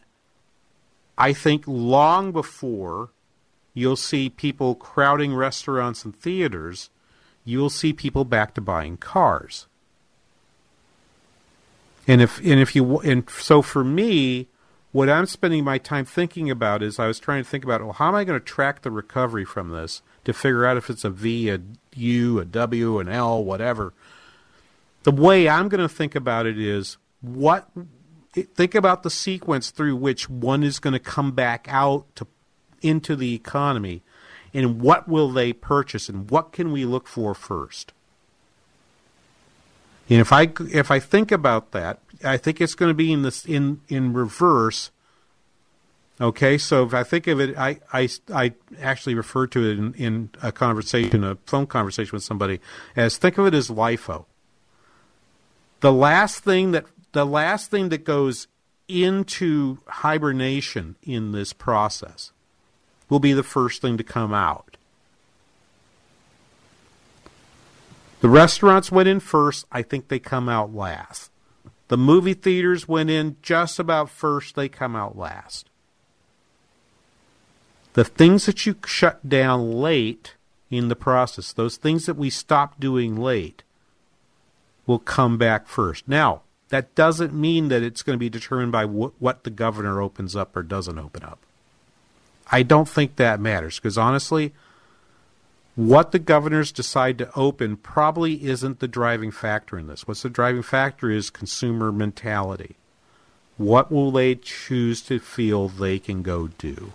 I 1.17 1.33
think 1.33 1.65
long 1.67 2.33
before 2.33 3.11
you'll 3.73 3.97
see 3.97 4.29
people 4.29 4.75
crowding 4.75 5.35
restaurants 5.35 6.05
and 6.05 6.15
theaters, 6.15 6.91
you'll 7.45 7.71
see 7.71 7.93
people 7.93 8.25
back 8.25 8.55
to 8.55 8.61
buying 8.61 8.97
cars. 8.97 9.67
And 12.07 12.21
if 12.21 12.39
and 12.39 12.61
if 12.61 12.77
you 12.77 12.99
and 13.01 13.29
so 13.31 13.62
for 13.62 13.85
me, 13.85 14.49
what 14.95 15.11
I'm 15.11 15.26
spending 15.26 15.64
my 15.64 15.78
time 15.78 16.05
thinking 16.05 16.49
about 16.53 16.80
is 16.80 17.01
I 17.01 17.09
was 17.09 17.18
trying 17.18 17.42
to 17.42 17.51
think 17.51 17.64
about 17.64 17.82
well, 17.82 17.95
how 17.95 18.07
am 18.07 18.14
I 18.14 18.22
going 18.22 18.38
to 18.38 18.45
track 18.45 18.82
the 18.82 18.92
recovery 18.92 19.45
from 19.45 19.70
this 19.70 20.03
to 20.22 20.32
figure 20.32 20.64
out 20.64 20.76
if 20.76 20.88
it's 20.88 21.03
a 21.03 21.11
V, 21.11 21.51
a 21.51 21.59
U, 21.97 22.38
a 22.38 22.45
W, 22.45 23.01
an 23.01 23.09
L, 23.09 23.42
whatever. 23.42 23.92
The 25.03 25.11
way 25.11 25.49
I'm 25.49 25.68
going 25.68 25.80
to 25.80 25.88
think 25.88 26.14
about 26.14 26.47
it 26.47 26.61
is 26.61 26.97
what 27.20 27.68
think 28.32 28.76
about 28.76 29.03
the 29.03 29.11
sequence 29.11 29.70
through 29.70 29.97
which 29.97 30.30
one 30.30 30.62
is 30.62 30.78
going 30.78 30.92
to 30.92 31.01
come 31.01 31.32
back 31.32 31.66
out 31.68 32.07
to 32.14 32.28
into 32.80 33.16
the 33.16 33.34
economy 33.34 34.05
and 34.53 34.80
what 34.80 35.09
will 35.09 35.32
they 35.32 35.53
purchase 35.53 36.09
and 36.09 36.30
what 36.30 36.53
can 36.53 36.70
we 36.70 36.84
look 36.84 37.09
for 37.09 37.34
first 37.34 37.92
and 40.09 40.21
if 40.21 40.33
i 40.33 40.51
if 40.73 40.91
i 40.91 40.99
think 40.99 41.33
about 41.33 41.73
that 41.73 42.01
i 42.25 42.37
think 42.37 42.61
it's 42.61 42.75
going 42.75 42.91
to 42.91 42.95
be 42.95 43.13
in 43.13 43.23
this 43.23 43.45
in 43.45 43.81
in 43.89 44.13
reverse 44.13 44.91
okay 46.21 46.57
so 46.59 46.85
if 46.85 46.95
i 46.95 47.03
think 47.03 47.27
of 47.27 47.41
it 47.41 47.57
i 47.59 47.79
i, 47.93 48.09
I 48.33 48.53
actually 48.81 49.15
refer 49.15 49.47
to 49.49 49.71
it 49.71 49.79
in, 49.79 49.95
in 49.95 50.31
a 50.43 50.53
conversation 50.53 51.25
a 51.25 51.37
phone 51.47 51.67
conversation 51.67 52.13
with 52.13 52.23
somebody 52.23 52.61
as 52.97 53.17
think 53.17 53.39
of 53.39 53.47
it 53.47 53.55
as 53.55 53.69
lifo 53.69 54.27
the 55.81 55.93
last 55.93 56.45
thing 56.45 56.73
that 56.73 56.87
the 57.13 57.25
last 57.27 57.71
thing 57.71 57.91
that 57.91 58.05
goes 58.05 58.49
into 58.89 59.79
hibernation 59.87 60.97
in 61.03 61.33
this 61.33 61.53
process 61.53 62.33
will 63.09 63.21
be 63.21 63.33
the 63.33 63.43
first 63.43 63.81
thing 63.81 63.97
to 63.97 64.05
come 64.05 64.35
out. 64.35 64.74
The 68.25 68.31
restaurants 68.31 68.91
went 68.91 69.07
in 69.07 69.20
first. 69.20 69.66
I 69.70 69.83
think 69.83 70.09
they 70.09 70.18
come 70.18 70.49
out 70.49 70.75
last. 70.75 71.31
The 71.89 71.99
movie 71.99 72.33
theaters 72.33 72.89
went 72.89 73.11
in 73.11 73.37
just 73.43 73.79
about 73.79 74.09
first. 74.09 74.55
They 74.55 74.66
come 74.66 74.97
out 74.97 75.14
last. 75.14 75.68
The 77.93 78.03
things 78.03 78.47
that 78.47 78.64
you 78.64 78.77
shut 78.87 79.29
down 79.29 79.72
late 79.72 80.37
in 80.70 80.89
the 80.89 80.97
process, 80.97 81.53
those 81.53 81.77
things 81.77 82.07
that 82.07 82.16
we 82.16 82.31
stopped 82.31 82.81
doing 82.81 83.14
late, 83.14 83.62
will 84.87 85.01
come 85.01 85.37
back 85.37 85.66
first. 85.66 86.09
Now, 86.09 86.45
that 86.70 86.95
doesn't 86.95 87.35
mean 87.35 87.68
that 87.68 87.83
it's 87.83 88.03
going 88.03 88.14
to 88.14 88.18
be 88.18 88.31
determined 88.31 88.72
by 88.72 88.87
wh- 88.87 89.20
what 89.20 89.45
the 89.45 89.51
governor 89.51 90.01
opens 90.01 90.35
up 90.35 90.57
or 90.57 90.62
doesn't 90.62 90.99
open 90.99 91.25
up. 91.25 91.41
I 92.51 92.62
don't 92.62 92.89
think 92.89 93.16
that 93.16 93.39
matters 93.39 93.79
because 93.79 93.99
honestly, 93.99 94.55
what 95.77 96.12
the 96.12 96.18
governors 96.18 96.70
decide 96.70 97.18
to 97.18 97.31
open 97.35 97.77
probably 97.77 98.45
isn't 98.45 98.79
the 98.79 98.89
driving 98.89 99.31
factor 99.31 99.79
in 99.79 99.89
this. 99.89 100.07
What's 100.07 100.22
the 100.22 100.31
driving 100.31 100.62
factor 100.62 101.11
is 101.11 101.31
consumer 101.31 101.91
mentality. 101.91 102.77
What 103.57 103.91
will 103.91 104.11
they 104.11 104.35
choose 104.35 105.03
to 105.03 105.18
feel 105.18 105.68
they 105.68 105.99
can 105.99 106.22
go 106.22 106.49
do? 106.49 106.93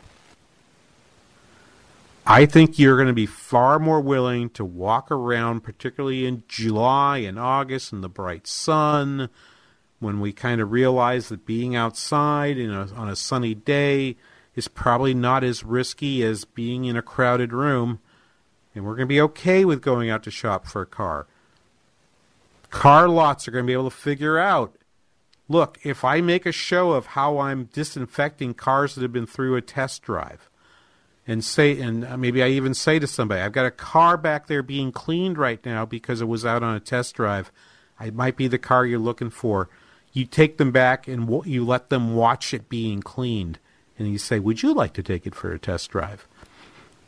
I 2.26 2.46
think 2.46 2.78
you're 2.78 2.96
going 2.96 3.08
to 3.08 3.14
be 3.14 3.26
far 3.26 3.80
more 3.80 4.00
willing 4.00 4.52
to 4.52 4.64
walk 4.64 5.10
around, 5.10 5.62
particularly 5.62 6.28
in 6.28 6.44
July 6.48 7.18
and 7.20 7.40
August 7.40 7.92
in 7.92 8.02
the 8.02 8.10
bright 8.10 8.46
sun, 8.46 9.30
when 10.00 10.20
we 10.20 10.32
kind 10.32 10.62
of 10.62 10.72
realize 10.72 11.30
that 11.30 11.46
being 11.46 11.76
outside 11.76 12.58
a, 12.60 12.72
on 12.96 13.10
a 13.10 13.16
sunny 13.16 13.56
day 13.56 14.16
is 14.56 14.68
probably 14.68 15.14
not 15.14 15.44
as 15.44 15.64
risky 15.64 16.24
as 16.24 16.46
being 16.46 16.86
in 16.86 16.96
a 16.96 17.02
crowded 17.02 17.52
room, 17.52 18.00
and 18.74 18.86
we're 18.86 18.96
going 18.96 19.08
to 19.08 19.14
be 19.14 19.22
okay 19.22 19.66
with 19.66 19.82
going 19.82 20.10
out 20.10 20.24
to 20.24 20.32
shop 20.32 20.66
for 20.66 20.82
a 20.82 20.86
car. 20.86 21.28
Car 22.70 23.10
lots 23.10 23.48
are 23.48 23.52
going 23.52 23.66
to 23.66 23.68
be 23.68 23.74
able 23.74 23.90
to 23.90 23.96
figure 23.96 24.38
out 24.38 24.76
look, 25.52 25.80
if 25.84 26.06
I 26.06 26.22
make 26.22 26.46
a 26.46 26.52
show 26.52 26.92
of 26.92 27.08
how 27.08 27.40
I'm 27.40 27.66
disinfecting 27.74 28.54
cars 28.54 28.94
that 28.94 29.02
have 29.02 29.12
been 29.12 29.26
through 29.26 29.56
a 29.56 29.62
test 29.62 30.04
drive, 30.04 30.48
and 31.30 31.44
say, 31.44 31.80
and 31.80 32.04
uh, 32.04 32.18
maybe 32.18 32.42
I 32.42 32.48
even 32.48 32.74
say 32.74 32.98
to 32.98 33.06
somebody, 33.06 33.42
I've 33.42 33.52
got 33.52 33.68
a 33.68 33.72
car 33.72 34.18
back 34.18 34.48
there 34.48 34.64
being 34.64 34.92
cleaned 34.92 35.38
right 35.38 35.64
now 35.64 35.86
because 35.86 36.22
it 36.22 36.28
was 36.28 36.44
out 36.44 36.64
on 36.64 36.76
a 36.76 36.80
test 36.80 37.14
drive. 37.14 37.52
It 38.02 38.16
might 38.16 38.36
be 38.36 38.48
the 38.48 38.58
car 38.58 38.84
you're 38.84 38.98
looking 38.98 39.30
for. 39.30 39.70
You 40.12 40.26
take 40.26 40.58
them 40.58 40.72
back 40.72 41.08
and 41.08 41.46
you 41.46 41.64
let 41.64 41.90
them 41.90 42.16
watch 42.16 42.52
it 42.52 42.68
being 42.68 43.02
cleaned 43.02 43.60
and 44.00 44.12
you 44.12 44.18
say, 44.18 44.40
"Would 44.40 44.64
you 44.64 44.74
like 44.74 44.94
to 44.94 45.04
take 45.04 45.28
it 45.28 45.36
for 45.36 45.52
a 45.52 45.60
test 45.60 45.92
drive?" 45.92 46.26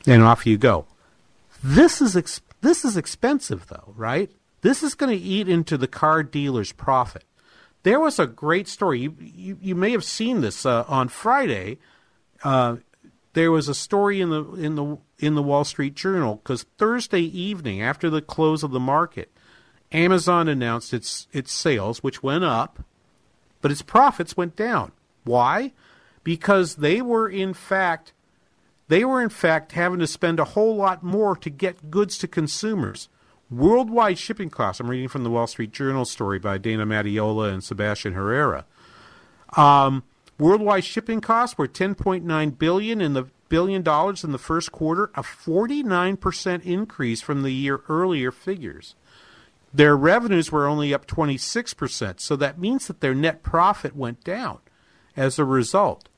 And 0.06 0.22
off 0.22 0.46
you 0.46 0.60
go. 0.60 0.86
This 1.64 2.02
is 2.02 2.18
ex- 2.18 2.42
this 2.62 2.86
is 2.86 2.98
expensive 2.98 3.68
though, 3.68 3.94
right? 3.96 4.32
This 4.62 4.84
is 4.84 4.96
going 4.96 5.18
to 5.18 5.24
eat 5.24 5.48
into 5.48 5.78
the 5.78 5.88
car 5.88 6.24
dealer's 6.24 6.72
profit. 6.72 7.24
There 7.84 8.00
was 8.00 8.20
a 8.20 8.28
great 8.28 8.68
story. 8.68 9.02
You 9.02 9.16
you, 9.20 9.58
you 9.62 9.76
may 9.76 9.92
have 9.92 10.04
seen 10.04 10.42
this 10.42 10.66
uh, 10.66 10.86
on 10.88 11.08
Friday. 11.08 11.78
Uh, 12.44 12.78
there 13.34 13.52
was 13.52 13.68
a 13.68 13.76
story 13.76 14.22
in 14.22 14.30
the 14.30 14.44
in 14.54 14.76
the 14.76 14.98
in 15.20 15.36
the 15.36 15.44
Wall 15.44 15.64
Street 15.64 15.96
Journal 15.96 16.36
because 16.36 16.66
Thursday 16.78 17.22
evening, 17.22 17.82
after 17.82 18.10
the 18.10 18.22
close 18.22 18.64
of 18.64 18.72
the 18.72 18.80
market, 18.80 19.32
Amazon 19.92 20.48
announced 20.48 20.94
its 20.94 21.28
its 21.32 21.52
sales, 21.52 22.04
which 22.04 22.24
went 22.24 22.44
up, 22.44 22.84
but 23.62 23.72
its 23.72 23.82
profits 23.82 24.36
went 24.36 24.56
down. 24.56 24.92
Why? 25.24 25.74
because 26.24 26.76
they 26.76 27.02
were 27.02 27.28
in 27.28 27.54
fact 27.54 28.14
they 28.92 29.06
were 29.06 29.22
in 29.22 29.30
fact 29.30 29.72
having 29.72 30.00
to 30.00 30.06
spend 30.06 30.38
a 30.38 30.44
whole 30.44 30.76
lot 30.76 31.02
more 31.02 31.34
to 31.38 31.50
get 31.50 31.90
goods 31.90 32.18
to 32.18 32.28
consumers. 32.28 33.08
Worldwide 33.50 34.20
shipping 34.20 34.50
costs. 34.50 34.82
I'm 34.82 34.90
reading 34.90 35.08
from 35.08 35.24
the 35.24 35.30
Wall 35.30 35.48
Street 35.48 35.72
Journal 35.72 36.04
story 36.04 36.40
by 36.40 36.58
Dana 36.58 36.86
Mattioli 36.86 37.54
and 37.54 37.64
Sebastian 37.64 38.12
Herrera. 38.12 38.66
Um, 39.56 40.04
worldwide 40.38 40.84
shipping 40.84 41.22
costs 41.22 41.58
were 41.58 41.70
10.9 41.70 42.58
billion 42.58 43.00
in 43.00 43.14
the 43.14 43.28
billion 43.48 43.82
dollars 43.82 44.26
in 44.26 44.34
the 44.34 44.38
first 44.38 44.74
quarter, 44.74 45.06
a 45.16 45.24
49% 45.24 46.66
increase 46.66 47.22
from 47.22 47.44
the 47.44 47.52
year 47.52 47.84
earlier 47.88 48.30
figures. 48.30 48.96
Their 49.74 49.96
revenues 49.96 50.52
were 50.52 50.68
only 50.68 50.94
up 50.94 51.08
26%, 51.08 52.20
so 52.20 52.36
that 52.36 52.60
means 52.60 52.88
that 52.88 53.00
their 53.00 53.16
net 53.16 53.42
profit 53.42 53.96
went 53.96 54.22
down 54.26 54.60
as 55.16 55.40
a 55.40 55.46
result. 55.46 56.10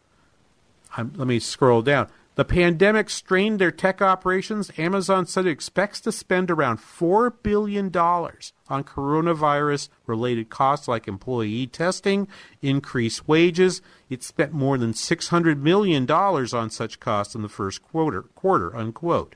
I'm, 0.97 1.13
let 1.15 1.27
me 1.27 1.37
scroll 1.37 1.83
down. 1.83 2.07
The 2.35 2.45
pandemic 2.45 3.11
strained 3.11 3.59
their 3.59 3.71
tech 3.71 4.01
operations. 4.01 4.71
Amazon 4.77 5.27
said 5.27 5.45
it 5.45 5.51
expects 5.51 6.01
to 6.01 6.11
spend 6.11 6.49
around 6.49 6.79
$4 6.79 7.31
billion 7.43 7.95
on 7.95 8.83
coronavirus 8.83 9.89
related 10.07 10.49
costs 10.49 10.87
like 10.87 11.07
employee 11.07 11.67
testing, 11.67 12.27
increased 12.61 13.27
wages. 13.27 13.81
It 14.09 14.23
spent 14.23 14.51
more 14.51 14.79
than 14.79 14.93
$600 14.93 15.59
million 15.59 16.09
on 16.09 16.69
such 16.71 16.99
costs 16.99 17.35
in 17.35 17.43
the 17.43 17.49
first 17.49 17.83
quarter, 17.83 18.23
quarter 18.23 18.75
unquote. 18.75 19.35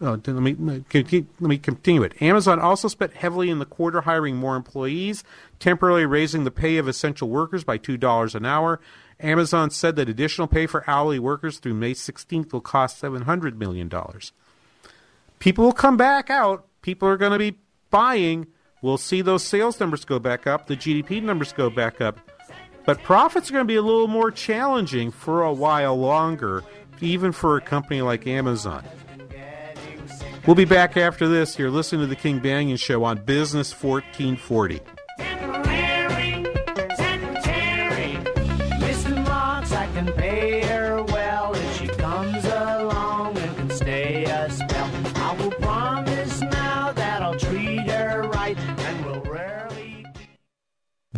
Uh, 0.00 0.16
let, 0.28 0.28
me, 0.28 0.54
let 0.54 1.40
me 1.40 1.58
continue 1.58 2.04
it. 2.04 2.22
Amazon 2.22 2.60
also 2.60 2.86
spent 2.86 3.14
heavily 3.14 3.50
in 3.50 3.58
the 3.58 3.66
quarter 3.66 4.02
hiring 4.02 4.36
more 4.36 4.54
employees, 4.54 5.24
temporarily 5.58 6.06
raising 6.06 6.44
the 6.44 6.52
pay 6.52 6.76
of 6.76 6.86
essential 6.86 7.28
workers 7.28 7.64
by 7.64 7.76
$2 7.78 8.34
an 8.36 8.46
hour 8.46 8.78
Amazon 9.20 9.70
said 9.70 9.96
that 9.96 10.08
additional 10.08 10.46
pay 10.46 10.66
for 10.66 10.88
hourly 10.88 11.18
workers 11.18 11.58
through 11.58 11.74
May 11.74 11.92
16th 11.92 12.52
will 12.52 12.60
cost 12.60 13.02
$700 13.02 13.56
million. 13.56 13.90
People 15.38 15.64
will 15.64 15.72
come 15.72 15.96
back 15.96 16.30
out. 16.30 16.66
People 16.82 17.08
are 17.08 17.16
going 17.16 17.32
to 17.32 17.38
be 17.38 17.58
buying. 17.90 18.46
We'll 18.80 18.98
see 18.98 19.22
those 19.22 19.42
sales 19.44 19.80
numbers 19.80 20.04
go 20.04 20.18
back 20.18 20.46
up, 20.46 20.66
the 20.66 20.76
GDP 20.76 21.22
numbers 21.22 21.52
go 21.52 21.68
back 21.68 22.00
up. 22.00 22.18
But 22.86 23.02
profits 23.02 23.50
are 23.50 23.52
going 23.54 23.64
to 23.64 23.68
be 23.68 23.76
a 23.76 23.82
little 23.82 24.06
more 24.06 24.30
challenging 24.30 25.10
for 25.10 25.42
a 25.42 25.52
while 25.52 25.98
longer, 25.98 26.64
even 27.00 27.32
for 27.32 27.56
a 27.56 27.60
company 27.60 28.00
like 28.02 28.26
Amazon. 28.26 28.84
We'll 30.46 30.54
be 30.54 30.64
back 30.64 30.96
after 30.96 31.28
this. 31.28 31.58
You're 31.58 31.70
listening 31.70 32.00
to 32.02 32.06
the 32.06 32.16
King 32.16 32.40
Banaian 32.40 32.78
Show 32.78 33.04
on 33.04 33.18
Business 33.18 33.72
1440. 33.72 34.80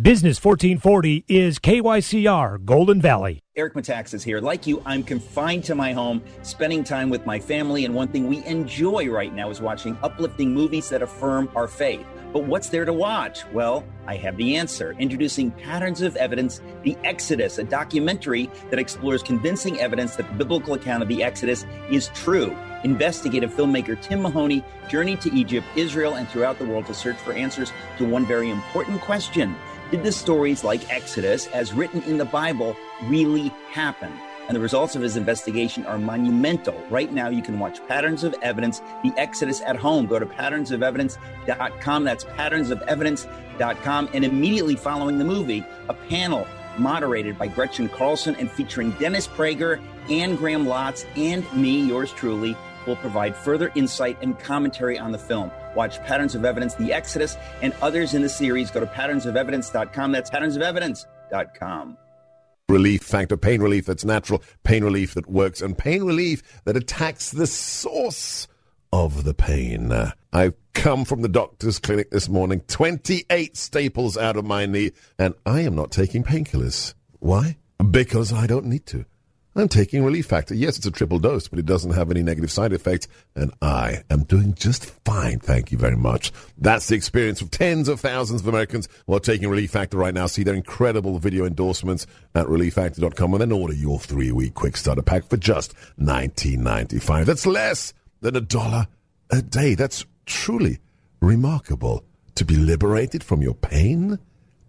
Business 0.01 0.43
1440 0.43 1.25
is 1.27 1.59
KYCR 1.59 2.65
Golden 2.65 2.99
Valley. 2.99 3.43
Eric 3.55 3.75
Metaxas 3.75 4.15
is 4.15 4.23
here. 4.23 4.39
Like 4.39 4.65
you, 4.65 4.81
I'm 4.83 5.03
confined 5.03 5.63
to 5.65 5.75
my 5.75 5.93
home, 5.93 6.23
spending 6.41 6.83
time 6.83 7.11
with 7.11 7.23
my 7.27 7.39
family, 7.39 7.85
and 7.85 7.93
one 7.93 8.07
thing 8.07 8.27
we 8.27 8.43
enjoy 8.45 9.09
right 9.09 9.31
now 9.31 9.51
is 9.51 9.61
watching 9.61 9.95
uplifting 10.01 10.55
movies 10.55 10.89
that 10.89 11.03
affirm 11.03 11.51
our 11.55 11.67
faith. 11.67 12.03
But 12.33 12.45
what's 12.45 12.69
there 12.69 12.85
to 12.85 12.93
watch? 12.93 13.45
Well, 13.53 13.83
I 14.07 14.15
have 14.15 14.37
the 14.37 14.55
answer. 14.55 14.95
Introducing 14.97 15.51
Patterns 15.51 16.01
of 16.01 16.15
Evidence 16.15 16.61
The 16.81 16.97
Exodus, 17.03 17.59
a 17.59 17.63
documentary 17.63 18.49
that 18.71 18.79
explores 18.79 19.21
convincing 19.21 19.79
evidence 19.81 20.15
that 20.15 20.27
the 20.29 20.33
biblical 20.33 20.73
account 20.73 21.03
of 21.03 21.09
the 21.09 21.21
Exodus 21.21 21.63
is 21.91 22.07
true. 22.15 22.57
Investigative 22.83 23.53
filmmaker 23.53 24.01
Tim 24.01 24.23
Mahoney 24.23 24.63
journeyed 24.89 25.21
to 25.21 25.31
Egypt, 25.35 25.67
Israel, 25.75 26.15
and 26.15 26.27
throughout 26.27 26.57
the 26.57 26.65
world 26.65 26.87
to 26.87 26.95
search 26.95 27.17
for 27.17 27.33
answers 27.33 27.71
to 27.99 28.05
one 28.05 28.25
very 28.25 28.49
important 28.49 28.99
question 29.01 29.55
Did 29.91 30.03
the 30.03 30.11
stories 30.13 30.63
like 30.63 30.89
Exodus, 30.89 31.47
as 31.47 31.73
written 31.73 32.01
in 32.03 32.17
the 32.17 32.23
Bible, 32.23 32.77
really 33.03 33.49
happen? 33.71 34.09
And 34.47 34.55
the 34.55 34.61
results 34.61 34.95
of 34.95 35.01
his 35.01 35.17
investigation 35.17 35.85
are 35.85 35.97
monumental. 35.97 36.81
Right 36.89 37.11
now, 37.11 37.27
you 37.27 37.41
can 37.41 37.59
watch 37.59 37.85
Patterns 37.89 38.23
of 38.23 38.33
Evidence, 38.41 38.79
The 39.03 39.11
Exodus 39.17 39.59
at 39.59 39.75
home. 39.75 40.05
Go 40.05 40.17
to 40.17 40.25
patternsofevidence.com. 40.25 42.03
That's 42.05 42.23
patternsofevidence.com. 42.23 44.09
And 44.13 44.23
immediately 44.23 44.77
following 44.77 45.17
the 45.17 45.25
movie, 45.25 45.65
a 45.89 45.93
panel 45.93 46.47
moderated 46.77 47.37
by 47.37 47.47
Gretchen 47.47 47.89
Carlson 47.89 48.37
and 48.37 48.49
featuring 48.49 48.91
Dennis 48.91 49.27
Prager 49.27 49.81
and 50.09 50.37
Graham 50.37 50.67
Lotz 50.67 51.05
and 51.17 51.43
me, 51.53 51.81
yours 51.81 52.13
truly, 52.13 52.55
will 52.87 52.95
provide 52.95 53.35
further 53.35 53.73
insight 53.75 54.17
and 54.21 54.39
commentary 54.39 54.97
on 54.97 55.11
the 55.11 55.19
film. 55.19 55.51
Watch 55.75 55.99
Patterns 56.03 56.35
of 56.35 56.45
Evidence, 56.45 56.75
The 56.75 56.93
Exodus, 56.93 57.37
and 57.61 57.73
others 57.81 58.13
in 58.13 58.21
the 58.21 58.29
series. 58.29 58.71
Go 58.71 58.79
to 58.79 58.85
patternsofevidence.com. 58.85 60.11
That's 60.11 60.29
patternsofevidence.com. 60.29 61.97
Relief 62.69 63.03
factor, 63.03 63.35
pain 63.35 63.61
relief 63.61 63.85
that's 63.85 64.05
natural, 64.05 64.41
pain 64.63 64.83
relief 64.83 65.13
that 65.15 65.29
works, 65.29 65.61
and 65.61 65.77
pain 65.77 66.03
relief 66.03 66.41
that 66.63 66.77
attacks 66.77 67.31
the 67.31 67.45
source 67.45 68.47
of 68.93 69.25
the 69.25 69.33
pain. 69.33 69.91
I've 70.31 70.53
come 70.73 71.03
from 71.03 71.21
the 71.21 71.27
doctor's 71.27 71.79
clinic 71.79 72.11
this 72.11 72.29
morning, 72.29 72.61
28 72.61 73.57
staples 73.57 74.17
out 74.17 74.37
of 74.37 74.45
my 74.45 74.65
knee, 74.65 74.91
and 75.19 75.33
I 75.45 75.61
am 75.61 75.75
not 75.75 75.91
taking 75.91 76.23
painkillers. 76.23 76.93
Why? 77.19 77.57
Because 77.89 78.31
I 78.31 78.47
don't 78.47 78.67
need 78.67 78.85
to. 78.87 79.05
I'm 79.53 79.67
taking 79.67 80.03
Relief 80.05 80.27
Factor. 80.27 80.55
Yes, 80.55 80.77
it's 80.77 80.85
a 80.85 80.91
triple 80.91 81.19
dose, 81.19 81.49
but 81.49 81.59
it 81.59 81.65
doesn't 81.65 81.91
have 81.91 82.09
any 82.09 82.23
negative 82.23 82.51
side 82.51 82.71
effects, 82.71 83.09
and 83.35 83.51
I 83.61 84.03
am 84.09 84.23
doing 84.23 84.53
just 84.53 84.85
fine. 85.03 85.39
Thank 85.39 85.73
you 85.73 85.77
very 85.77 85.97
much. 85.97 86.31
That's 86.57 86.87
the 86.87 86.95
experience 86.95 87.41
of 87.41 87.51
tens 87.51 87.89
of 87.89 87.99
thousands 87.99 88.41
of 88.41 88.47
Americans 88.47 88.87
who 89.05 89.13
are 89.13 89.19
taking 89.19 89.49
Relief 89.49 89.71
Factor 89.71 89.97
right 89.97 90.13
now. 90.13 90.27
See 90.27 90.43
their 90.43 90.55
incredible 90.55 91.19
video 91.19 91.45
endorsements 91.45 92.07
at 92.33 92.45
relieffactor.com 92.45 93.33
and 93.33 93.41
then 93.41 93.51
order 93.51 93.73
your 93.73 93.99
three 93.99 94.31
week 94.31 94.53
quick 94.53 94.77
starter 94.77 95.01
pack 95.01 95.25
for 95.25 95.35
just 95.35 95.73
$19.95. 95.99 97.25
That's 97.25 97.45
less 97.45 97.93
than 98.21 98.37
a 98.37 98.41
dollar 98.41 98.87
a 99.29 99.41
day. 99.41 99.75
That's 99.75 100.05
truly 100.25 100.79
remarkable. 101.19 102.05
To 102.35 102.45
be 102.45 102.55
liberated 102.55 103.23
from 103.23 103.41
your 103.41 103.53
pain 103.53 104.17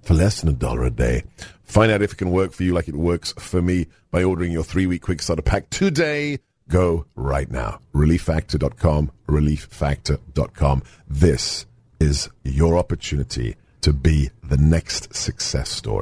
for 0.03 0.15
less 0.15 0.41
than 0.41 0.51
a 0.51 0.57
dollar 0.57 0.85
a 0.85 0.91
day. 0.91 1.25
Find 1.65 1.91
out 1.91 2.03
if 2.03 2.13
it 2.13 2.19
can 2.19 2.31
work 2.31 2.53
for 2.53 2.65
you 2.65 2.75
like 2.75 2.89
it 2.89 2.97
works 2.97 3.33
for 3.39 3.63
me 3.63 3.87
by 4.11 4.23
ordering 4.23 4.53
your 4.53 4.65
three 4.65 4.87
week 4.87 5.03
quick 5.03 5.23
starter 5.23 5.43
pack 5.43 5.71
today. 5.71 6.39
Go 6.69 7.07
right 7.15 7.51
now. 7.51 7.81
ReliefFactor.com, 7.95 9.11
ReliefFactor.com. 9.27 10.83
This 11.09 11.67
is 12.01 12.29
your 12.45 12.77
opportunity 12.77 13.57
to 13.83 13.93
be 13.93 14.31
the 14.43 14.57
next 14.57 15.15
success 15.15 15.71
story. 15.71 16.02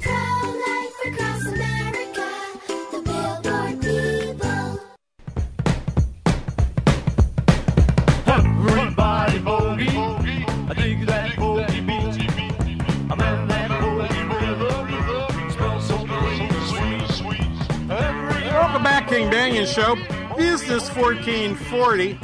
Welcome 18.71 18.83
back, 18.83 19.09
King 19.09 19.29
Show. 19.65 19.95
Business 20.37 20.89
1440. 20.95 22.17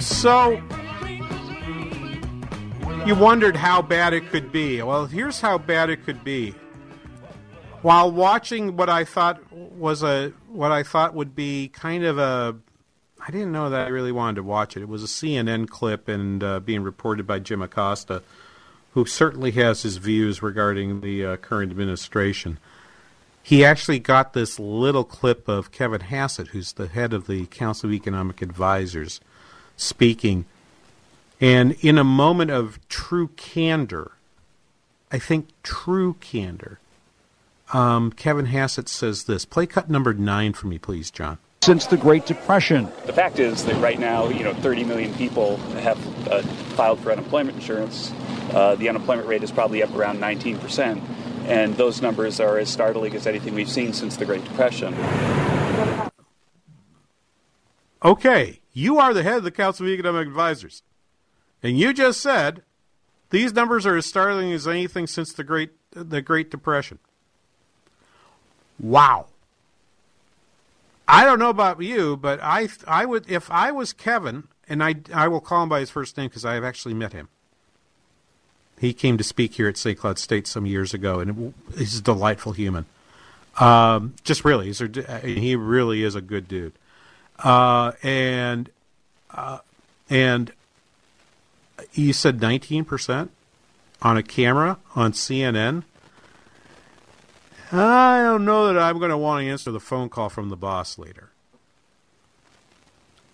So, 0.00 0.60
you 3.06 3.14
wondered 3.14 3.56
how 3.56 3.80
bad 3.80 4.12
it 4.12 4.28
could 4.28 4.52
be. 4.52 4.82
Well, 4.82 5.06
here's 5.06 5.40
how 5.40 5.58
bad 5.58 5.90
it 5.90 6.04
could 6.04 6.22
be. 6.22 6.54
While 7.82 8.12
watching 8.12 8.76
what 8.76 8.90
I 8.90 9.04
thought 9.04 9.40
was 9.52 10.02
a 10.02 10.32
what 10.48 10.70
I 10.70 10.82
thought 10.82 11.14
would 11.14 11.34
be 11.34 11.68
kind 11.68 12.04
of 12.04 12.18
a 12.18 12.56
I 13.26 13.30
didn't 13.30 13.52
know 13.52 13.70
that 13.70 13.86
I 13.86 13.90
really 13.90 14.12
wanted 14.12 14.36
to 14.36 14.42
watch 14.42 14.76
it. 14.76 14.82
It 14.82 14.88
was 14.88 15.02
a 15.02 15.06
CNN 15.06 15.68
clip 15.68 16.08
and 16.08 16.42
uh, 16.42 16.60
being 16.60 16.82
reported 16.82 17.26
by 17.26 17.38
Jim 17.38 17.62
Acosta, 17.62 18.22
who 18.92 19.04
certainly 19.04 19.50
has 19.52 19.82
his 19.82 19.96
views 19.98 20.42
regarding 20.42 21.00
the 21.00 21.24
uh, 21.24 21.36
current 21.36 21.70
administration. 21.70 22.58
He 23.42 23.64
actually 23.64 23.98
got 23.98 24.32
this 24.32 24.58
little 24.58 25.04
clip 25.04 25.48
of 25.48 25.72
Kevin 25.72 26.02
Hassett, 26.02 26.48
who's 26.48 26.72
the 26.72 26.88
head 26.88 27.12
of 27.12 27.26
the 27.26 27.46
Council 27.46 27.88
of 27.88 27.94
Economic 27.94 28.42
Advisors, 28.42 29.20
speaking. 29.76 30.44
And 31.40 31.72
in 31.80 31.96
a 31.96 32.04
moment 32.04 32.50
of 32.50 32.86
true 32.88 33.28
candor, 33.28 34.12
I 35.10 35.18
think 35.18 35.48
true 35.62 36.14
candor, 36.20 36.78
um, 37.72 38.12
Kevin 38.12 38.46
Hassett 38.46 38.88
says 38.88 39.24
this. 39.24 39.44
Play 39.44 39.66
cut 39.66 39.88
number 39.88 40.12
nine 40.12 40.52
for 40.52 40.66
me, 40.66 40.78
please, 40.78 41.10
John. 41.10 41.38
Since 41.62 41.86
the 41.86 41.96
Great 41.96 42.26
Depression. 42.26 42.88
The 43.06 43.12
fact 43.12 43.38
is 43.38 43.64
that 43.66 43.76
right 43.76 43.98
now, 43.98 44.28
you 44.28 44.44
know, 44.44 44.54
30 44.54 44.84
million 44.84 45.14
people 45.14 45.56
have 45.58 46.28
uh, 46.28 46.42
filed 46.74 47.00
for 47.00 47.12
unemployment 47.12 47.56
insurance. 47.56 48.12
Uh, 48.52 48.74
the 48.76 48.88
unemployment 48.88 49.28
rate 49.28 49.42
is 49.42 49.50
probably 49.50 49.82
up 49.82 49.94
around 49.94 50.18
19%, 50.18 51.00
and 51.46 51.76
those 51.76 52.02
numbers 52.02 52.40
are 52.40 52.58
as 52.58 52.68
startling 52.68 53.14
as 53.14 53.26
anything 53.26 53.54
we've 53.54 53.68
seen 53.68 53.92
since 53.92 54.16
the 54.16 54.24
Great 54.24 54.42
Depression. 54.44 54.94
Okay, 58.02 58.60
you 58.72 58.98
are 58.98 59.12
the 59.12 59.22
head 59.22 59.36
of 59.36 59.44
the 59.44 59.50
Council 59.50 59.86
of 59.86 59.92
Economic 59.92 60.26
Advisors, 60.26 60.82
and 61.62 61.78
you 61.78 61.92
just 61.92 62.20
said 62.20 62.62
these 63.30 63.52
numbers 63.52 63.86
are 63.86 63.96
as 63.96 64.06
startling 64.06 64.52
as 64.52 64.66
anything 64.66 65.06
since 65.06 65.32
the 65.32 65.44
Great 65.44 65.70
the 65.92 66.22
Great 66.22 66.50
Depression. 66.50 66.98
Wow. 68.78 69.26
I 71.06 71.24
don't 71.24 71.38
know 71.38 71.50
about 71.50 71.82
you, 71.82 72.16
but 72.16 72.40
I 72.42 72.68
I 72.86 73.04
would 73.04 73.28
if 73.28 73.50
I 73.50 73.72
was 73.72 73.92
Kevin, 73.92 74.44
and 74.68 74.82
I 74.82 74.96
I 75.12 75.28
will 75.28 75.40
call 75.40 75.64
him 75.64 75.68
by 75.68 75.80
his 75.80 75.90
first 75.90 76.16
name 76.16 76.28
because 76.28 76.44
I 76.44 76.54
have 76.54 76.64
actually 76.64 76.94
met 76.94 77.12
him. 77.12 77.28
He 78.78 78.94
came 78.94 79.18
to 79.18 79.24
speak 79.24 79.54
here 79.54 79.68
at 79.68 79.76
St. 79.76 79.98
Cloud 79.98 80.18
State 80.18 80.46
some 80.46 80.64
years 80.64 80.94
ago, 80.94 81.20
and 81.20 81.52
he's 81.76 81.98
a 81.98 82.02
delightful 82.02 82.52
human. 82.52 82.86
Um, 83.58 84.14
just 84.24 84.42
really, 84.42 84.66
he's 84.66 84.80
a, 84.80 85.20
he 85.22 85.54
really 85.54 86.02
is 86.02 86.14
a 86.14 86.22
good 86.22 86.48
dude. 86.48 86.72
Uh, 87.38 87.92
and 88.02 88.70
uh, 89.30 89.58
and 90.08 90.52
you 91.94 92.12
said 92.12 92.40
nineteen 92.40 92.84
percent 92.84 93.30
on 94.02 94.16
a 94.16 94.22
camera 94.22 94.78
on 94.94 95.12
CNN. 95.12 95.84
I 97.72 98.22
don't 98.22 98.44
know 98.44 98.66
that 98.66 98.80
I'm 98.80 98.98
going 98.98 99.10
to 99.10 99.16
want 99.18 99.44
to 99.44 99.50
answer 99.50 99.70
the 99.70 99.80
phone 99.80 100.08
call 100.08 100.28
from 100.28 100.48
the 100.48 100.56
boss 100.56 100.98
later. 100.98 101.30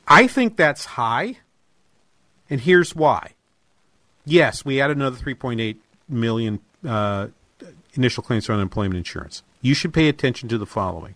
I 0.07 0.27
think 0.27 0.57
that's 0.57 0.85
high, 0.85 1.39
and 2.51 2.61
here's 2.61 2.95
why. 2.95 3.33
Yes, 4.25 4.65
we 4.65 4.77
had 4.77 4.91
another 4.91 5.17
3.8 5.17 5.77
million 6.09 6.61
uh, 6.87 7.29
initial 7.95 8.23
claims 8.23 8.47
for 8.47 8.53
unemployment 8.53 8.97
insurance. 8.97 9.43
You 9.63 9.75
should 9.75 9.95
pay 9.95 10.09
attention 10.09 10.49
to 10.51 10.59
the 10.59 10.67
following. 10.67 11.15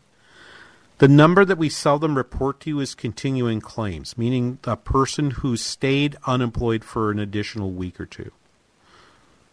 The 1.01 1.09
number 1.09 1.46
that 1.46 1.57
we 1.57 1.70
seldom 1.70 2.14
report 2.14 2.61
to 2.61 2.68
you 2.68 2.80
is 2.80 2.94
continuing 2.94 3.62
claims, 3.62 4.18
meaning 4.18 4.59
a 4.64 4.76
person 4.76 5.30
who 5.30 5.57
stayed 5.57 6.18
unemployed 6.26 6.84
for 6.84 7.11
an 7.11 7.18
additional 7.18 7.70
week 7.70 7.98
or 7.98 8.05
two. 8.05 8.32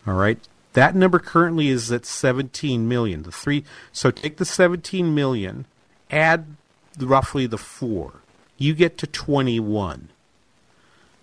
All 0.06 0.16
right. 0.16 0.46
That 0.74 0.94
number 0.94 1.20
currently 1.20 1.70
is 1.70 1.90
at 1.90 2.06
17 2.06 2.86
million. 2.86 3.24
The 3.24 3.32
three 3.32 3.64
so 3.94 4.12
take 4.12 4.36
the 4.36 4.44
17 4.44 5.16
million, 5.16 5.66
add 6.12 6.58
roughly 7.00 7.48
the 7.48 7.58
4. 7.58 8.16
You 8.58 8.74
get 8.74 8.98
to 8.98 9.08
21. 9.08 10.10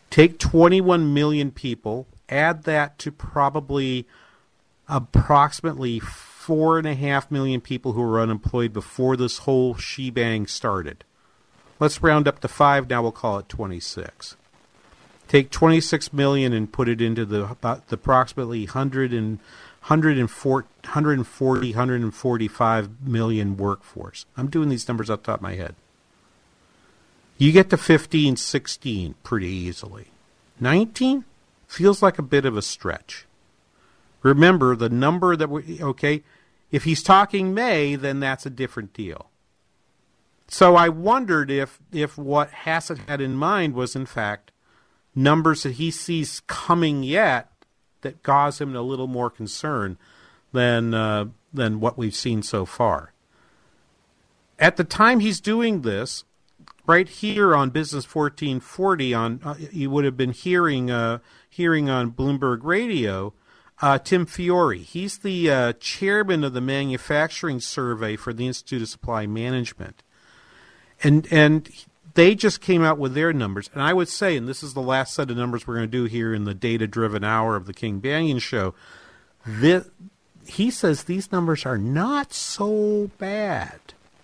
Take 0.09 0.39
21 0.39 1.12
million 1.12 1.51
people, 1.51 2.07
add 2.31 2.62
that 2.62 2.99
to 3.01 3.12
probably 3.12 4.07
approximately 4.89 6.01
four 6.45 6.77
and 6.77 6.87
a 6.87 6.95
half 6.95 7.31
million 7.31 7.59
people 7.59 7.93
who 7.93 8.03
were 8.03 8.21
unemployed 8.21 8.71
before 8.71 9.17
this 9.17 9.39
whole 9.39 9.75
shebang 9.77 10.47
started. 10.47 11.03
Let's 11.81 12.03
round 12.03 12.29
up 12.29 12.41
to 12.41 12.49
five. 12.49 12.91
Now 12.91 13.01
we'll 13.01 13.13
call 13.13 13.39
it 13.39 13.49
26. 13.49 14.37
Take 15.27 15.51
26 15.51 16.13
million 16.13 16.53
and 16.53 16.71
put 16.71 16.87
it 16.87 17.01
into 17.01 17.25
the 17.25 17.51
about 17.51 17.89
the 17.89 17.95
approximately 17.95 18.67
100 18.67 19.15
and 19.15 19.39
140, 19.89 20.69
140 20.83 21.71
145 21.71 22.91
million 23.03 23.57
workforce. 23.57 24.27
I'm 24.37 24.51
doing 24.51 24.69
these 24.69 24.87
numbers 24.87 25.09
off 25.09 25.23
the 25.23 25.27
top 25.27 25.39
of 25.39 25.43
my 25.43 25.55
head. 25.55 25.75
You 27.39 27.53
get 27.53 27.71
to 27.71 27.79
15, 27.79 28.37
16 28.37 29.15
pretty 29.23 29.49
easily. 29.49 30.09
19 30.61 31.25
feels 31.67 32.03
like 32.03 32.19
a 32.19 32.23
bit 32.23 32.45
of 32.45 32.55
a 32.55 32.63
stretch. 32.63 33.25
Remember 34.23 34.75
the 34.75 34.89
number 34.89 35.37
that 35.37 35.51
we 35.51 35.83
okay, 35.83 36.23
if 36.75 36.83
he's 36.83 37.05
talking 37.05 37.55
May, 37.55 37.95
then 37.95 38.18
that's 38.18 38.47
a 38.47 38.51
different 38.51 38.93
deal. 38.93 39.31
So 40.49 40.75
I 40.75 40.89
wondered 40.89 41.49
if 41.49 41.79
if 41.93 42.18
what 42.18 42.51
Hassett 42.51 42.99
had 43.07 43.20
in 43.20 43.37
mind 43.37 43.75
was 43.75 43.95
in 43.95 44.07
fact 44.07 44.51
numbers 45.14 45.62
that 45.62 45.75
he 45.75 45.93
sees 45.93 46.41
coming 46.49 47.05
yet 47.05 47.53
that 48.01 48.25
cause 48.25 48.61
him 48.61 48.75
a 48.75 48.83
little 48.83 49.07
more 49.07 49.31
concern 49.31 49.99
than 50.53 50.95
uh, 50.95 51.27
than 51.53 51.79
what 51.79 51.97
we've 51.97 52.14
seen 52.14 52.43
so 52.43 52.66
far. 52.66 53.12
At 54.59 54.77
the 54.77 54.83
time 54.83 55.20
he's 55.20 55.41
doing 55.41 55.83
this, 55.83 56.25
right 56.87 57.09
here 57.09 57.55
on 57.55 57.70
Business 57.70 58.05
1440, 58.12 59.14
on 59.14 59.41
uh, 59.45 59.55
you 59.70 59.91
would 59.91 60.05
have 60.05 60.16
been 60.16 60.33
hearing 60.33 60.91
uh, 60.91 61.18
hearing 61.49 61.89
on 61.89 62.11
Bloomberg 62.11 62.64
Radio. 62.64 63.33
Uh, 63.83 63.99
Tim 63.99 64.25
Fiore, 64.25 64.79
he's 64.79 65.18
the 65.18 65.51
uh, 65.51 65.72
chairman 65.75 66.45
of 66.45 66.53
the 66.53 66.61
manufacturing 66.61 67.61
survey 67.61 68.16
for 68.16 68.33
the 68.33 68.47
Institute 68.47 68.83
of 68.83 68.89
Supply 68.89 69.27
Management, 69.27 70.03
and 71.03 71.27
and 71.33 71.68
they 72.14 72.35
just 72.35 72.61
came 72.61 72.83
out 72.83 72.99
with 72.99 73.14
their 73.14 73.33
numbers. 73.33 73.68
And 73.75 73.83
I 73.83 73.93
would 73.93 74.09
say, 74.09 74.37
and 74.37 74.49
this 74.49 74.62
is 74.62 74.75
the 74.75 74.81
last 74.81 75.14
set 75.14 75.31
of 75.31 75.37
numbers 75.37 75.66
we're 75.66 75.75
going 75.77 75.91
to 75.91 75.99
do 75.99 76.05
here 76.05 76.33
in 76.33 76.45
the 76.45 76.55
data 76.55 76.87
driven 76.87 77.25
hour 77.25 77.57
of 77.57 77.66
the 77.66 77.75
King 77.75 78.01
Banaian 78.01 78.41
show, 78.41 78.75
this, 79.45 79.89
he 80.47 80.70
says 80.70 81.05
these 81.05 81.33
numbers 81.33 81.66
are 81.66 81.79
not 81.79 82.33
so 82.33 83.11
bad, 83.18 83.81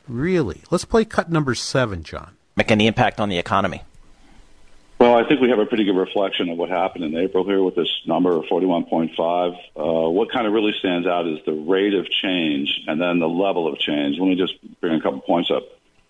really. 0.09 0.63
Let's 0.71 0.85
play 0.85 1.05
cut 1.05 1.31
number 1.31 1.55
seven, 1.55 2.03
John. 2.03 2.37
Make 2.57 2.71
any 2.71 2.87
impact 2.87 3.21
on 3.21 3.29
the 3.29 3.39
economy? 3.39 3.83
Well, 5.01 5.17
I 5.17 5.27
think 5.27 5.41
we 5.41 5.49
have 5.49 5.59
a 5.59 5.65
pretty 5.65 5.85
good 5.85 5.97
reflection 5.97 6.51
of 6.51 6.59
what 6.59 6.69
happened 6.69 7.05
in 7.05 7.17
April 7.17 7.43
here 7.43 7.63
with 7.63 7.75
this 7.75 7.89
number 8.05 8.37
of 8.37 8.45
41.5. 8.45 9.55
Uh, 9.75 10.11
what 10.11 10.31
kind 10.31 10.47
of 10.47 10.53
really 10.53 10.75
stands 10.79 11.07
out 11.07 11.27
is 11.27 11.39
the 11.47 11.55
rate 11.55 11.95
of 11.95 12.11
change 12.11 12.83
and 12.87 13.01
then 13.01 13.19
the 13.19 13.27
level 13.27 13.67
of 13.67 13.79
change. 13.79 14.19
Let 14.19 14.29
me 14.29 14.35
just 14.35 14.57
bring 14.83 14.93
a 14.93 15.01
couple 15.01 15.23
points 15.23 15.51
up. 15.51 15.63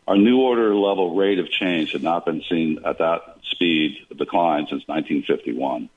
Our 0.09 0.16
new 0.16 0.41
order 0.41 0.74
level 0.74 1.14
rate 1.14 1.38
of 1.38 1.49
change 1.49 1.93
had 1.93 2.03
not 2.03 2.24
been 2.24 2.43
seen 2.51 2.80
at 2.84 2.99
that 2.99 3.36
speed 3.45 3.97
of 4.11 4.18
decline 4.18 4.66
since 4.66 4.82
1951. 4.88 5.88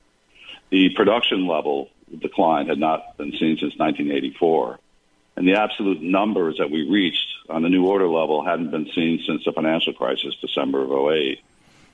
The 0.70 0.90
production 0.90 1.48
level 1.48 1.90
decline 2.16 2.68
had 2.68 2.78
not 2.78 3.16
been 3.16 3.32
seen 3.32 3.56
since 3.58 3.76
1984. 3.76 4.78
And 5.34 5.48
the 5.48 5.54
absolute 5.54 6.00
numbers 6.00 6.58
that 6.58 6.70
we 6.70 6.88
reached 6.88 7.26
on 7.50 7.62
the 7.62 7.68
new 7.68 7.86
order 7.86 8.06
level 8.06 8.44
hadn't 8.44 8.70
been 8.70 8.88
seen 8.94 9.20
since 9.26 9.44
the 9.44 9.50
financial 9.50 9.94
crisis, 9.94 10.36
December 10.40 10.84
of 10.84 10.92
08. 10.92 11.40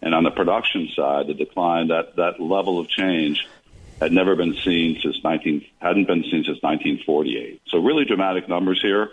And 0.03 0.15
on 0.15 0.25
the 0.25 0.31
production 0.31 0.89
side, 0.95 1.27
the 1.27 1.35
decline, 1.35 1.89
that, 1.89 2.17
that 2.17 2.41
level 2.41 2.79
of 2.79 2.89
change 2.89 3.47
had 4.01 4.13
never 4.13 4.35
been 4.35 4.55
seen 4.55 4.99
since 5.03 5.23
19, 5.23 5.65
hadn't 5.79 6.07
been 6.07 6.23
seen 6.23 6.45
since 6.45 6.63
1948. 6.63 7.61
So 7.69 7.79
really 7.79 8.07
dramatic 8.07 8.49
numbers 8.49 8.81
here. 8.81 9.11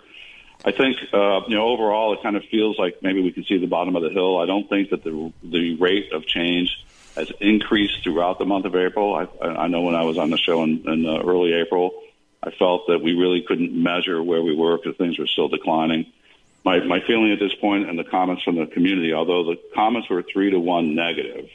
I 0.64 0.72
think, 0.72 0.96
uh, 1.12 1.42
you 1.46 1.56
know, 1.56 1.68
overall 1.68 2.14
it 2.14 2.22
kind 2.22 2.36
of 2.36 2.44
feels 2.44 2.78
like 2.78 3.02
maybe 3.02 3.22
we 3.22 3.30
can 3.30 3.44
see 3.44 3.58
the 3.58 3.66
bottom 3.66 3.96
of 3.96 4.02
the 4.02 4.10
hill. 4.10 4.38
I 4.38 4.46
don't 4.46 4.68
think 4.68 4.90
that 4.90 5.04
the, 5.04 5.32
the 5.42 5.76
rate 5.76 6.12
of 6.12 6.26
change 6.26 6.84
has 7.14 7.30
increased 7.40 8.02
throughout 8.02 8.38
the 8.38 8.46
month 8.46 8.64
of 8.64 8.74
April. 8.74 9.14
I, 9.14 9.44
I 9.44 9.68
know 9.68 9.82
when 9.82 9.94
I 9.94 10.04
was 10.04 10.18
on 10.18 10.30
the 10.30 10.38
show 10.38 10.62
in, 10.62 10.88
in 10.88 11.06
uh, 11.06 11.20
early 11.20 11.52
April, 11.52 12.02
I 12.42 12.50
felt 12.50 12.86
that 12.88 13.00
we 13.02 13.14
really 13.14 13.42
couldn't 13.42 13.72
measure 13.72 14.22
where 14.22 14.42
we 14.42 14.54
were 14.54 14.78
because 14.78 14.96
things 14.96 15.18
were 15.18 15.26
still 15.26 15.48
declining 15.48 16.06
my, 16.64 16.80
my 16.80 17.00
feeling 17.06 17.32
at 17.32 17.38
this 17.38 17.54
point 17.54 17.88
and 17.88 17.98
the 17.98 18.04
comments 18.04 18.42
from 18.42 18.56
the 18.56 18.66
community, 18.66 19.12
although 19.12 19.44
the 19.44 19.58
comments 19.74 20.08
were 20.08 20.22
three 20.22 20.50
to 20.50 20.58
one 20.58 20.94
negative 20.94 21.48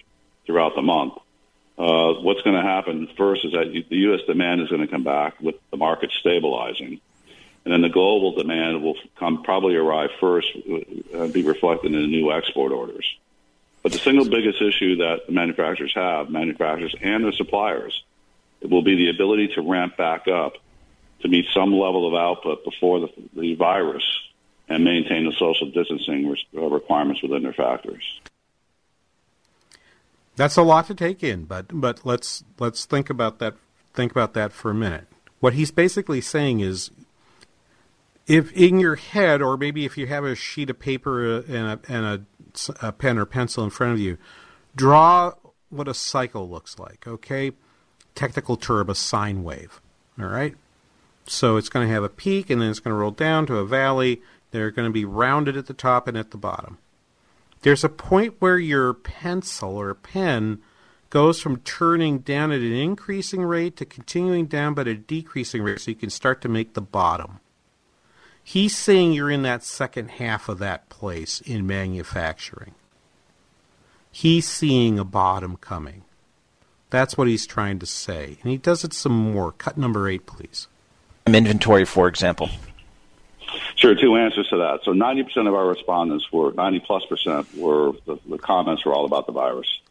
throughout 0.46 0.76
the 0.76 0.82
month, 0.82 1.14
uh, 1.78 2.14
what's 2.14 2.42
going 2.42 2.56
to 2.56 2.62
happen 2.62 3.08
first 3.18 3.46
is 3.46 3.52
that 3.54 3.72
the 3.90 3.96
U.S. 3.98 4.22
demand 4.28 4.62
is 4.62 4.70
going 4.70 4.82
to 4.82 4.88
come 4.88 5.04
back 5.04 5.40
with 5.42 5.56
the 5.72 5.78
market 5.78 6.12
stabilizing. 6.12 7.00
And 7.66 7.74
then 7.74 7.82
the 7.82 7.90
global 7.90 8.36
demand 8.36 8.84
will 8.84 8.96
come 9.16 9.44
probably 9.44 9.76
arrive 9.76 10.12
first 10.20 10.48
and 10.54 11.04
uh, 11.16 11.28
be 11.28 11.44
reflected 11.44 11.94
in 11.94 12.02
the 12.02 12.08
new 12.08 12.32
export 12.32 12.72
orders. 12.72 13.18
But 13.82 13.92
the 13.92 14.00
single 14.00 14.30
biggest 14.30 14.62
issue 14.62 14.98
that 14.98 15.28
the 15.28 15.32
manufacturers 15.34 15.94
have, 15.96 16.30
manufacturers 16.30 16.96
and 17.02 17.24
their 17.24 17.32
suppliers, 17.32 18.04
it 18.62 18.70
will 18.70 18.82
be 18.82 18.96
the 18.96 19.10
ability 19.10 19.50
to 19.56 19.62
ramp 19.62 19.98
back 19.98 20.28
up 20.28 20.54
to 21.22 21.28
meet 21.28 21.48
some 21.54 21.72
level 21.72 22.08
of 22.08 22.14
output 22.14 22.64
before 22.64 23.02
the, 23.02 23.10
the 23.36 23.56
virus 23.56 24.04
and 24.70 24.84
maintain 24.84 25.26
the 25.26 25.34
social 25.34 25.70
distancing 25.72 26.36
uh, 26.56 26.62
requirements 26.62 27.22
within 27.22 27.44
their 27.44 27.54
factories. 27.54 28.04
That's 30.36 30.58
a 30.58 30.64
lot 30.64 30.88
to 30.88 30.96
take 30.96 31.24
in, 31.24 31.46
but 31.46 31.68
but 31.70 32.06
let's 32.06 32.44
let's 32.58 32.86
think 32.86 33.10
about 33.10 33.40
that 33.40 33.56
think 33.94 34.12
about 34.12 34.34
that 34.34 34.52
for 34.52 34.72
a 34.72 34.76
minute. 34.76 35.08
What 35.40 35.54
he's 35.54 35.72
basically 35.72 36.22
saying 36.22 36.62
is 36.62 36.90
if 38.26 38.52
in 38.54 38.80
your 38.80 38.96
head 38.96 39.42
or 39.42 39.58
maybe 39.58 39.86
if 39.86 39.98
you 39.98 40.08
have 40.08 40.24
a 40.24 40.36
sheet 40.36 40.70
of 40.70 40.80
paper 40.80 41.40
and 41.40 41.48
a, 41.68 41.80
and 41.88 42.06
a, 42.06 42.88
a 42.88 42.92
pen 42.92 43.18
or 43.18 43.26
pencil 43.26 43.64
in 43.64 43.70
front 43.70 43.94
of 43.94 44.00
you, 44.00 44.18
draw 44.76 45.34
what 45.70 45.88
a 45.88 45.94
cycle 45.94 46.50
looks 46.50 46.80
like, 46.80 47.08
okay? 47.08 47.52
Technical 48.16 48.56
term, 48.56 48.90
a 48.90 48.96
sine 48.96 49.44
wave. 49.44 49.82
All 50.20 50.28
right? 50.28 50.56
So 51.26 51.58
it's 51.58 51.70
going 51.70 51.88
to 51.88 51.94
have 51.94 52.04
a 52.04 52.10
peak 52.10 52.50
and 52.50 52.62
then 52.62 52.70
it's 52.70 52.80
going 52.80 52.94
to 52.94 53.00
roll 53.00 53.12
down 53.12 53.46
to 53.48 53.58
a 53.58 53.66
valley 53.66 54.22
they're 54.54 54.72
going 54.72 54.88
to 54.88 54.94
be 54.94 55.04
rounded 55.04 55.58
at 55.58 55.66
the 55.66 55.74
top 55.74 56.08
and 56.08 56.16
at 56.16 56.30
the 56.30 56.38
bottom. 56.38 56.78
There's 57.64 57.84
a 57.84 57.90
point 57.90 58.36
where 58.38 58.60
your 58.60 58.94
pencil 58.94 59.76
or 59.76 59.96
pen 59.96 60.62
goes 61.10 61.42
from 61.42 61.58
turning 61.62 62.20
down 62.20 62.52
at 62.52 62.62
an 62.62 62.72
increasing 62.72 63.42
rate 63.42 63.76
to 63.78 63.86
continuing 63.86 64.46
down 64.46 64.76
but 64.76 64.88
at 64.88 64.96
a 64.96 65.00
decreasing 65.00 65.64
rate 65.64 65.82
so 65.82 65.90
you 65.90 65.96
can 65.96 66.12
start 66.12 66.40
to 66.42 66.48
make 66.48 66.76
the 66.76 66.82
bottom. 66.82 67.40
He's 68.44 68.78
saying 68.78 69.14
you're 69.14 69.32
in 69.32 69.42
that 69.42 69.64
second 69.64 70.12
half 70.12 70.48
of 70.48 70.60
that 70.60 70.88
place 70.90 71.42
in 71.42 71.66
manufacturing. 71.66 72.76
He's 74.12 74.48
seeing 74.48 75.00
a 75.00 75.04
bottom 75.04 75.58
coming. 75.58 76.04
That's 76.92 77.18
what 77.18 77.28
he's 77.28 77.48
trying 77.48 77.80
to 77.80 77.88
say. 77.88 78.38
And 78.44 78.52
he 78.52 78.58
does 78.58 78.84
it 78.84 78.94
some 78.94 79.14
more. 79.14 79.54
Cut 79.54 79.80
number 79.80 80.08
eight, 80.08 80.28
please. 80.28 80.68
Inventory, 81.26 81.86
for 81.86 82.08
example. 82.08 82.52
Sure, 83.76 83.96
two 83.96 84.16
answers 84.16 84.48
to 84.50 84.58
that. 84.58 84.82
So 84.84 84.94
90% 84.94 85.48
of 85.48 85.54
our 85.54 85.68
respondents 85.68 86.32
were, 86.32 86.52
90 86.54 86.80
plus 86.82 87.06
percent 87.06 87.54
were, 87.56 87.94
the, 88.06 88.18
the 88.28 88.38
comments 88.38 88.86
were 88.86 88.94
all 88.94 89.06
about 89.06 89.26
the 89.26 89.34
virus. 89.34 89.82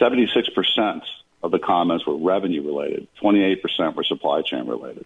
76% 0.00 1.02
of 1.42 1.50
the 1.50 1.58
comments 1.58 2.06
were 2.06 2.16
revenue 2.16 2.62
related. 2.62 3.08
28% 3.22 3.94
were 3.94 4.04
supply 4.04 4.42
chain 4.42 4.66
related. 4.66 5.04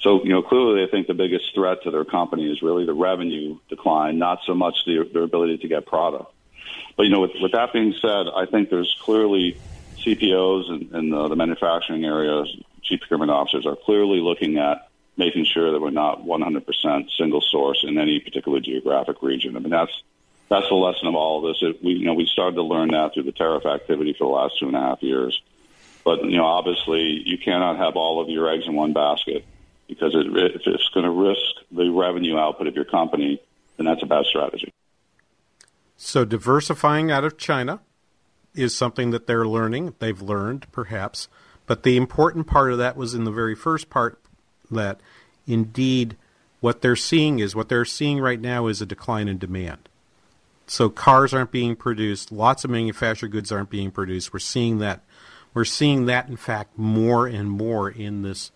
So, 0.00 0.22
you 0.22 0.30
know, 0.30 0.42
clearly 0.42 0.84
they 0.84 0.90
think 0.90 1.08
the 1.08 1.14
biggest 1.14 1.54
threat 1.54 1.82
to 1.82 1.90
their 1.90 2.04
company 2.04 2.50
is 2.50 2.62
really 2.62 2.86
the 2.86 2.94
revenue 2.94 3.58
decline, 3.68 4.18
not 4.18 4.40
so 4.46 4.54
much 4.54 4.84
the, 4.86 5.08
their 5.12 5.24
ability 5.24 5.58
to 5.58 5.68
get 5.68 5.86
product. 5.86 6.32
But, 6.96 7.04
you 7.04 7.10
know, 7.10 7.20
with, 7.20 7.32
with 7.40 7.52
that 7.52 7.72
being 7.72 7.94
said, 8.00 8.26
I 8.34 8.46
think 8.46 8.70
there's 8.70 8.96
clearly 9.02 9.58
CPOs 9.98 10.70
and, 10.70 10.92
and 10.92 11.14
uh, 11.14 11.28
the 11.28 11.36
manufacturing 11.36 12.04
area, 12.04 12.44
chief 12.82 13.00
procurement 13.00 13.30
officers 13.30 13.66
are 13.66 13.76
clearly 13.76 14.20
looking 14.20 14.58
at 14.58 14.87
making 15.18 15.44
sure 15.44 15.72
that 15.72 15.80
we're 15.80 15.90
not 15.90 16.24
100% 16.24 17.10
single 17.18 17.40
source 17.40 17.84
in 17.86 17.98
any 17.98 18.20
particular 18.20 18.60
geographic 18.60 19.22
region. 19.22 19.56
I 19.56 19.58
mean, 19.58 19.70
that's 19.70 19.92
that's 20.48 20.68
the 20.68 20.74
lesson 20.74 21.08
of 21.08 21.14
all 21.14 21.44
of 21.44 21.52
this. 21.52 21.62
It, 21.62 21.84
we, 21.84 21.92
you 21.92 22.06
know, 22.06 22.14
we 22.14 22.24
started 22.24 22.56
to 22.56 22.62
learn 22.62 22.88
that 22.92 23.12
through 23.12 23.24
the 23.24 23.32
tariff 23.32 23.66
activity 23.66 24.14
for 24.16 24.24
the 24.24 24.32
last 24.32 24.58
two 24.58 24.66
and 24.66 24.76
a 24.76 24.80
half 24.80 25.02
years. 25.02 25.42
But 26.04 26.24
you 26.24 26.38
know, 26.38 26.46
obviously, 26.46 27.22
you 27.26 27.36
cannot 27.36 27.76
have 27.76 27.96
all 27.96 28.22
of 28.22 28.30
your 28.30 28.48
eggs 28.48 28.64
in 28.66 28.74
one 28.74 28.94
basket 28.94 29.44
because 29.88 30.14
it, 30.14 30.26
if 30.54 30.62
it's 30.64 30.88
going 30.94 31.04
to 31.04 31.10
risk 31.10 31.42
the 31.70 31.90
revenue 31.90 32.38
output 32.38 32.66
of 32.66 32.74
your 32.74 32.86
company, 32.86 33.42
then 33.76 33.86
that's 33.86 34.02
a 34.02 34.06
bad 34.06 34.24
strategy. 34.24 34.72
So 35.96 36.24
diversifying 36.24 37.10
out 37.10 37.24
of 37.24 37.36
China 37.36 37.80
is 38.54 38.74
something 38.74 39.10
that 39.10 39.26
they're 39.26 39.46
learning. 39.46 39.94
They've 39.98 40.20
learned, 40.20 40.70
perhaps. 40.72 41.28
But 41.66 41.82
the 41.82 41.96
important 41.96 42.46
part 42.46 42.72
of 42.72 42.78
that 42.78 42.96
was 42.96 43.14
in 43.14 43.24
the 43.24 43.30
very 43.30 43.54
first 43.54 43.90
part 43.90 44.22
that 44.70 45.00
indeed 45.46 46.16
what 46.60 46.82
they're 46.82 46.96
seeing 46.96 47.38
is 47.38 47.54
what 47.54 47.68
they're 47.68 47.84
seeing 47.84 48.20
right 48.20 48.40
now 48.40 48.66
is 48.66 48.82
a 48.82 48.86
decline 48.86 49.28
in 49.28 49.38
demand. 49.38 49.88
So 50.66 50.90
cars 50.90 51.32
aren't 51.32 51.50
being 51.50 51.76
produced, 51.76 52.30
lots 52.30 52.64
of 52.64 52.70
manufactured 52.70 53.28
goods 53.28 53.50
aren't 53.50 53.70
being 53.70 53.90
produced. 53.90 54.32
We're 54.32 54.40
seeing 54.40 54.78
that 54.78 55.00
we're 55.54 55.64
seeing 55.64 56.06
that 56.06 56.28
in 56.28 56.36
fact 56.36 56.78
more 56.78 57.26
and 57.26 57.50
more 57.50 57.90
in 57.90 58.22
this 58.22 58.50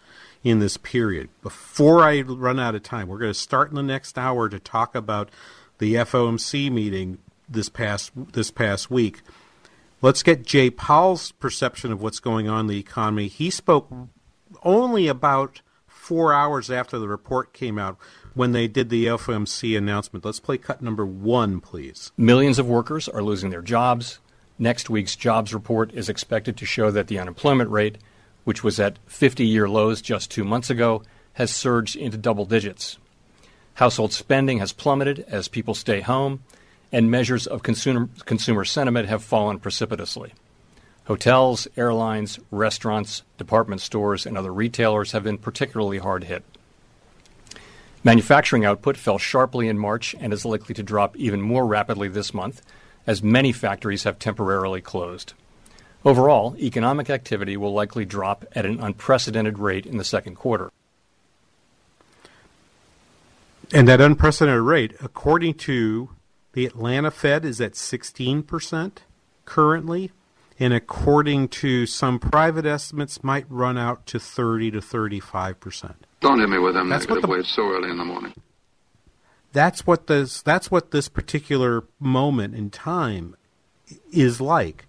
in 0.44 0.58
this 0.58 0.76
period. 0.76 1.28
Before 1.42 2.02
I 2.02 2.20
run 2.20 2.58
out 2.58 2.74
of 2.74 2.82
time, 2.82 3.08
we're 3.08 3.18
going 3.18 3.32
to 3.32 3.38
start 3.38 3.70
in 3.70 3.76
the 3.76 3.82
next 3.82 4.18
hour 4.18 4.48
to 4.48 4.58
talk 4.58 4.94
about 4.94 5.30
the 5.78 5.94
FOMC 5.94 6.70
meeting 6.70 7.18
this 7.48 7.68
past 7.68 8.12
this 8.32 8.50
past 8.50 8.90
week. 8.90 9.22
Let's 10.00 10.22
get 10.22 10.44
Jay 10.44 10.68
Powell's 10.68 11.32
perception 11.32 11.92
of 11.92 12.02
what's 12.02 12.20
going 12.20 12.48
on 12.48 12.60
in 12.60 12.66
the 12.66 12.78
economy. 12.78 13.28
He 13.28 13.50
spoke 13.50 13.88
only 14.64 15.06
about 15.06 15.62
four 16.12 16.34
hours 16.34 16.70
after 16.70 16.98
the 16.98 17.08
report 17.08 17.54
came 17.54 17.78
out 17.78 17.96
when 18.34 18.52
they 18.52 18.68
did 18.68 18.90
the 18.90 19.06
FOMC 19.06 19.78
announcement. 19.78 20.26
Let's 20.26 20.40
play 20.40 20.58
cut 20.58 20.82
number 20.82 21.06
one, 21.06 21.58
please. 21.58 22.12
Millions 22.18 22.58
of 22.58 22.68
workers 22.68 23.08
are 23.08 23.22
losing 23.22 23.48
their 23.48 23.62
jobs. 23.62 24.18
Next 24.58 24.90
week's 24.90 25.16
jobs 25.16 25.54
report 25.54 25.90
is 25.94 26.10
expected 26.10 26.58
to 26.58 26.66
show 26.66 26.90
that 26.90 27.06
the 27.06 27.18
unemployment 27.18 27.70
rate, 27.70 27.96
which 28.44 28.62
was 28.62 28.78
at 28.78 28.98
50 29.06 29.46
year 29.46 29.66
lows 29.70 30.02
just 30.02 30.30
two 30.30 30.44
months 30.44 30.68
ago, 30.68 31.02
has 31.32 31.50
surged 31.50 31.96
into 31.96 32.18
double 32.18 32.44
digits. 32.44 32.98
Household 33.76 34.12
spending 34.12 34.58
has 34.58 34.74
plummeted 34.74 35.24
as 35.28 35.48
people 35.48 35.72
stay 35.74 36.02
home, 36.02 36.42
and 36.92 37.10
measures 37.10 37.46
of 37.46 37.62
consumer, 37.62 38.10
consumer 38.26 38.66
sentiment 38.66 39.08
have 39.08 39.24
fallen 39.24 39.58
precipitously. 39.58 40.34
Hotels, 41.06 41.66
airlines, 41.76 42.38
restaurants, 42.50 43.22
department 43.36 43.80
stores, 43.80 44.24
and 44.24 44.38
other 44.38 44.52
retailers 44.52 45.12
have 45.12 45.24
been 45.24 45.38
particularly 45.38 45.98
hard 45.98 46.24
hit. 46.24 46.44
Manufacturing 48.04 48.64
output 48.64 48.96
fell 48.96 49.18
sharply 49.18 49.68
in 49.68 49.78
March 49.78 50.14
and 50.18 50.32
is 50.32 50.44
likely 50.44 50.74
to 50.74 50.82
drop 50.82 51.16
even 51.16 51.40
more 51.40 51.66
rapidly 51.66 52.08
this 52.08 52.34
month, 52.34 52.62
as 53.06 53.22
many 53.22 53.52
factories 53.52 54.04
have 54.04 54.18
temporarily 54.18 54.80
closed. 54.80 55.34
Overall, 56.04 56.56
economic 56.58 57.10
activity 57.10 57.56
will 57.56 57.72
likely 57.72 58.04
drop 58.04 58.44
at 58.52 58.66
an 58.66 58.80
unprecedented 58.80 59.58
rate 59.58 59.86
in 59.86 59.98
the 59.98 60.04
second 60.04 60.34
quarter. 60.34 60.70
And 63.72 63.88
that 63.88 64.00
unprecedented 64.00 64.62
rate, 64.62 64.94
according 65.00 65.54
to 65.54 66.10
the 66.52 66.66
Atlanta 66.66 67.10
Fed, 67.10 67.44
is 67.44 67.60
at 67.60 67.72
16% 67.72 68.92
currently, 69.44 70.10
and 70.58 70.72
according 70.72 71.48
to 71.48 71.86
some 71.86 72.18
private 72.18 72.66
estimates, 72.66 73.22
might 73.24 73.46
run 73.48 73.76
out 73.78 74.06
to 74.06 74.18
30 74.18 74.70
to 74.72 74.80
35%. 74.80 75.94
Don't 76.20 76.38
hit 76.38 76.48
me 76.48 76.58
with 76.58 76.74
them 76.74 76.88
That's 76.88 77.04
what 77.06 77.16
negative 77.16 77.28
the- 77.30 77.36
waves 77.36 77.48
so 77.48 77.62
early 77.70 77.90
in 77.90 77.98
the 77.98 78.04
morning. 78.04 78.34
That's 79.52 79.86
what 79.86 80.06
this 80.06 80.40
that's 80.40 80.70
what 80.70 80.92
this 80.92 81.08
particular 81.08 81.84
moment 82.00 82.54
in 82.54 82.70
time 82.70 83.36
is 84.10 84.40
like. 84.40 84.86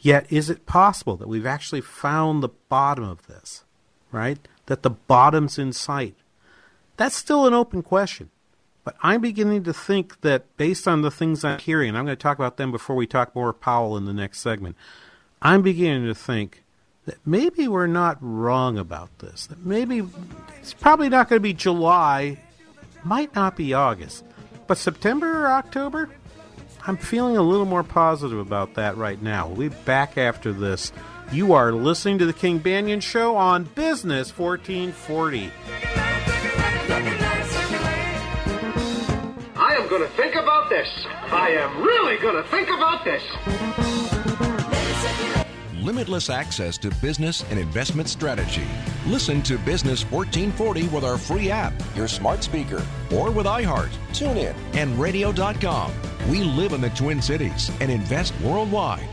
Yet 0.00 0.26
is 0.30 0.50
it 0.50 0.66
possible 0.66 1.16
that 1.16 1.28
we've 1.28 1.46
actually 1.46 1.80
found 1.80 2.42
the 2.42 2.50
bottom 2.68 3.04
of 3.04 3.26
this? 3.26 3.64
Right? 4.10 4.46
That 4.66 4.82
the 4.82 4.90
bottom's 4.90 5.58
in 5.58 5.72
sight. 5.72 6.16
That's 6.98 7.16
still 7.16 7.46
an 7.46 7.54
open 7.54 7.82
question. 7.82 8.28
But 8.84 8.96
I'm 9.02 9.20
beginning 9.20 9.64
to 9.64 9.72
think 9.72 10.20
that 10.22 10.56
based 10.56 10.88
on 10.88 11.02
the 11.02 11.10
things 11.10 11.44
I'm 11.44 11.58
hearing, 11.58 11.94
I'm 11.94 12.04
going 12.04 12.16
to 12.16 12.22
talk 12.22 12.38
about 12.38 12.56
them 12.56 12.72
before 12.72 12.96
we 12.96 13.06
talk 13.06 13.34
more 13.34 13.52
Powell 13.52 13.96
in 13.96 14.06
the 14.06 14.12
next 14.12 14.40
segment, 14.40 14.76
I'm 15.40 15.62
beginning 15.62 16.06
to 16.06 16.14
think 16.14 16.64
that 17.06 17.18
maybe 17.24 17.68
we're 17.68 17.86
not 17.86 18.18
wrong 18.20 18.78
about 18.78 19.18
this. 19.18 19.46
That 19.46 19.64
maybe 19.64 20.02
it's 20.58 20.74
probably 20.74 21.08
not 21.08 21.28
going 21.28 21.38
to 21.38 21.42
be 21.42 21.52
July, 21.52 22.38
might 23.04 23.34
not 23.34 23.56
be 23.56 23.72
August, 23.74 24.24
but 24.66 24.78
September 24.78 25.44
or 25.44 25.48
October, 25.48 26.10
I'm 26.86 26.96
feeling 26.96 27.36
a 27.36 27.42
little 27.42 27.66
more 27.66 27.84
positive 27.84 28.38
about 28.38 28.74
that 28.74 28.96
right 28.96 29.20
now. 29.22 29.46
We'll 29.46 29.70
be 29.70 29.76
back 29.84 30.18
after 30.18 30.52
this. 30.52 30.92
You 31.30 31.52
are 31.52 31.72
listening 31.72 32.18
to 32.18 32.26
the 32.26 32.32
King 32.32 32.60
Banaian 32.60 33.00
Show 33.00 33.36
on 33.36 33.64
Business 33.64 34.36
1440. 34.36 36.11
Going 39.98 40.08
to 40.10 40.16
think 40.16 40.36
about 40.36 40.70
this. 40.70 40.88
I 41.30 41.50
am 41.50 41.82
really 41.82 42.16
going 42.16 42.34
to 42.34 42.42
think 42.44 42.70
about 42.70 43.04
this. 43.04 43.22
Limitless 45.84 46.30
access 46.30 46.78
to 46.78 46.90
business 47.02 47.44
and 47.50 47.58
investment 47.58 48.08
strategy. 48.08 48.64
Listen 49.06 49.42
to 49.42 49.58
Business 49.58 50.10
1440 50.10 50.88
with 50.88 51.04
our 51.04 51.18
free 51.18 51.50
app, 51.50 51.74
your 51.94 52.08
smart 52.08 52.42
speaker, 52.42 52.82
or 53.12 53.30
with 53.30 53.44
iHeart, 53.44 53.90
TuneIn, 54.12 54.54
and 54.72 54.98
radio.com. 54.98 55.92
We 56.30 56.42
live 56.42 56.72
in 56.72 56.80
the 56.80 56.88
Twin 56.90 57.20
Cities 57.20 57.70
and 57.82 57.90
invest 57.90 58.32
worldwide. 58.40 59.06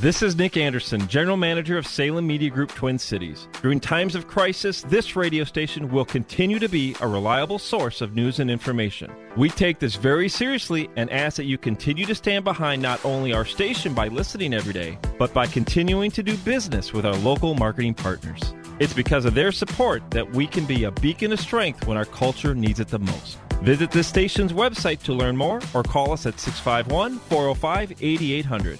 This 0.00 0.22
is 0.22 0.34
Nick 0.34 0.56
Anderson, 0.56 1.06
General 1.08 1.36
Manager 1.36 1.76
of 1.76 1.86
Salem 1.86 2.26
Media 2.26 2.48
Group 2.48 2.70
Twin 2.70 2.98
Cities. 2.98 3.48
During 3.60 3.78
times 3.78 4.14
of 4.14 4.26
crisis, 4.26 4.80
this 4.80 5.14
radio 5.14 5.44
station 5.44 5.90
will 5.90 6.06
continue 6.06 6.58
to 6.58 6.70
be 6.70 6.96
a 7.02 7.06
reliable 7.06 7.58
source 7.58 8.00
of 8.00 8.14
news 8.14 8.40
and 8.40 8.50
information. 8.50 9.12
We 9.36 9.50
take 9.50 9.78
this 9.78 9.96
very 9.96 10.30
seriously 10.30 10.88
and 10.96 11.10
ask 11.10 11.36
that 11.36 11.44
you 11.44 11.58
continue 11.58 12.06
to 12.06 12.14
stand 12.14 12.44
behind 12.44 12.80
not 12.80 13.04
only 13.04 13.34
our 13.34 13.44
station 13.44 13.92
by 13.92 14.08
listening 14.08 14.54
every 14.54 14.72
day, 14.72 14.96
but 15.18 15.34
by 15.34 15.46
continuing 15.46 16.10
to 16.12 16.22
do 16.22 16.34
business 16.38 16.94
with 16.94 17.04
our 17.04 17.16
local 17.16 17.52
marketing 17.52 17.92
partners. 17.92 18.54
It's 18.78 18.94
because 18.94 19.26
of 19.26 19.34
their 19.34 19.52
support 19.52 20.02
that 20.12 20.30
we 20.30 20.46
can 20.46 20.64
be 20.64 20.84
a 20.84 20.92
beacon 20.92 21.30
of 21.30 21.40
strength 21.40 21.86
when 21.86 21.98
our 21.98 22.06
culture 22.06 22.54
needs 22.54 22.80
it 22.80 22.88
the 22.88 23.00
most. 23.00 23.36
Visit 23.60 23.90
this 23.90 24.06
station's 24.06 24.54
website 24.54 25.02
to 25.02 25.12
learn 25.12 25.36
more 25.36 25.60
or 25.74 25.82
call 25.82 26.10
us 26.12 26.24
at 26.24 26.40
651 26.40 27.18
405 27.18 28.02
8800. 28.02 28.78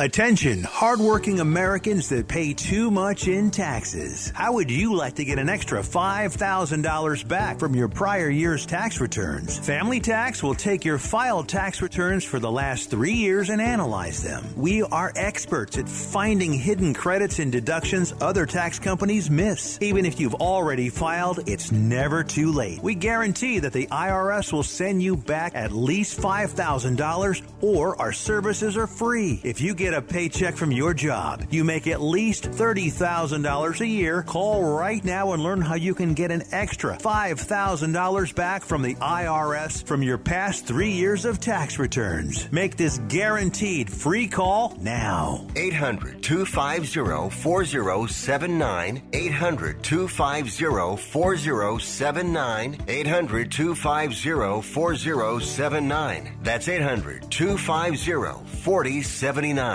Attention, 0.00 0.62
hardworking 0.62 1.40
Americans 1.40 2.08
that 2.08 2.26
pay 2.26 2.54
too 2.54 2.90
much 2.90 3.28
in 3.28 3.50
taxes. 3.50 4.32
How 4.34 4.54
would 4.54 4.70
you 4.70 4.94
like 4.94 5.16
to 5.16 5.26
get 5.26 5.38
an 5.38 5.50
extra 5.50 5.80
$5,000 5.80 7.28
back 7.28 7.58
from 7.58 7.74
your 7.74 7.88
prior 7.88 8.30
year's 8.30 8.64
tax 8.64 8.98
returns? 8.98 9.58
Family 9.58 10.00
Tax 10.00 10.42
will 10.42 10.54
take 10.54 10.86
your 10.86 10.96
filed 10.96 11.50
tax 11.50 11.82
returns 11.82 12.24
for 12.24 12.38
the 12.38 12.50
last 12.50 12.88
three 12.88 13.12
years 13.12 13.50
and 13.50 13.60
analyze 13.60 14.22
them. 14.22 14.42
We 14.56 14.82
are 14.84 15.12
experts 15.16 15.76
at 15.76 15.86
finding 15.86 16.54
hidden 16.54 16.94
credits 16.94 17.38
and 17.38 17.52
deductions 17.52 18.14
other 18.22 18.46
tax 18.46 18.78
companies 18.78 19.28
miss. 19.28 19.76
Even 19.82 20.06
if 20.06 20.18
you've 20.18 20.36
already 20.36 20.88
filed, 20.88 21.46
it's 21.46 21.72
never 21.72 22.24
too 22.24 22.52
late. 22.52 22.82
We 22.82 22.94
guarantee 22.94 23.58
that 23.58 23.74
the 23.74 23.88
IRS 23.88 24.50
will 24.50 24.62
send 24.62 25.02
you 25.02 25.14
back 25.14 25.52
at 25.54 25.72
least 25.72 26.18
$5,000 26.18 27.42
or 27.60 28.00
our 28.00 28.12
services 28.12 28.78
are 28.78 28.86
free. 28.86 29.42
If 29.44 29.60
you 29.60 29.74
get 29.74 29.89
a 29.94 30.02
paycheck 30.02 30.56
from 30.56 30.72
your 30.72 30.94
job, 30.94 31.46
you 31.50 31.64
make 31.64 31.86
at 31.86 32.00
least 32.00 32.44
$30,000 32.44 33.80
a 33.80 33.86
year, 33.86 34.22
call 34.22 34.64
right 34.64 35.04
now 35.04 35.32
and 35.32 35.42
learn 35.42 35.60
how 35.60 35.74
you 35.74 35.94
can 35.94 36.14
get 36.14 36.30
an 36.30 36.42
extra 36.52 36.96
$5,000 36.98 38.34
back 38.34 38.62
from 38.62 38.82
the 38.82 38.94
IRS 38.96 39.84
from 39.84 40.02
your 40.02 40.18
past 40.18 40.66
three 40.66 40.90
years 40.90 41.24
of 41.24 41.40
tax 41.40 41.78
returns. 41.78 42.50
Make 42.52 42.76
this 42.76 42.98
guaranteed 43.08 43.90
free 43.90 44.28
call 44.28 44.76
now. 44.80 45.46
800 45.56 46.22
250 46.22 47.30
4079. 47.30 49.02
800 49.12 49.82
250 49.82 50.96
4079. 50.96 52.78
800 52.88 53.50
250 53.50 54.62
4079. 54.62 56.38
That's 56.42 56.68
800 56.68 57.30
250 57.30 58.60
4079. 58.62 59.69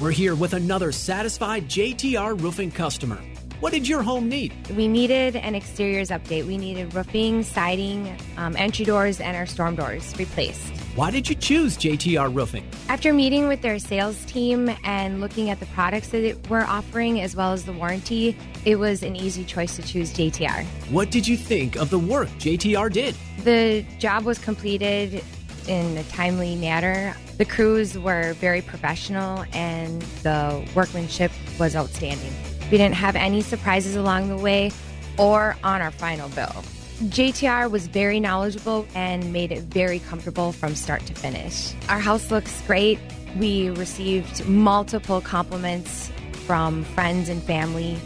We're 0.00 0.10
here 0.10 0.34
with 0.34 0.54
another 0.54 0.90
satisfied 0.90 1.68
JTR 1.68 2.42
roofing 2.42 2.72
customer. 2.72 3.16
What 3.60 3.72
did 3.72 3.86
your 3.86 4.02
home 4.02 4.28
need? 4.28 4.52
We 4.70 4.88
needed 4.88 5.36
an 5.36 5.54
exteriors 5.54 6.08
update. 6.08 6.46
We 6.46 6.56
needed 6.56 6.92
roofing, 6.94 7.44
siding, 7.44 8.16
um, 8.36 8.56
entry 8.56 8.84
doors, 8.84 9.20
and 9.20 9.36
our 9.36 9.46
storm 9.46 9.76
doors 9.76 10.18
replaced. 10.18 10.72
Why 10.96 11.12
did 11.12 11.28
you 11.28 11.36
choose 11.36 11.76
JTR 11.76 12.34
Roofing? 12.34 12.68
After 12.88 13.12
meeting 13.12 13.46
with 13.46 13.62
their 13.62 13.78
sales 13.78 14.24
team 14.24 14.68
and 14.82 15.20
looking 15.20 15.48
at 15.48 15.60
the 15.60 15.66
products 15.66 16.08
that 16.08 16.48
we're 16.50 16.64
offering 16.64 17.20
as 17.20 17.36
well 17.36 17.52
as 17.52 17.66
the 17.66 17.72
warranty, 17.72 18.36
it 18.64 18.80
was 18.80 19.04
an 19.04 19.14
easy 19.14 19.44
choice 19.44 19.76
to 19.76 19.82
choose 19.82 20.12
JTR. 20.12 20.64
What 20.90 21.12
did 21.12 21.28
you 21.28 21.36
think 21.36 21.76
of 21.76 21.90
the 21.90 22.00
work 22.00 22.28
JTR 22.40 22.92
did? 22.92 23.14
The 23.44 23.84
job 24.00 24.24
was 24.24 24.38
completed 24.38 25.22
in 25.68 25.96
a 25.96 26.04
timely 26.04 26.56
manner. 26.56 27.14
The 27.38 27.44
crews 27.44 27.98
were 27.98 28.34
very 28.34 28.62
professional 28.62 29.44
and 29.52 30.02
the 30.22 30.66
workmanship 30.74 31.32
was 31.58 31.74
outstanding. 31.74 32.32
We 32.70 32.78
didn't 32.78 32.94
have 32.94 33.16
any 33.16 33.40
surprises 33.40 33.96
along 33.96 34.28
the 34.28 34.36
way 34.36 34.70
or 35.18 35.56
on 35.64 35.80
our 35.80 35.90
final 35.90 36.28
bill. 36.30 36.64
JTR 37.04 37.70
was 37.70 37.86
very 37.86 38.20
knowledgeable 38.20 38.86
and 38.94 39.32
made 39.32 39.52
it 39.52 39.62
very 39.62 40.00
comfortable 40.00 40.52
from 40.52 40.74
start 40.74 41.04
to 41.06 41.14
finish. 41.14 41.72
Our 41.88 41.98
house 41.98 42.30
looks 42.30 42.60
great. 42.66 42.98
We 43.38 43.70
received 43.70 44.46
multiple 44.46 45.20
compliments 45.20 46.12
from 46.46 46.84
friends 46.84 47.28
and 47.28 47.42
family. 47.42 47.98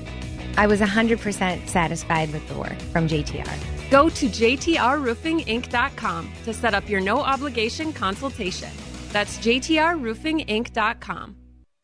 I 0.57 0.69
was 0.69 0.81
100% 0.81 1.69
satisfied 1.69 2.33
with 2.33 2.47
the 2.47 2.55
work 2.55 2.79
from 2.93 3.09
JTR. 3.09 3.74
Go 3.91 4.09
to 4.09 4.29
JTRRoofingInc.com 4.29 6.33
to 6.45 6.55
set 6.55 6.75
up 6.75 6.89
your 6.89 7.01
no 7.01 7.21
obligation 7.21 7.93
consultation. 7.93 8.71
That's 9.11 9.39
JTRRoofingInc.com. 9.39 11.37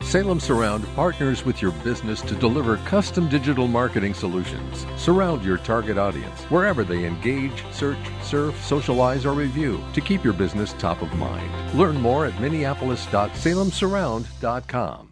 Salem 0.02 0.40
Surround 0.40 0.86
partners 0.96 1.44
with 1.44 1.60
your 1.62 1.70
business 1.84 2.20
to 2.22 2.34
deliver 2.34 2.78
custom 2.78 3.28
digital 3.28 3.68
marketing 3.68 4.14
solutions. 4.14 4.84
Surround 4.96 5.44
your 5.44 5.58
target 5.58 5.98
audience 5.98 6.40
wherever 6.44 6.82
they 6.82 7.04
engage, 7.04 7.62
search, 7.70 7.98
surf, 8.22 8.60
socialize, 8.64 9.24
or 9.24 9.34
review 9.34 9.80
to 9.92 10.00
keep 10.00 10.24
your 10.24 10.32
business 10.32 10.72
top 10.78 11.00
of 11.02 11.14
mind. 11.14 11.78
Learn 11.78 12.00
more 12.00 12.26
at 12.26 12.40
minneapolis.salemsurround.com. 12.40 15.09